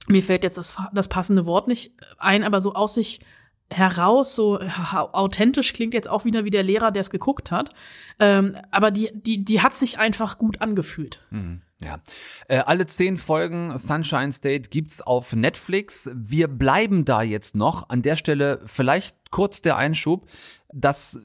mir 0.08 0.22
fällt 0.22 0.44
jetzt 0.44 0.58
das, 0.58 0.78
das 0.94 1.08
passende 1.08 1.46
Wort 1.46 1.68
nicht 1.68 1.94
ein, 2.18 2.44
aber 2.44 2.60
so 2.60 2.74
aus 2.74 2.96
sich 2.96 3.22
heraus, 3.70 4.36
so 4.36 4.60
authentisch 4.60 5.74
klingt 5.74 5.94
jetzt 5.94 6.10
auch 6.10 6.26
wieder 6.26 6.46
wie 6.46 6.52
der 6.52 6.64
Lehrer, 6.64 6.92
der 6.92 7.02
es 7.02 7.10
geguckt 7.10 7.52
hat. 7.52 7.72
Ähm, 8.20 8.56
aber 8.70 8.92
die, 8.92 9.10
die, 9.14 9.44
die 9.44 9.62
hat 9.62 9.76
sich 9.76 9.98
einfach 9.98 10.38
gut 10.38 10.62
angefühlt. 10.62 11.26
Mhm. 11.32 11.62
Ja. 11.82 12.02
Äh, 12.48 12.60
alle 12.60 12.86
zehn 12.86 13.18
Folgen 13.18 13.78
Sunshine 13.78 14.32
State 14.32 14.70
gibt's 14.70 15.02
auf 15.02 15.34
Netflix. 15.34 16.10
Wir 16.14 16.48
bleiben 16.48 17.04
da 17.04 17.22
jetzt 17.22 17.56
noch. 17.56 17.90
An 17.90 18.02
der 18.02 18.16
Stelle 18.16 18.62
vielleicht 18.66 19.32
kurz 19.32 19.62
der 19.62 19.76
Einschub, 19.76 20.30
dass 20.74 21.20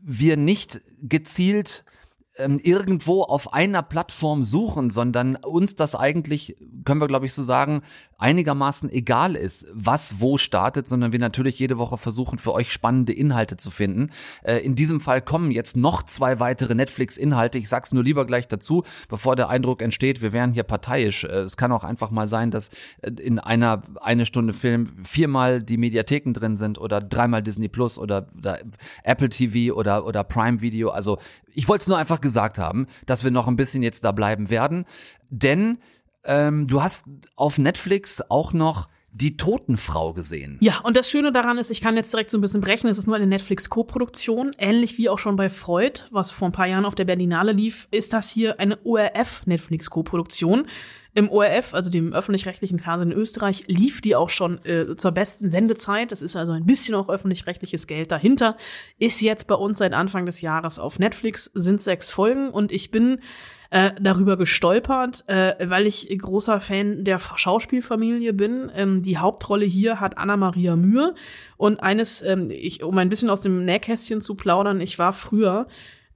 wir 0.00 0.36
nicht 0.36 0.82
gezielt 1.00 1.84
ähm, 2.38 2.58
irgendwo 2.62 3.22
auf 3.22 3.52
einer 3.52 3.82
Plattform 3.82 4.42
suchen, 4.42 4.90
sondern 4.90 5.36
uns 5.36 5.74
das 5.74 5.94
eigentlich, 5.94 6.56
können 6.84 7.00
wir 7.00 7.08
glaube 7.08 7.26
ich 7.26 7.34
so 7.34 7.42
sagen, 7.42 7.82
einigermaßen 8.18 8.90
egal 8.90 9.36
ist, 9.36 9.66
was 9.72 10.20
wo 10.20 10.38
startet, 10.38 10.88
sondern 10.88 11.12
wir 11.12 11.18
natürlich 11.18 11.58
jede 11.58 11.76
Woche 11.76 11.98
versuchen, 11.98 12.38
für 12.38 12.52
euch 12.52 12.72
spannende 12.72 13.12
Inhalte 13.12 13.56
zu 13.56 13.70
finden. 13.70 14.10
Äh, 14.42 14.58
in 14.58 14.74
diesem 14.74 15.00
Fall 15.00 15.20
kommen 15.20 15.50
jetzt 15.50 15.76
noch 15.76 16.02
zwei 16.04 16.40
weitere 16.40 16.74
Netflix-Inhalte. 16.74 17.58
Ich 17.58 17.68
sag's 17.68 17.92
nur 17.92 18.04
lieber 18.04 18.24
gleich 18.24 18.48
dazu, 18.48 18.84
bevor 19.08 19.36
der 19.36 19.48
Eindruck 19.48 19.82
entsteht, 19.82 20.22
wir 20.22 20.32
wären 20.32 20.52
hier 20.52 20.62
parteiisch. 20.62 21.24
Äh, 21.24 21.40
es 21.40 21.56
kann 21.56 21.72
auch 21.72 21.84
einfach 21.84 22.10
mal 22.10 22.26
sein, 22.26 22.50
dass 22.50 22.70
äh, 23.02 23.10
in 23.10 23.38
einer 23.38 23.82
eine 24.00 24.24
Stunde 24.24 24.54
Film 24.54 24.92
viermal 25.02 25.62
die 25.62 25.76
Mediatheken 25.76 26.32
drin 26.32 26.56
sind 26.56 26.78
oder 26.78 27.00
dreimal 27.00 27.42
Disney 27.42 27.68
Plus 27.68 27.98
oder, 27.98 28.28
oder 28.38 28.60
Apple 29.02 29.28
TV 29.28 29.74
oder, 29.74 30.06
oder 30.06 30.24
Prime 30.24 30.60
Video. 30.60 30.90
Also 30.90 31.18
ich 31.54 31.68
wollte 31.68 31.82
es 31.82 31.88
nur 31.88 31.98
einfach 31.98 32.20
gesagt 32.20 32.58
haben, 32.58 32.86
dass 33.06 33.24
wir 33.24 33.30
noch 33.30 33.48
ein 33.48 33.56
bisschen 33.56 33.82
jetzt 33.82 34.04
da 34.04 34.12
bleiben 34.12 34.50
werden. 34.50 34.84
Denn 35.30 35.78
ähm, 36.24 36.66
du 36.66 36.82
hast 36.82 37.04
auf 37.36 37.58
Netflix 37.58 38.22
auch 38.30 38.52
noch 38.52 38.88
die 39.12 39.36
Totenfrau 39.36 40.14
gesehen. 40.14 40.56
Ja, 40.60 40.80
und 40.80 40.96
das 40.96 41.10
Schöne 41.10 41.32
daran 41.32 41.58
ist, 41.58 41.70
ich 41.70 41.82
kann 41.82 41.96
jetzt 41.96 42.12
direkt 42.12 42.30
so 42.30 42.38
ein 42.38 42.40
bisschen 42.40 42.62
brechen, 42.62 42.88
es 42.88 42.98
ist 42.98 43.06
nur 43.06 43.16
eine 43.16 43.26
Netflix-Co-Produktion, 43.26 44.52
ähnlich 44.58 44.96
wie 44.96 45.10
auch 45.10 45.18
schon 45.18 45.36
bei 45.36 45.50
Freud, 45.50 46.00
was 46.10 46.30
vor 46.30 46.48
ein 46.48 46.52
paar 46.52 46.66
Jahren 46.66 46.86
auf 46.86 46.94
der 46.94 47.04
Berlinale 47.04 47.52
lief, 47.52 47.88
ist 47.90 48.14
das 48.14 48.30
hier 48.30 48.58
eine 48.58 48.78
ORF-Netflix-Co-Produktion. 48.84 50.66
Im 51.14 51.28
ORF, 51.28 51.74
also 51.74 51.90
dem 51.90 52.14
öffentlich-rechtlichen 52.14 52.78
Fernsehen 52.78 53.12
in 53.12 53.18
Österreich, 53.18 53.64
lief 53.66 54.00
die 54.00 54.16
auch 54.16 54.30
schon 54.30 54.64
äh, 54.64 54.96
zur 54.96 55.12
besten 55.12 55.50
Sendezeit. 55.50 56.10
Das 56.10 56.22
ist 56.22 56.36
also 56.36 56.52
ein 56.52 56.64
bisschen 56.64 56.94
auch 56.94 57.10
öffentlich-rechtliches 57.10 57.86
Geld 57.86 58.10
dahinter. 58.10 58.56
Ist 58.98 59.20
jetzt 59.20 59.46
bei 59.46 59.54
uns 59.54 59.76
seit 59.76 59.92
Anfang 59.92 60.24
des 60.24 60.40
Jahres 60.40 60.78
auf 60.78 60.98
Netflix, 60.98 61.50
sind 61.52 61.82
sechs 61.82 62.08
Folgen 62.08 62.48
und 62.48 62.72
ich 62.72 62.90
bin 62.90 63.20
äh, 63.72 63.92
darüber 63.98 64.36
gestolpert, 64.36 65.24
äh, 65.28 65.54
weil 65.64 65.86
ich 65.86 66.06
großer 66.18 66.60
Fan 66.60 67.04
der 67.04 67.18
Schauspielfamilie 67.18 68.34
bin. 68.34 68.70
Ähm, 68.74 69.00
die 69.00 69.16
Hauptrolle 69.16 69.64
hier 69.64 69.98
hat 69.98 70.18
Anna-Maria 70.18 70.76
Mühe 70.76 71.14
und 71.56 71.82
eines, 71.82 72.20
ähm, 72.20 72.50
ich, 72.50 72.82
um 72.82 72.98
ein 72.98 73.08
bisschen 73.08 73.30
aus 73.30 73.40
dem 73.40 73.64
Nähkästchen 73.64 74.20
zu 74.20 74.34
plaudern, 74.34 74.82
ich 74.82 74.98
war 74.98 75.14
früher 75.14 75.66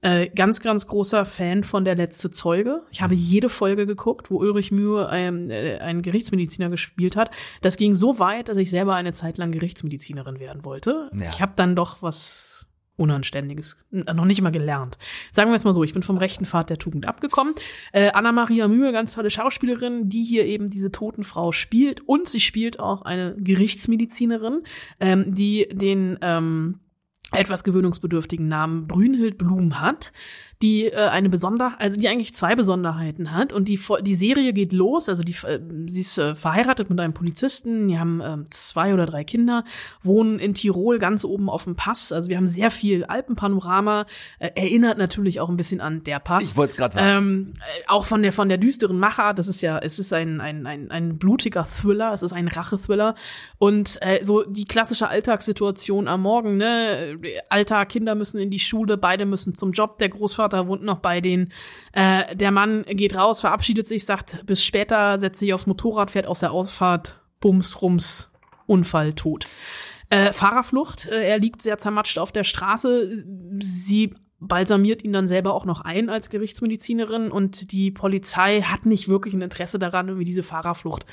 äh, 0.01 0.29
ganz, 0.29 0.59
ganz 0.59 0.85
großer 0.85 1.25
Fan 1.25 1.63
von 1.63 1.83
Der 1.83 1.95
letzte 1.95 2.29
Zeuge. 2.29 2.83
Ich 2.91 3.01
habe 3.01 3.15
jede 3.15 3.49
Folge 3.49 3.87
geguckt, 3.87 4.29
wo 4.29 4.37
Ulrich 4.37 4.71
Mühe 4.71 5.09
ähm, 5.11 5.49
äh, 5.49 5.79
einen 5.79 6.03
Gerichtsmediziner 6.03 6.69
gespielt 6.69 7.15
hat. 7.15 7.31
Das 7.63 7.75
ging 7.77 7.95
so 7.95 8.19
weit, 8.19 8.49
dass 8.49 8.57
ich 8.57 8.69
selber 8.69 8.93
eine 8.93 9.13
Zeit 9.13 9.39
lang 9.39 9.51
Gerichtsmedizinerin 9.51 10.39
werden 10.39 10.63
wollte. 10.63 11.09
Ja. 11.19 11.29
Ich 11.29 11.41
habe 11.41 11.53
dann 11.55 11.75
doch 11.75 12.03
was 12.03 12.67
Unanständiges 12.97 13.85
n- 13.91 14.05
noch 14.15 14.25
nicht 14.25 14.41
mal 14.41 14.51
gelernt. 14.51 14.97
Sagen 15.31 15.49
wir 15.51 15.55
es 15.55 15.63
mal 15.63 15.73
so, 15.73 15.83
ich 15.83 15.93
bin 15.93 16.03
vom 16.03 16.17
rechten 16.17 16.45
Pfad 16.45 16.69
der 16.69 16.77
Tugend 16.77 17.07
abgekommen. 17.07 17.53
Äh, 17.93 18.09
Anna-Maria 18.11 18.67
Mühe, 18.67 18.91
ganz 18.91 19.13
tolle 19.13 19.29
Schauspielerin, 19.29 20.09
die 20.09 20.23
hier 20.23 20.45
eben 20.45 20.69
diese 20.69 20.91
Totenfrau 20.91 21.51
spielt. 21.51 22.01
Und 22.01 22.27
sie 22.27 22.39
spielt 22.39 22.79
auch 22.79 23.03
eine 23.03 23.35
Gerichtsmedizinerin, 23.37 24.63
ähm, 24.99 25.33
die 25.33 25.67
den 25.71 26.17
ähm, 26.21 26.79
etwas 27.31 27.63
gewöhnungsbedürftigen 27.63 28.47
Namen 28.47 28.87
Brünhild 28.87 29.37
Blum 29.37 29.79
hat, 29.81 30.11
die 30.61 30.85
äh, 30.85 31.09
eine 31.09 31.29
Besonder, 31.29 31.75
also 31.77 31.99
die 31.99 32.07
eigentlich 32.07 32.33
zwei 32.33 32.55
Besonderheiten 32.55 33.31
hat. 33.31 33.53
Und 33.53 33.67
die 33.67 33.79
die 34.01 34.15
Serie 34.15 34.53
geht 34.53 34.73
los, 34.73 35.07
also 35.07 35.23
die 35.23 35.35
äh, 35.43 35.59
sie 35.85 36.01
ist 36.01 36.17
äh, 36.17 36.33
verheiratet 36.33 36.89
mit 36.89 36.99
einem 36.99 37.13
Polizisten, 37.13 37.87
die 37.87 37.99
haben 37.99 38.21
ähm, 38.23 38.45
zwei 38.49 38.93
oder 38.93 39.05
drei 39.05 39.23
Kinder, 39.23 39.63
wohnen 40.01 40.39
in 40.39 40.55
Tirol 40.55 40.97
ganz 40.97 41.23
oben 41.23 41.49
auf 41.49 41.65
dem 41.65 41.75
Pass, 41.75 42.11
also 42.11 42.29
wir 42.29 42.37
haben 42.37 42.47
sehr 42.47 42.71
viel 42.71 43.05
Alpenpanorama, 43.05 44.05
äh, 44.39 44.49
erinnert 44.55 44.97
natürlich 44.97 45.39
auch 45.39 45.49
ein 45.49 45.57
bisschen 45.57 45.79
an 45.79 46.03
der 46.03 46.19
Pass. 46.19 46.43
Ich 46.43 46.57
wollte 46.57 46.71
es 46.71 46.77
gerade 46.77 46.93
sagen. 46.95 47.17
Ähm, 47.17 47.53
äh, 47.57 47.87
auch 47.87 48.05
von 48.05 48.23
der 48.23 48.33
von 48.33 48.49
der 48.49 48.57
düsteren 48.57 48.97
Machart, 48.97 49.37
das 49.37 49.47
ist 49.47 49.61
ja, 49.61 49.77
es 49.77 49.99
ist 49.99 50.11
ein 50.11 50.41
ein 50.41 50.65
ein, 50.65 50.89
ein 50.89 51.19
blutiger 51.19 51.65
Thriller, 51.65 52.13
es 52.13 52.23
ist 52.23 52.33
ein 52.33 52.47
Rache-Thriller. 52.47 53.13
Und 53.59 53.99
äh, 54.01 54.23
so 54.23 54.43
die 54.43 54.65
klassische 54.65 55.07
Alltagssituation 55.07 56.07
am 56.07 56.21
Morgen, 56.21 56.57
ne, 56.57 57.19
Alltag, 57.49 57.89
Kinder 57.89 58.15
müssen 58.15 58.39
in 58.39 58.49
die 58.49 58.59
Schule, 58.59 58.97
beide 58.97 59.25
müssen 59.25 59.53
zum 59.53 59.71
Job, 59.71 59.99
der 59.99 60.09
Großvater 60.09 60.46
wohnt 60.53 60.83
noch 60.83 60.99
bei 60.99 61.21
denen, 61.21 61.51
äh, 61.93 62.35
der 62.35 62.51
Mann 62.51 62.85
geht 62.87 63.15
raus, 63.15 63.41
verabschiedet 63.41 63.87
sich, 63.87 64.05
sagt 64.05 64.45
bis 64.45 64.63
später, 64.63 65.19
setzt 65.19 65.39
sich 65.39 65.53
aufs 65.53 65.67
Motorrad, 65.67 66.11
fährt 66.11 66.27
aus 66.27 66.39
der 66.39 66.51
Ausfahrt, 66.51 67.19
bums, 67.39 67.81
rums, 67.81 68.31
Unfall, 68.65 69.13
tot. 69.13 69.47
Äh, 70.09 70.31
Fahrerflucht, 70.31 71.07
äh, 71.07 71.29
er 71.29 71.39
liegt 71.39 71.61
sehr 71.61 71.77
zermatscht 71.77 72.17
auf 72.17 72.31
der 72.31 72.43
Straße. 72.43 73.25
Sie 73.59 74.13
balsamiert 74.39 75.03
ihn 75.03 75.13
dann 75.13 75.27
selber 75.27 75.53
auch 75.53 75.65
noch 75.65 75.81
ein 75.81 76.09
als 76.09 76.29
Gerichtsmedizinerin 76.29 77.31
und 77.31 77.71
die 77.71 77.89
Polizei 77.89 78.61
hat 78.61 78.85
nicht 78.85 79.07
wirklich 79.07 79.33
ein 79.33 79.41
Interesse 79.41 79.79
daran, 79.79 80.09
irgendwie 80.09 80.25
diese 80.25 80.43
Fahrerflucht 80.43 81.05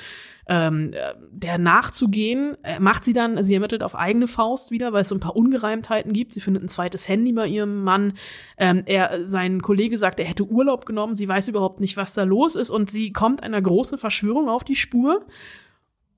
ähm, 0.46 0.90
äh, 0.92 1.14
der 1.30 1.56
nachzugehen. 1.56 2.56
Äh, 2.62 2.80
macht 2.80 3.04
sie 3.04 3.14
dann, 3.14 3.42
sie 3.42 3.54
ermittelt 3.54 3.82
auf 3.82 3.96
eigene 3.96 4.26
Faust 4.26 4.70
wieder, 4.70 4.92
weil 4.92 5.02
es 5.02 5.08
so 5.08 5.14
ein 5.14 5.20
paar 5.20 5.37
Ungereimtheiten 5.37 6.12
gibt. 6.12 6.32
Sie 6.32 6.40
findet 6.40 6.62
ein 6.62 6.68
zweites 6.68 7.08
Handy 7.08 7.32
bei 7.32 7.46
ihrem 7.46 7.82
Mann. 7.82 8.12
Ähm, 8.58 8.82
er, 8.84 9.24
sein 9.24 9.62
Kollege 9.62 9.96
sagt, 9.96 10.20
er 10.20 10.26
hätte 10.26 10.44
Urlaub 10.44 10.84
genommen. 10.84 11.14
Sie 11.14 11.28
weiß 11.28 11.48
überhaupt 11.48 11.80
nicht, 11.80 11.96
was 11.96 12.12
da 12.12 12.24
los 12.24 12.56
ist 12.56 12.70
und 12.70 12.90
sie 12.90 13.12
kommt 13.12 13.42
einer 13.42 13.62
großen 13.62 13.96
Verschwörung 13.96 14.50
auf 14.50 14.64
die 14.64 14.76
Spur. 14.76 15.24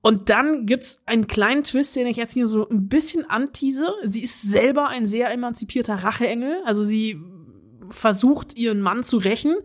Und 0.01 0.29
dann 0.29 0.65
gibt's 0.65 1.01
einen 1.05 1.27
kleinen 1.27 1.63
Twist, 1.63 1.95
den 1.95 2.07
ich 2.07 2.17
jetzt 2.17 2.33
hier 2.33 2.47
so 2.47 2.67
ein 2.69 2.87
bisschen 2.87 3.29
antease. 3.29 3.91
Sie 4.03 4.21
ist 4.21 4.41
selber 4.41 4.87
ein 4.87 5.05
sehr 5.05 5.31
emanzipierter 5.31 5.95
Racheengel. 5.95 6.61
Also 6.65 6.83
sie 6.83 7.19
versucht, 7.89 8.57
ihren 8.57 8.81
Mann 8.81 9.03
zu 9.03 9.17
rächen. 9.17 9.55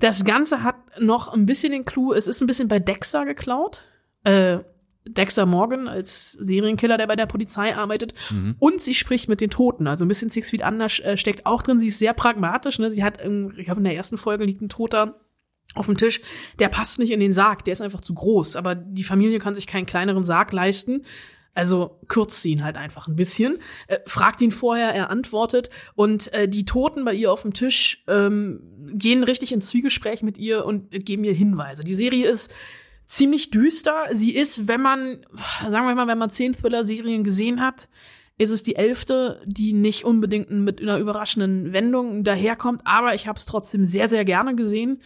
Das 0.00 0.24
Ganze 0.24 0.62
hat 0.62 0.76
noch 1.00 1.28
ein 1.28 1.46
bisschen 1.46 1.72
den 1.72 1.84
Clou, 1.84 2.12
es 2.12 2.26
ist 2.26 2.40
ein 2.40 2.46
bisschen 2.46 2.68
bei 2.68 2.78
Dexter 2.78 3.24
geklaut. 3.24 3.84
Äh, 4.24 4.58
Dexter 5.08 5.46
Morgan 5.46 5.88
als 5.88 6.32
Serienkiller, 6.32 6.98
der 6.98 7.06
bei 7.06 7.16
der 7.16 7.26
Polizei 7.26 7.74
arbeitet. 7.74 8.12
Mhm. 8.30 8.54
Und 8.58 8.80
sie 8.80 8.94
spricht 8.94 9.28
mit 9.28 9.40
den 9.40 9.50
Toten. 9.50 9.86
Also 9.86 10.04
ein 10.04 10.08
bisschen 10.08 10.28
Six 10.28 10.50
Feet 10.50 10.62
Under 10.62 10.86
äh, 10.86 11.16
steckt 11.16 11.46
auch 11.46 11.62
drin. 11.62 11.78
Sie 11.78 11.86
ist 11.86 11.98
sehr 11.98 12.12
pragmatisch. 12.12 12.78
Ne? 12.78 12.90
Sie 12.90 13.02
hat, 13.02 13.18
ich 13.18 13.64
glaube, 13.64 13.80
in 13.80 13.84
der 13.84 13.96
ersten 13.96 14.18
Folge 14.18 14.44
liegt 14.44 14.60
ein 14.60 14.68
Toter 14.68 15.18
auf 15.74 15.86
dem 15.86 15.96
Tisch. 15.96 16.20
Der 16.58 16.68
passt 16.68 16.98
nicht 16.98 17.12
in 17.12 17.20
den 17.20 17.32
Sarg. 17.32 17.64
Der 17.64 17.72
ist 17.72 17.80
einfach 17.80 18.00
zu 18.00 18.14
groß. 18.14 18.56
Aber 18.56 18.74
die 18.74 19.04
Familie 19.04 19.38
kann 19.38 19.54
sich 19.54 19.66
keinen 19.66 19.86
kleineren 19.86 20.24
Sarg 20.24 20.52
leisten. 20.52 21.04
Also 21.52 21.98
kürzt 22.06 22.42
sie 22.42 22.52
ihn 22.52 22.64
halt 22.64 22.76
einfach 22.76 23.08
ein 23.08 23.16
bisschen, 23.16 23.58
äh, 23.88 23.98
fragt 24.06 24.40
ihn 24.40 24.52
vorher, 24.52 24.94
er 24.94 25.10
antwortet 25.10 25.68
und 25.96 26.32
äh, 26.32 26.48
die 26.48 26.64
Toten 26.64 27.04
bei 27.04 27.12
ihr 27.12 27.32
auf 27.32 27.42
dem 27.42 27.52
Tisch 27.52 28.04
ähm, 28.06 28.62
gehen 28.94 29.24
richtig 29.24 29.52
ins 29.52 29.68
Zwiegespräch 29.68 30.22
mit 30.22 30.38
ihr 30.38 30.64
und 30.64 30.94
äh, 30.94 31.00
geben 31.00 31.24
ihr 31.24 31.32
Hinweise. 31.32 31.82
Die 31.82 31.94
Serie 31.94 32.28
ist 32.28 32.54
ziemlich 33.06 33.50
düster. 33.50 34.04
Sie 34.12 34.32
ist, 34.32 34.68
wenn 34.68 34.80
man, 34.80 35.18
sagen 35.68 35.88
wir 35.88 35.94
mal, 35.96 36.06
wenn 36.06 36.18
man 36.18 36.30
zehn 36.30 36.52
Thriller-Serien 36.52 37.24
gesehen 37.24 37.60
hat, 37.60 37.88
ist 38.38 38.50
es 38.50 38.62
die 38.62 38.76
elfte, 38.76 39.42
die 39.44 39.72
nicht 39.72 40.04
unbedingt 40.04 40.50
mit 40.50 40.80
einer 40.80 40.98
überraschenden 40.98 41.72
Wendung 41.72 42.22
daherkommt, 42.24 42.82
aber 42.84 43.14
ich 43.14 43.26
habe 43.26 43.36
es 43.36 43.44
trotzdem 43.44 43.84
sehr, 43.84 44.08
sehr 44.08 44.24
gerne 44.24 44.54
gesehen. 44.54 45.02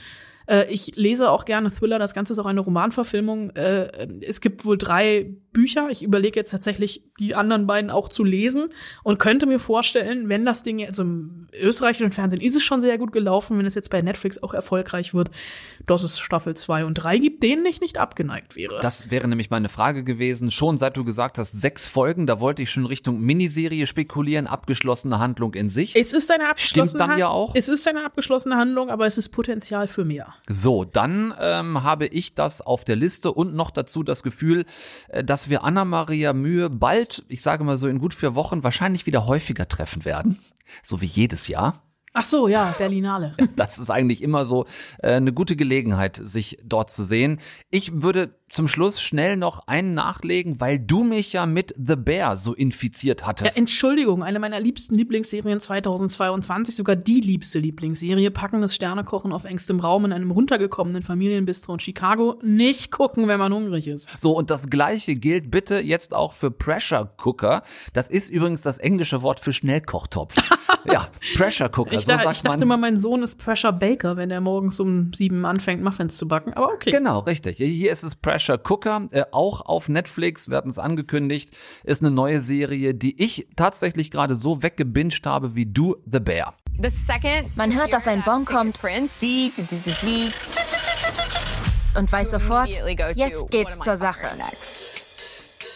Äh, 0.47 0.67
ich 0.73 0.97
lese 0.97 1.31
auch 1.31 1.45
gerne 1.45 1.71
Thriller, 1.71 1.99
das 1.99 2.15
Ganze 2.15 2.33
ist 2.33 2.39
auch 2.39 2.47
eine 2.47 2.61
Romanverfilmung. 2.61 3.51
Äh, 3.51 4.07
es 4.23 4.41
gibt 4.41 4.65
wohl 4.65 4.79
drei 4.79 5.35
Bücher. 5.53 5.89
Ich 5.91 6.03
überlege 6.03 6.39
jetzt 6.39 6.51
tatsächlich, 6.51 7.03
die 7.19 7.35
anderen 7.35 7.67
beiden 7.67 7.91
auch 7.91 8.09
zu 8.09 8.25
lesen 8.25 8.69
und 9.05 9.19
könnte 9.19 9.47
mir 9.47 9.59
vorstellen, 9.59 10.29
wenn 10.29 10.45
das 10.45 10.63
Ding, 10.63 10.85
also 10.85 11.03
im 11.03 11.47
österreichischen 11.53 12.13
Fernsehen 12.13 12.43
ist 12.43 12.57
es 12.57 12.63
schon 12.63 12.81
sehr 12.81 12.99
gut 12.99 13.13
gelaufen, 13.13 13.57
wenn 13.57 13.65
es 13.65 13.75
jetzt 13.75 13.89
bei 13.89 14.03
Netflix 14.03 14.43
auch 14.43 14.53
erfolgreich 14.53 15.15
wird, 15.15 15.31
dass 15.87 16.03
es 16.03 16.19
Staffel 16.19 16.55
2 16.55 16.85
und 16.85 16.95
3 16.95 17.19
gibt, 17.19 17.43
denen 17.43 17.65
ich 17.65 17.81
nicht 17.81 17.99
abgeneigt 17.99 18.57
wäre. 18.57 18.81
Das 18.81 19.11
wäre 19.11 19.29
nämlich 19.29 19.49
meine 19.51 19.69
Frage 19.69 20.03
gewesen. 20.05 20.51
Schon 20.51 20.77
seit 20.77 20.97
du 20.97 21.05
gesagt 21.05 21.39
hast, 21.39 21.53
sechs 21.53 21.87
Folgen, 21.87 22.27
da 22.27 22.41
wollte 22.41 22.63
ich 22.63 22.71
schon 22.71 22.85
Richtung 22.85 23.21
Miniserie 23.21 23.87
spekulieren, 23.87 24.47
abgeschlossene 24.47 25.21
Handlung 25.21 25.55
in 25.55 25.69
sich. 25.69 25.95
Es 25.95 26.13
ist 26.13 26.31
eine 26.33 26.51
abgeschlossene 26.51 27.05
Stimmt 27.05 27.11
dann 27.13 27.19
ja 27.19 27.29
auch. 27.29 27.55
Es 27.55 27.69
ist 27.69 27.87
eine 27.87 28.05
abgeschlossene 28.05 28.57
Handlung, 28.57 28.91
aber 28.91 29.07
es 29.07 29.19
ist 29.19 29.29
Potenzial 29.29 29.87
für 29.87 30.05
mehr. 30.05 30.34
So, 30.49 30.85
dann 30.85 31.35
ähm, 31.41 31.83
habe 31.83 32.07
ich 32.07 32.35
das 32.35 32.61
auf 32.61 32.85
der 32.85 32.97
Liste 32.97 33.33
und 33.33 33.55
noch 33.55 33.71
dazu 33.71 34.03
das 34.03 34.23
Gefühl, 34.23 34.67
äh, 35.09 35.25
dass 35.25 35.49
wir 35.51 35.65
Anna-Maria 35.65 36.33
Mühe 36.33 36.71
bald, 36.71 37.25
ich 37.29 37.43
sage 37.43 37.65
mal 37.65 37.77
so 37.77 37.89
in 37.89 37.99
gut 37.99 38.15
vier 38.15 38.35
Wochen, 38.35 38.63
wahrscheinlich 38.63 39.07
wieder 39.07 39.27
häufiger 39.27 39.69
treffen 39.69 40.05
werden. 40.05 40.39
So 40.83 41.01
wie 41.01 41.07
jedes 41.07 41.49
Jahr. 41.49 41.83
Ach 42.17 42.23
so, 42.23 42.47
ja, 42.47 42.73
Berlinale. 42.79 43.35
Das 43.57 43.79
ist 43.79 43.91
eigentlich 43.91 44.23
immer 44.23 44.45
so 44.47 44.67
äh, 45.03 45.15
eine 45.15 45.33
gute 45.33 45.57
Gelegenheit, 45.57 46.21
sich 46.23 46.59
dort 46.65 46.91
zu 46.91 47.03
sehen. 47.03 47.41
Ich 47.71 48.03
würde 48.03 48.39
zum 48.55 48.69
Schluss 48.69 49.03
schnell 49.03 49.37
noch 49.37 49.67
einen 49.67 49.95
nachlegen, 49.95 50.61
weil 50.61 50.79
du 50.79 51.03
mich 51.03 51.33
ja 51.33 51.45
mit 51.45 51.75
The 51.77 51.97
Bear 51.97 52.37
so 52.37 52.55
infiziert 52.55 53.27
hattest. 53.27 53.57
Ja, 53.57 53.61
Entschuldigung, 53.61 54.23
eine 54.23 54.39
meiner 54.39 54.61
liebsten 54.61 54.95
Lieblingsserien 54.95 55.59
2022, 55.59 56.77
sogar 56.77 56.95
die 56.95 57.21
liebste 57.21 57.59
Lieblingsserie, 57.59 58.31
packendes 58.31 58.75
Sternekochen 58.75 59.33
auf 59.33 59.45
engstem 59.45 59.81
Raum 59.81 60.05
in 60.05 60.13
einem 60.13 60.31
runtergekommenen 60.31 61.03
Familienbistro 61.03 61.75
in 61.75 61.81
Chicago. 61.81 62.39
Nicht 62.43 62.93
gucken, 62.93 63.27
wenn 63.27 63.41
man 63.41 63.53
hungrig 63.53 63.89
ist. 63.89 64.09
So, 64.21 64.31
und 64.37 64.51
das 64.51 64.71
gleiche 64.71 65.17
gilt 65.17 65.51
bitte 65.51 65.81
jetzt 65.81 66.15
auch 66.15 66.33
für 66.33 66.53
Pressure 66.53 67.13
Cooker. 67.25 67.65
Das 67.93 68.09
ist 68.09 68.31
übrigens 68.31 68.63
das 68.63 68.79
englische 68.79 69.23
Wort 69.23 69.41
für 69.41 69.53
Schnellkochtopf. 69.53 70.37
ja, 70.85 71.09
Pressure 71.37 71.69
Cooker, 71.71 71.95
Ich, 71.95 72.05
so 72.05 72.13
sagt 72.13 72.21
ich 72.21 72.43
dachte 72.43 72.49
man. 72.49 72.63
immer, 72.63 72.77
mein 72.77 72.99
Sohn 72.99 73.25
ist 73.25 73.37
Pressure 73.37 73.73
Baker, 73.73 74.17
wenn 74.17 74.31
er 74.31 74.41
morgens 74.41 74.79
um 74.79 75.13
sieben 75.13 75.45
anfängt, 75.45 75.83
Muffins 75.83 76.17
zu 76.17 76.29
backen. 76.29 76.53
Aber 76.55 76.73
okay. 76.73 76.93
Genau, 76.93 77.19
richtig. 77.21 77.57
Hier 77.57 77.91
ist 77.91 78.05
es 78.05 78.15
Pressure 78.15 78.44
Cooker, 78.53 79.09
äh, 79.11 79.25
auch 79.33 79.63
auf 79.63 79.89
Netflix, 79.89 80.49
wir 80.49 80.57
hatten 80.57 80.69
es 80.71 80.79
angekündigt, 80.79 81.51
ist 81.83 82.03
eine 82.03 82.11
neue 82.11 82.41
Serie, 82.41 82.95
die 82.95 83.21
ich 83.23 83.49
tatsächlich 83.57 84.11
gerade 84.11 84.37
so 84.37 84.63
weggebinged 84.63 85.27
habe 85.27 85.55
wie 85.55 85.67
du, 85.67 85.97
The 86.11 86.21
Bear. 86.21 86.55
Man 87.57 87.75
hört, 87.75 87.93
dass 87.93 88.09
ein 88.09 88.23
Bon 88.23 88.45
kommt 88.45 88.79
und 91.97 92.13
weiß 92.13 92.31
sofort, 92.31 92.83
jetzt 93.15 93.51
geht's 93.51 93.79
zur 93.81 93.97
Sache. 93.97 94.31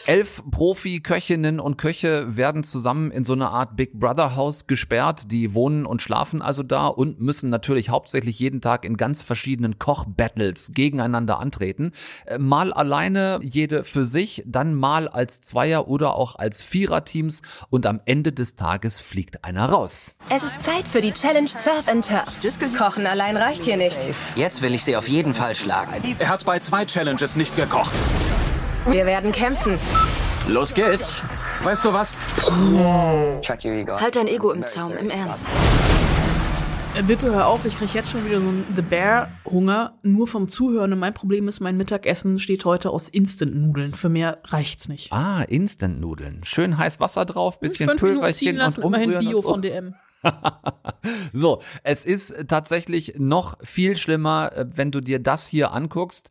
Elf 0.09 0.43
Profi-Köchinnen 0.51 1.61
und 1.61 1.77
Köche 1.77 2.35
werden 2.35 2.63
zusammen 2.63 3.11
in 3.11 3.25
so 3.25 3.35
eine 3.35 3.51
Art 3.51 3.77
Big 3.77 3.93
Brother 3.93 4.37
Haus 4.37 4.67
gesperrt. 4.67 5.31
Die 5.31 5.53
wohnen 5.53 5.85
und 5.85 6.01
schlafen 6.01 6.41
also 6.41 6.63
da 6.63 6.87
und 6.87 7.21
müssen 7.21 7.51
natürlich 7.51 7.91
hauptsächlich 7.91 8.39
jeden 8.39 8.63
Tag 8.63 8.87
in 8.87 8.97
ganz 8.97 9.21
verschiedenen 9.21 9.79
Koch-Battles 9.79 10.73
gegeneinander 10.73 11.39
antreten. 11.39 11.93
Äh, 12.25 12.39
Mal 12.39 12.73
alleine, 12.73 13.39
jede 13.43 13.85
für 13.85 14.07
sich, 14.07 14.43
dann 14.47 14.75
mal 14.75 15.09
als 15.09 15.43
Zweier- 15.43 15.89
oder 15.89 16.15
auch 16.15 16.37
als 16.37 16.63
Viererteams 16.63 17.43
und 17.69 17.85
am 17.85 18.01
Ende 18.07 18.33
des 18.33 18.57
Tages 18.57 19.03
fliegt 19.03 19.45
einer 19.45 19.67
raus. 19.67 20.15
Es 20.31 20.43
ist 20.43 20.65
Zeit 20.65 20.87
für 20.87 21.03
die 21.03 21.13
Challenge 21.13 21.49
Surf 21.49 21.87
and 21.87 22.09
Turf. 22.09 22.79
Kochen 22.79 23.07
allein 23.07 23.37
reicht 23.37 23.67
hier 23.67 23.77
nicht. 23.77 24.09
Jetzt 24.37 24.63
will 24.63 24.73
ich 24.73 24.85
sie 24.85 24.97
auf 24.97 25.07
jeden 25.07 25.35
Fall 25.35 25.55
schlagen. 25.55 25.93
Er 26.19 26.31
hat 26.31 26.47
bei 26.47 26.61
zwei 26.61 26.87
Challenges 26.87 27.37
nicht 27.37 27.57
gekocht. 27.57 27.93
Wir 28.91 29.05
werden 29.07 29.32
kämpfen. 29.32 29.78
Los 30.49 30.72
geht's. 30.72 31.22
Weißt 31.62 31.84
du 31.84 31.93
was? 31.93 32.16
Halt 34.01 34.16
dein 34.16 34.28
Ego 34.28 34.53
im 34.53 34.66
Zaum, 34.66 34.97
im 34.97 35.11
Ernst. 35.11 35.47
Äh, 36.97 37.03
Bitte 37.03 37.30
hör 37.32 37.47
auf, 37.49 37.66
ich 37.66 37.76
krieg 37.78 37.93
jetzt 37.93 38.11
schon 38.11 38.24
wieder 38.24 38.41
so 38.41 38.49
einen 38.49 38.64
The 38.74 38.82
Bear 38.82 39.28
Hunger, 39.45 39.95
nur 40.03 40.26
vom 40.26 40.49
Zuhören. 40.49 40.93
Und 40.93 40.99
mein 41.01 41.12
Problem 41.12 41.49
ist, 41.49 41.61
mein 41.61 41.76
Mittagessen 41.76 42.39
steht 42.39 42.64
heute 42.64 42.91
aus 42.91 43.09
Instant-Nudeln. 43.09 43.93
Für 43.95 44.09
mehr 44.09 44.39
reicht's 44.45 44.89
nicht. 44.89 45.12
Ah, 45.12 45.43
Instant-Nudeln. 45.43 46.41
Schön 46.45 46.78
heiß 46.78 46.99
Wasser 46.99 47.26
drauf, 47.26 47.61
bisschen 47.61 47.95
Pülverchen 47.97 48.53
und 48.53 48.57
lassen, 48.57 48.82
immerhin 48.82 49.11
umrühren 49.11 49.26
Bio 49.26 49.36
und 49.36 49.43
so. 49.43 49.51
von 49.51 49.62
DM. 49.62 49.95
So, 51.32 51.61
es 51.84 52.05
ist 52.05 52.49
tatsächlich 52.49 53.14
noch 53.18 53.57
viel 53.62 53.97
schlimmer, 53.97 54.51
äh, 54.55 54.66
wenn 54.68 54.91
du 54.91 55.01
dir 55.01 55.20
das 55.20 55.47
hier 55.47 55.72
anguckst. 55.72 56.30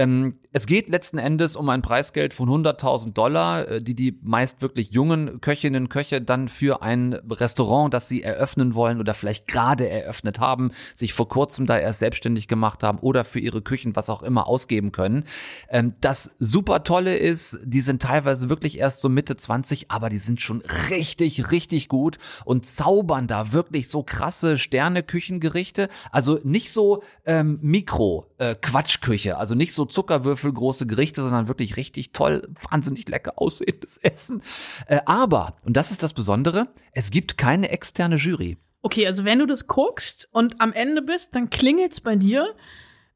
Ähm, 0.00 0.32
es 0.52 0.66
geht 0.66 0.88
letzten 0.88 1.18
Endes 1.18 1.56
um 1.56 1.68
ein 1.68 1.82
Preisgeld 1.82 2.32
von 2.32 2.48
100.000 2.48 3.12
Dollar, 3.12 3.68
äh, 3.68 3.82
die 3.82 3.94
die 3.94 4.18
meist 4.22 4.62
wirklich 4.62 4.92
jungen 4.92 5.42
Köchinnen 5.42 5.84
und 5.84 5.88
Köche 5.90 6.22
dann 6.22 6.48
für 6.48 6.80
ein 6.80 7.12
Restaurant, 7.12 7.92
das 7.92 8.08
sie 8.08 8.22
eröffnen 8.22 8.74
wollen 8.74 8.98
oder 8.98 9.12
vielleicht 9.12 9.46
gerade 9.46 9.90
eröffnet 9.90 10.40
haben, 10.40 10.70
sich 10.94 11.12
vor 11.12 11.28
kurzem 11.28 11.66
da 11.66 11.78
erst 11.78 11.98
selbstständig 11.98 12.48
gemacht 12.48 12.82
haben 12.82 12.98
oder 13.00 13.24
für 13.24 13.40
ihre 13.40 13.60
Küchen, 13.60 13.94
was 13.94 14.08
auch 14.08 14.22
immer, 14.22 14.46
ausgeben 14.46 14.90
können. 14.90 15.24
Ähm, 15.68 15.92
das 16.00 16.34
super 16.38 16.82
Tolle 16.82 17.18
ist, 17.18 17.58
die 17.62 17.82
sind 17.82 18.00
teilweise 18.00 18.48
wirklich 18.48 18.78
erst 18.78 19.02
so 19.02 19.10
Mitte 19.10 19.36
20, 19.36 19.90
aber 19.90 20.08
die 20.08 20.16
sind 20.16 20.40
schon 20.40 20.62
richtig, 20.88 21.52
richtig 21.52 21.88
gut 21.88 22.16
und 22.46 22.64
zaubern 22.64 23.26
da 23.26 23.52
wirklich 23.52 23.90
so 23.90 24.02
krasse 24.02 24.56
Sterne-Küchengerichte. 24.56 25.90
Also 26.10 26.40
nicht 26.42 26.72
so 26.72 27.02
ähm, 27.26 27.58
Mikro-Quatschküche, 27.60 29.36
also 29.36 29.54
nicht 29.54 29.74
so 29.74 29.89
zuckerwürfelgroße 29.90 30.86
Gerichte, 30.86 31.22
sondern 31.22 31.48
wirklich 31.48 31.76
richtig 31.76 32.12
toll, 32.12 32.48
wahnsinnig 32.70 33.08
lecker 33.08 33.34
aussehendes 33.36 33.98
Essen. 33.98 34.42
Äh, 34.86 35.00
aber, 35.06 35.56
und 35.64 35.76
das 35.76 35.90
ist 35.90 36.02
das 36.02 36.14
Besondere, 36.14 36.68
es 36.92 37.10
gibt 37.10 37.36
keine 37.36 37.70
externe 37.70 38.16
Jury. 38.16 38.56
Okay, 38.82 39.06
also 39.06 39.24
wenn 39.24 39.38
du 39.38 39.46
das 39.46 39.66
guckst 39.66 40.28
und 40.32 40.60
am 40.60 40.72
Ende 40.72 41.02
bist, 41.02 41.34
dann 41.34 41.50
klingelt's 41.50 42.00
bei 42.00 42.16
dir 42.16 42.54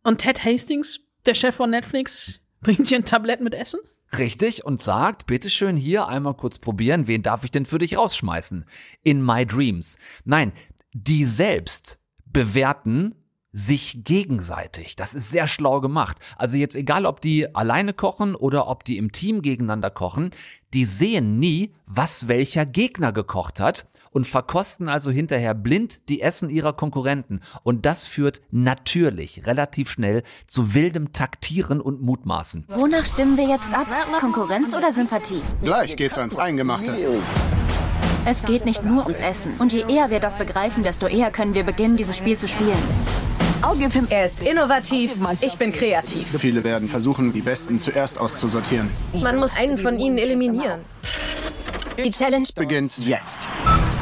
und 0.02 0.18
Ted 0.18 0.44
Hastings, 0.44 1.00
der 1.24 1.34
Chef 1.34 1.54
von 1.54 1.70
Netflix, 1.70 2.40
bringt 2.60 2.90
dir 2.90 2.98
ein 2.98 3.04
Tablett 3.04 3.40
mit 3.40 3.54
Essen? 3.54 3.80
Richtig 4.18 4.64
und 4.64 4.82
sagt, 4.82 5.26
bitteschön 5.26 5.76
hier 5.76 6.06
einmal 6.06 6.34
kurz 6.34 6.58
probieren, 6.58 7.06
wen 7.06 7.22
darf 7.22 7.44
ich 7.44 7.50
denn 7.50 7.66
für 7.66 7.78
dich 7.78 7.96
rausschmeißen? 7.96 8.64
In 9.02 9.24
my 9.24 9.46
dreams. 9.46 9.98
Nein, 10.24 10.52
die 10.92 11.24
selbst 11.24 11.98
bewerten 12.26 13.14
sich 13.54 14.02
gegenseitig. 14.02 14.96
Das 14.96 15.14
ist 15.14 15.30
sehr 15.30 15.46
schlau 15.46 15.80
gemacht. 15.80 16.18
Also 16.36 16.56
jetzt 16.56 16.74
egal, 16.74 17.06
ob 17.06 17.20
die 17.20 17.54
alleine 17.54 17.94
kochen 17.94 18.34
oder 18.34 18.66
ob 18.66 18.84
die 18.84 18.98
im 18.98 19.12
Team 19.12 19.42
gegeneinander 19.42 19.90
kochen, 19.90 20.30
die 20.74 20.84
sehen 20.84 21.38
nie, 21.38 21.72
was 21.86 22.26
welcher 22.26 22.66
Gegner 22.66 23.12
gekocht 23.12 23.60
hat 23.60 23.86
und 24.10 24.26
verkosten 24.26 24.88
also 24.88 25.12
hinterher 25.12 25.54
blind 25.54 26.08
die 26.08 26.20
Essen 26.20 26.50
ihrer 26.50 26.72
Konkurrenten. 26.72 27.40
Und 27.62 27.86
das 27.86 28.04
führt 28.04 28.40
natürlich 28.50 29.46
relativ 29.46 29.88
schnell 29.88 30.24
zu 30.46 30.74
wildem 30.74 31.12
Taktieren 31.12 31.80
und 31.80 32.02
Mutmaßen. 32.02 32.66
Wonach 32.68 33.06
stimmen 33.06 33.36
wir 33.36 33.48
jetzt 33.48 33.72
ab? 33.72 33.86
Konkurrenz 34.20 34.74
oder 34.74 34.90
Sympathie? 34.90 35.42
Gleich 35.62 35.96
geht's 35.96 36.18
ans 36.18 36.36
Eingemachte. 36.36 36.96
Es 38.24 38.42
geht 38.44 38.64
nicht 38.64 38.82
nur 38.84 39.02
ums 39.02 39.20
Essen. 39.20 39.52
Und 39.58 39.72
je 39.72 39.84
eher 39.86 40.10
wir 40.10 40.18
das 40.18 40.38
begreifen, 40.38 40.82
desto 40.82 41.06
eher 41.06 41.30
können 41.30 41.54
wir 41.54 41.62
beginnen, 41.62 41.96
dieses 41.96 42.16
Spiel 42.16 42.36
zu 42.36 42.48
spielen. 42.48 42.72
Er 44.10 44.26
ist 44.26 44.42
innovativ, 44.42 45.14
ich 45.40 45.56
bin 45.56 45.72
kreativ. 45.72 46.28
Viele 46.38 46.62
werden 46.64 46.86
versuchen, 46.86 47.32
die 47.32 47.40
Besten 47.40 47.80
zuerst 47.80 48.18
auszusortieren. 48.18 48.90
Man 49.14 49.38
muss 49.38 49.56
einen 49.56 49.78
von 49.78 49.98
ihnen 49.98 50.18
eliminieren. 50.18 50.80
Die 51.96 52.10
Challenge 52.10 52.48
beginnt 52.54 52.98
jetzt. 52.98 53.48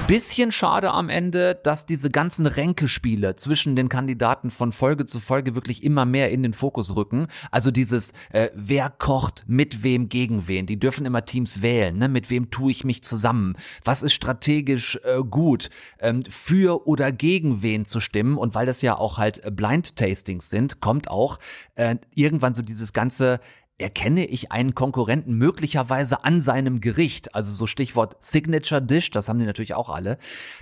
Bisschen 0.08 0.50
schade 0.52 0.90
am 0.90 1.08
Ende, 1.08 1.54
dass 1.62 1.86
diese 1.86 2.10
ganzen 2.10 2.46
Ränkespiele 2.46 3.36
zwischen 3.36 3.76
den 3.76 3.88
Kandidaten 3.88 4.50
von 4.50 4.72
Folge 4.72 5.06
zu 5.06 5.20
Folge 5.20 5.54
wirklich 5.54 5.84
immer 5.84 6.04
mehr 6.04 6.30
in 6.30 6.42
den 6.42 6.52
Fokus 6.52 6.96
rücken. 6.96 7.28
Also 7.50 7.70
dieses, 7.70 8.12
äh, 8.32 8.50
wer 8.54 8.90
kocht 8.90 9.44
mit 9.46 9.84
wem 9.84 10.08
gegen 10.08 10.48
wen. 10.48 10.66
Die 10.66 10.78
dürfen 10.78 11.06
immer 11.06 11.24
Teams 11.24 11.62
wählen. 11.62 11.96
Ne? 11.96 12.08
Mit 12.08 12.30
wem 12.30 12.50
tue 12.50 12.72
ich 12.72 12.84
mich 12.84 13.02
zusammen? 13.04 13.54
Was 13.84 14.02
ist 14.02 14.12
strategisch 14.12 14.98
äh, 15.04 15.20
gut? 15.22 15.70
Ähm, 16.00 16.24
für 16.28 16.86
oder 16.86 17.12
gegen 17.12 17.62
wen 17.62 17.86
zu 17.86 18.00
stimmen? 18.00 18.36
Und 18.36 18.54
weil 18.54 18.66
das 18.66 18.82
ja 18.82 18.98
auch 18.98 19.18
halt 19.18 19.56
Blind 19.56 19.96
Tastings 19.96 20.50
sind, 20.50 20.80
kommt 20.80 21.08
auch 21.08 21.38
äh, 21.76 21.96
irgendwann 22.14 22.54
so 22.54 22.62
dieses 22.62 22.92
ganze 22.92 23.40
erkenne 23.78 24.26
ich 24.26 24.52
einen 24.52 24.74
Konkurrenten 24.74 25.34
möglicherweise 25.34 26.24
an 26.24 26.40
seinem 26.40 26.80
Gericht, 26.80 27.34
also 27.34 27.52
so 27.52 27.66
Stichwort 27.66 28.16
Signature 28.20 28.82
Dish, 28.82 29.10
das 29.10 29.28
haben 29.28 29.38
die 29.38 29.46
natürlich 29.46 29.74
auch 29.74 29.90
alle. 29.90 30.18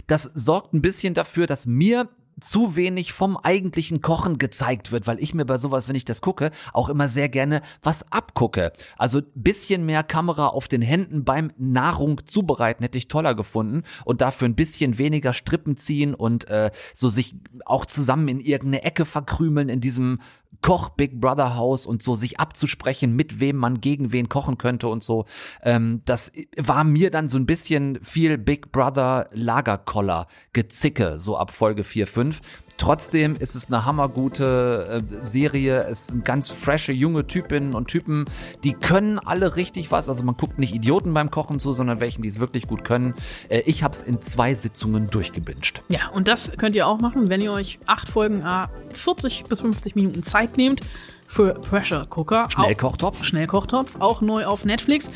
Das 0.07 0.25
sorgt 0.35 0.73
ein 0.73 0.83
bisschen 0.83 1.15
dafür, 1.15 1.47
dass 1.47 1.67
mir 1.67 2.09
zu 2.41 2.77
wenig 2.77 3.13
vom 3.13 3.37
eigentlichen 3.37 4.01
Kochen 4.01 4.39
gezeigt 4.39 4.93
wird, 4.93 5.07
weil 5.07 5.23
ich 5.23 5.35
mir 5.35 5.45
bei 5.45 5.57
sowas, 5.57 5.89
wenn 5.89 5.97
ich 5.97 6.05
das 6.05 6.21
gucke, 6.21 6.51
auch 6.73 6.89
immer 6.89 7.09
sehr 7.09 7.29
gerne 7.29 7.63
was 7.83 8.11
abgucke. 8.11 8.73
Also 8.97 9.21
bisschen 9.35 9.85
mehr 9.85 10.03
Kamera 10.03 10.49
auf 10.49 10.69
den 10.69 10.83
Händen 10.83 11.25
beim 11.25 11.53
Nahrung 11.59 12.27
zubereiten 12.27 12.83
hätte 12.83 12.99
ich 12.99 13.09
toller 13.09 13.35
gefunden 13.35 13.83
und 14.05 14.21
dafür 14.21 14.49
ein 14.49 14.57
bisschen 14.57 14.99
weniger 14.99 15.33
Strippen 15.33 15.77
ziehen 15.77 16.15
und 16.15 16.49
äh, 16.49 16.71
so 16.95 17.09
sich 17.09 17.37
auch 17.65 17.87
zusammen 17.87 18.29
in 18.29 18.41
irgendeine 18.41 18.85
Ecke 18.85 19.05
verkrümeln 19.05 19.69
in 19.69 19.81
diesem 19.81 20.21
Koch 20.63 20.91
Big 20.91 21.21
Brother 21.21 21.57
Haus 21.57 21.87
und 21.87 22.03
so 22.03 22.17
sich 22.17 22.39
abzusprechen, 22.39 23.17
mit 23.17 23.41
wem 23.41 23.57
man 23.57 23.81
gegen 23.81 24.13
wen 24.13 24.29
kochen 24.29 24.59
könnte 24.59 24.89
und 24.89 25.03
so. 25.03 25.25
Ähm, 25.63 26.03
das 26.05 26.33
war 26.57 26.85
mir 26.85 27.11
dann 27.11 27.29
so 27.29 27.39
ein 27.39 27.47
bisschen 27.47 27.99
viel 28.03 28.37
Big 28.37 28.73
Brother 28.73 29.29
Lagerkoller 29.33 30.27
Gezicke, 30.53 31.19
so 31.19 31.37
ab 31.37 31.51
Folge 31.51 31.85
4, 31.85 32.07
5. 32.07 32.41
Trotzdem 32.81 33.37
ist 33.37 33.57
es 33.57 33.67
eine 33.67 33.85
hammergute 33.85 35.03
äh, 35.07 35.27
Serie. 35.27 35.85
Es 35.91 36.07
sind 36.07 36.25
ganz 36.25 36.49
frische, 36.49 36.93
junge 36.93 37.27
Typinnen 37.27 37.75
und 37.75 37.89
Typen, 37.89 38.25
die 38.65 38.73
können 38.73 39.19
alle 39.19 39.57
richtig 39.57 39.93
was. 39.93 40.09
Also 40.09 40.25
man 40.25 40.35
guckt 40.39 40.59
nicht 40.59 40.75
Idioten 40.75 41.13
beim 41.13 41.31
Kochen 41.31 41.59
zu, 41.59 41.75
sondern 41.75 42.01
welchen, 42.01 42.23
die 42.23 42.29
es 42.29 42.41
wirklich 42.41 42.67
gut 42.67 42.83
können. 42.83 43.13
Äh, 43.51 43.61
ich 43.67 43.83
habe 43.83 43.93
es 43.93 44.03
in 44.03 44.23
zwei 44.23 44.55
Sitzungen 44.55 45.11
durchgebinscht. 45.11 45.83
Ja, 45.91 46.09
und 46.15 46.27
das 46.27 46.53
könnt 46.57 46.75
ihr 46.75 46.87
auch 46.87 46.99
machen, 46.99 47.29
wenn 47.29 47.43
ihr 47.43 47.53
euch 47.53 47.79
acht 47.85 48.09
Folgen, 48.09 48.41
äh, 48.41 48.67
40 48.95 49.45
bis 49.45 49.61
50 49.61 49.95
Minuten 49.95 50.23
Zeit 50.23 50.57
nehmt 50.57 50.81
für 51.27 51.53
Pressure 51.53 52.07
Cooker. 52.09 52.49
Schnellkochtopf. 52.51 53.25
Schnellkochtopf, 53.25 53.97
auch 54.01 54.23
neu 54.23 54.47
auf 54.47 54.65
Netflix 54.65 55.11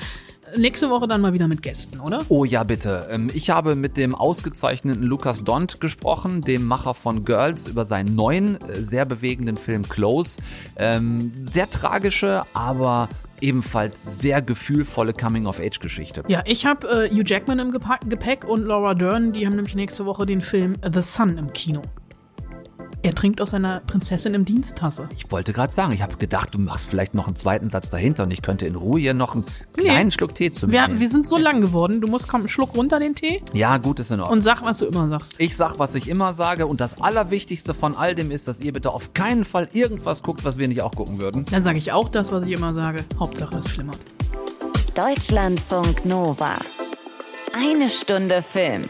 nächste 0.57 0.90
Woche 0.90 1.09
dann 1.09 1.20
mal 1.20 1.32
wieder 1.32 1.48
mit 1.48 1.62
Gästen, 1.62 2.00
oder? 2.00 2.24
Oh 2.28 2.44
ja, 2.44 2.64
bitte. 2.64 3.09
Ähm, 3.11 3.30
ich 3.32 3.50
habe 3.50 3.74
mit 3.74 3.96
dem 3.96 4.14
ausgezeichneten 4.14 5.02
Lukas 5.02 5.44
Dont 5.44 5.80
gesprochen, 5.80 6.42
dem 6.42 6.64
Macher 6.64 6.94
von 6.94 7.24
Girls, 7.24 7.66
über 7.66 7.84
seinen 7.84 8.14
neuen, 8.14 8.61
äh, 8.62 8.82
sehr 8.82 9.05
bewegenden 9.05 9.57
Film 9.57 9.88
Close. 9.88 10.40
Ähm, 10.76 11.32
sehr 11.42 11.68
tragische, 11.70 12.42
aber 12.52 13.09
ebenfalls 13.40 14.20
sehr 14.20 14.40
gefühlvolle 14.42 15.12
Coming-of-Age-Geschichte. 15.12 16.24
Ja, 16.28 16.42
ich 16.46 16.66
habe 16.66 16.86
äh, 16.88 17.11
Hugh 17.11 17.24
Jackman 17.26 17.59
im 17.59 17.70
Gepäck 17.70 18.44
und 18.44 18.64
Laura 18.64 18.94
Dern, 18.94 19.32
die 19.32 19.46
haben 19.46 19.57
nämlich 19.57 19.74
nächste 19.74 20.07
Woche 20.07 20.24
den 20.24 20.40
Film 20.40 20.76
The 20.82 21.02
Sun 21.02 21.36
im 21.36 21.52
Kino. 21.52 21.82
Er 23.05 23.14
trinkt 23.14 23.42
aus 23.42 23.50
seiner 23.50 23.80
Prinzessin 23.80 24.32
im 24.32 24.46
Diensttasse. 24.46 25.11
Ich 25.14 25.30
wollte 25.30 25.52
gerade 25.52 25.70
sagen, 25.70 25.92
ich 25.92 26.00
habe 26.00 26.16
gedacht, 26.16 26.55
du 26.55 26.59
machst 26.59 26.88
vielleicht 26.88 27.12
noch 27.12 27.26
einen 27.26 27.36
zweiten 27.36 27.68
Satz 27.68 27.90
dahinter 27.90 28.22
und 28.22 28.30
ich 28.30 28.40
könnte 28.40 28.64
in 28.64 28.76
Ruhe 28.76 28.98
hier 28.98 29.12
noch 29.12 29.34
einen 29.34 29.44
kleinen 29.76 30.07
nee. 30.07 30.11
Schluck 30.11 30.34
Tee 30.34 30.50
zu 30.50 30.68
mir 30.68 30.88
wir, 30.88 31.00
wir 31.00 31.09
sind 31.11 31.28
so 31.28 31.36
lang 31.36 31.61
geworden. 31.61 32.00
Du 32.00 32.09
musst 32.09 32.28
komm, 32.28 32.40
einen 32.40 32.48
Schluck 32.48 32.74
runter 32.74 32.98
den 32.98 33.14
Tee. 33.14 33.42
Ja, 33.52 33.76
gut 33.76 34.00
ist 34.00 34.11
in 34.11 34.20
Ordnung. 34.20 34.38
Und 34.38 34.42
sag, 34.42 34.64
was 34.64 34.78
du 34.78 34.86
immer 34.86 35.07
sagst. 35.09 35.38
Ich 35.38 35.55
sag, 35.55 35.78
was 35.78 35.94
ich 35.96 36.09
immer 36.09 36.32
sage 36.32 36.66
und 36.66 36.80
das 36.80 36.98
Allerwichtigste 36.98 37.74
von 37.74 37.94
all 37.94 38.14
dem 38.14 38.30
ist, 38.30 38.48
dass 38.48 38.62
ihr 38.62 38.72
bitte 38.72 38.90
auf 38.90 39.12
keinen 39.12 39.44
Fall 39.44 39.68
irgendwas 39.74 40.22
guckt, 40.22 40.42
was 40.42 40.57
wir 40.57 40.66
nicht 40.66 40.80
auch 40.80 40.92
gucken 40.92 41.18
würden. 41.18 41.44
Dann 41.50 41.62
sage 41.62 41.76
ich 41.76 41.92
auch 41.92 42.09
das, 42.09 42.32
was 42.32 42.44
ich 42.44 42.52
immer 42.52 42.72
sage. 42.72 43.05
Hauptsache 43.20 43.55
es 43.59 43.68
flimmert. 43.68 43.98
Deutschlandfunk 44.94 46.07
Nova. 46.07 46.57
Eine 47.52 47.90
Stunde 47.90 48.40
Film. 48.40 48.88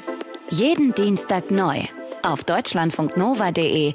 Jeden 0.50 0.94
Dienstag 0.94 1.50
neu 1.50 1.80
auf 2.22 2.44
deutschlandfunknova.de 2.44 3.94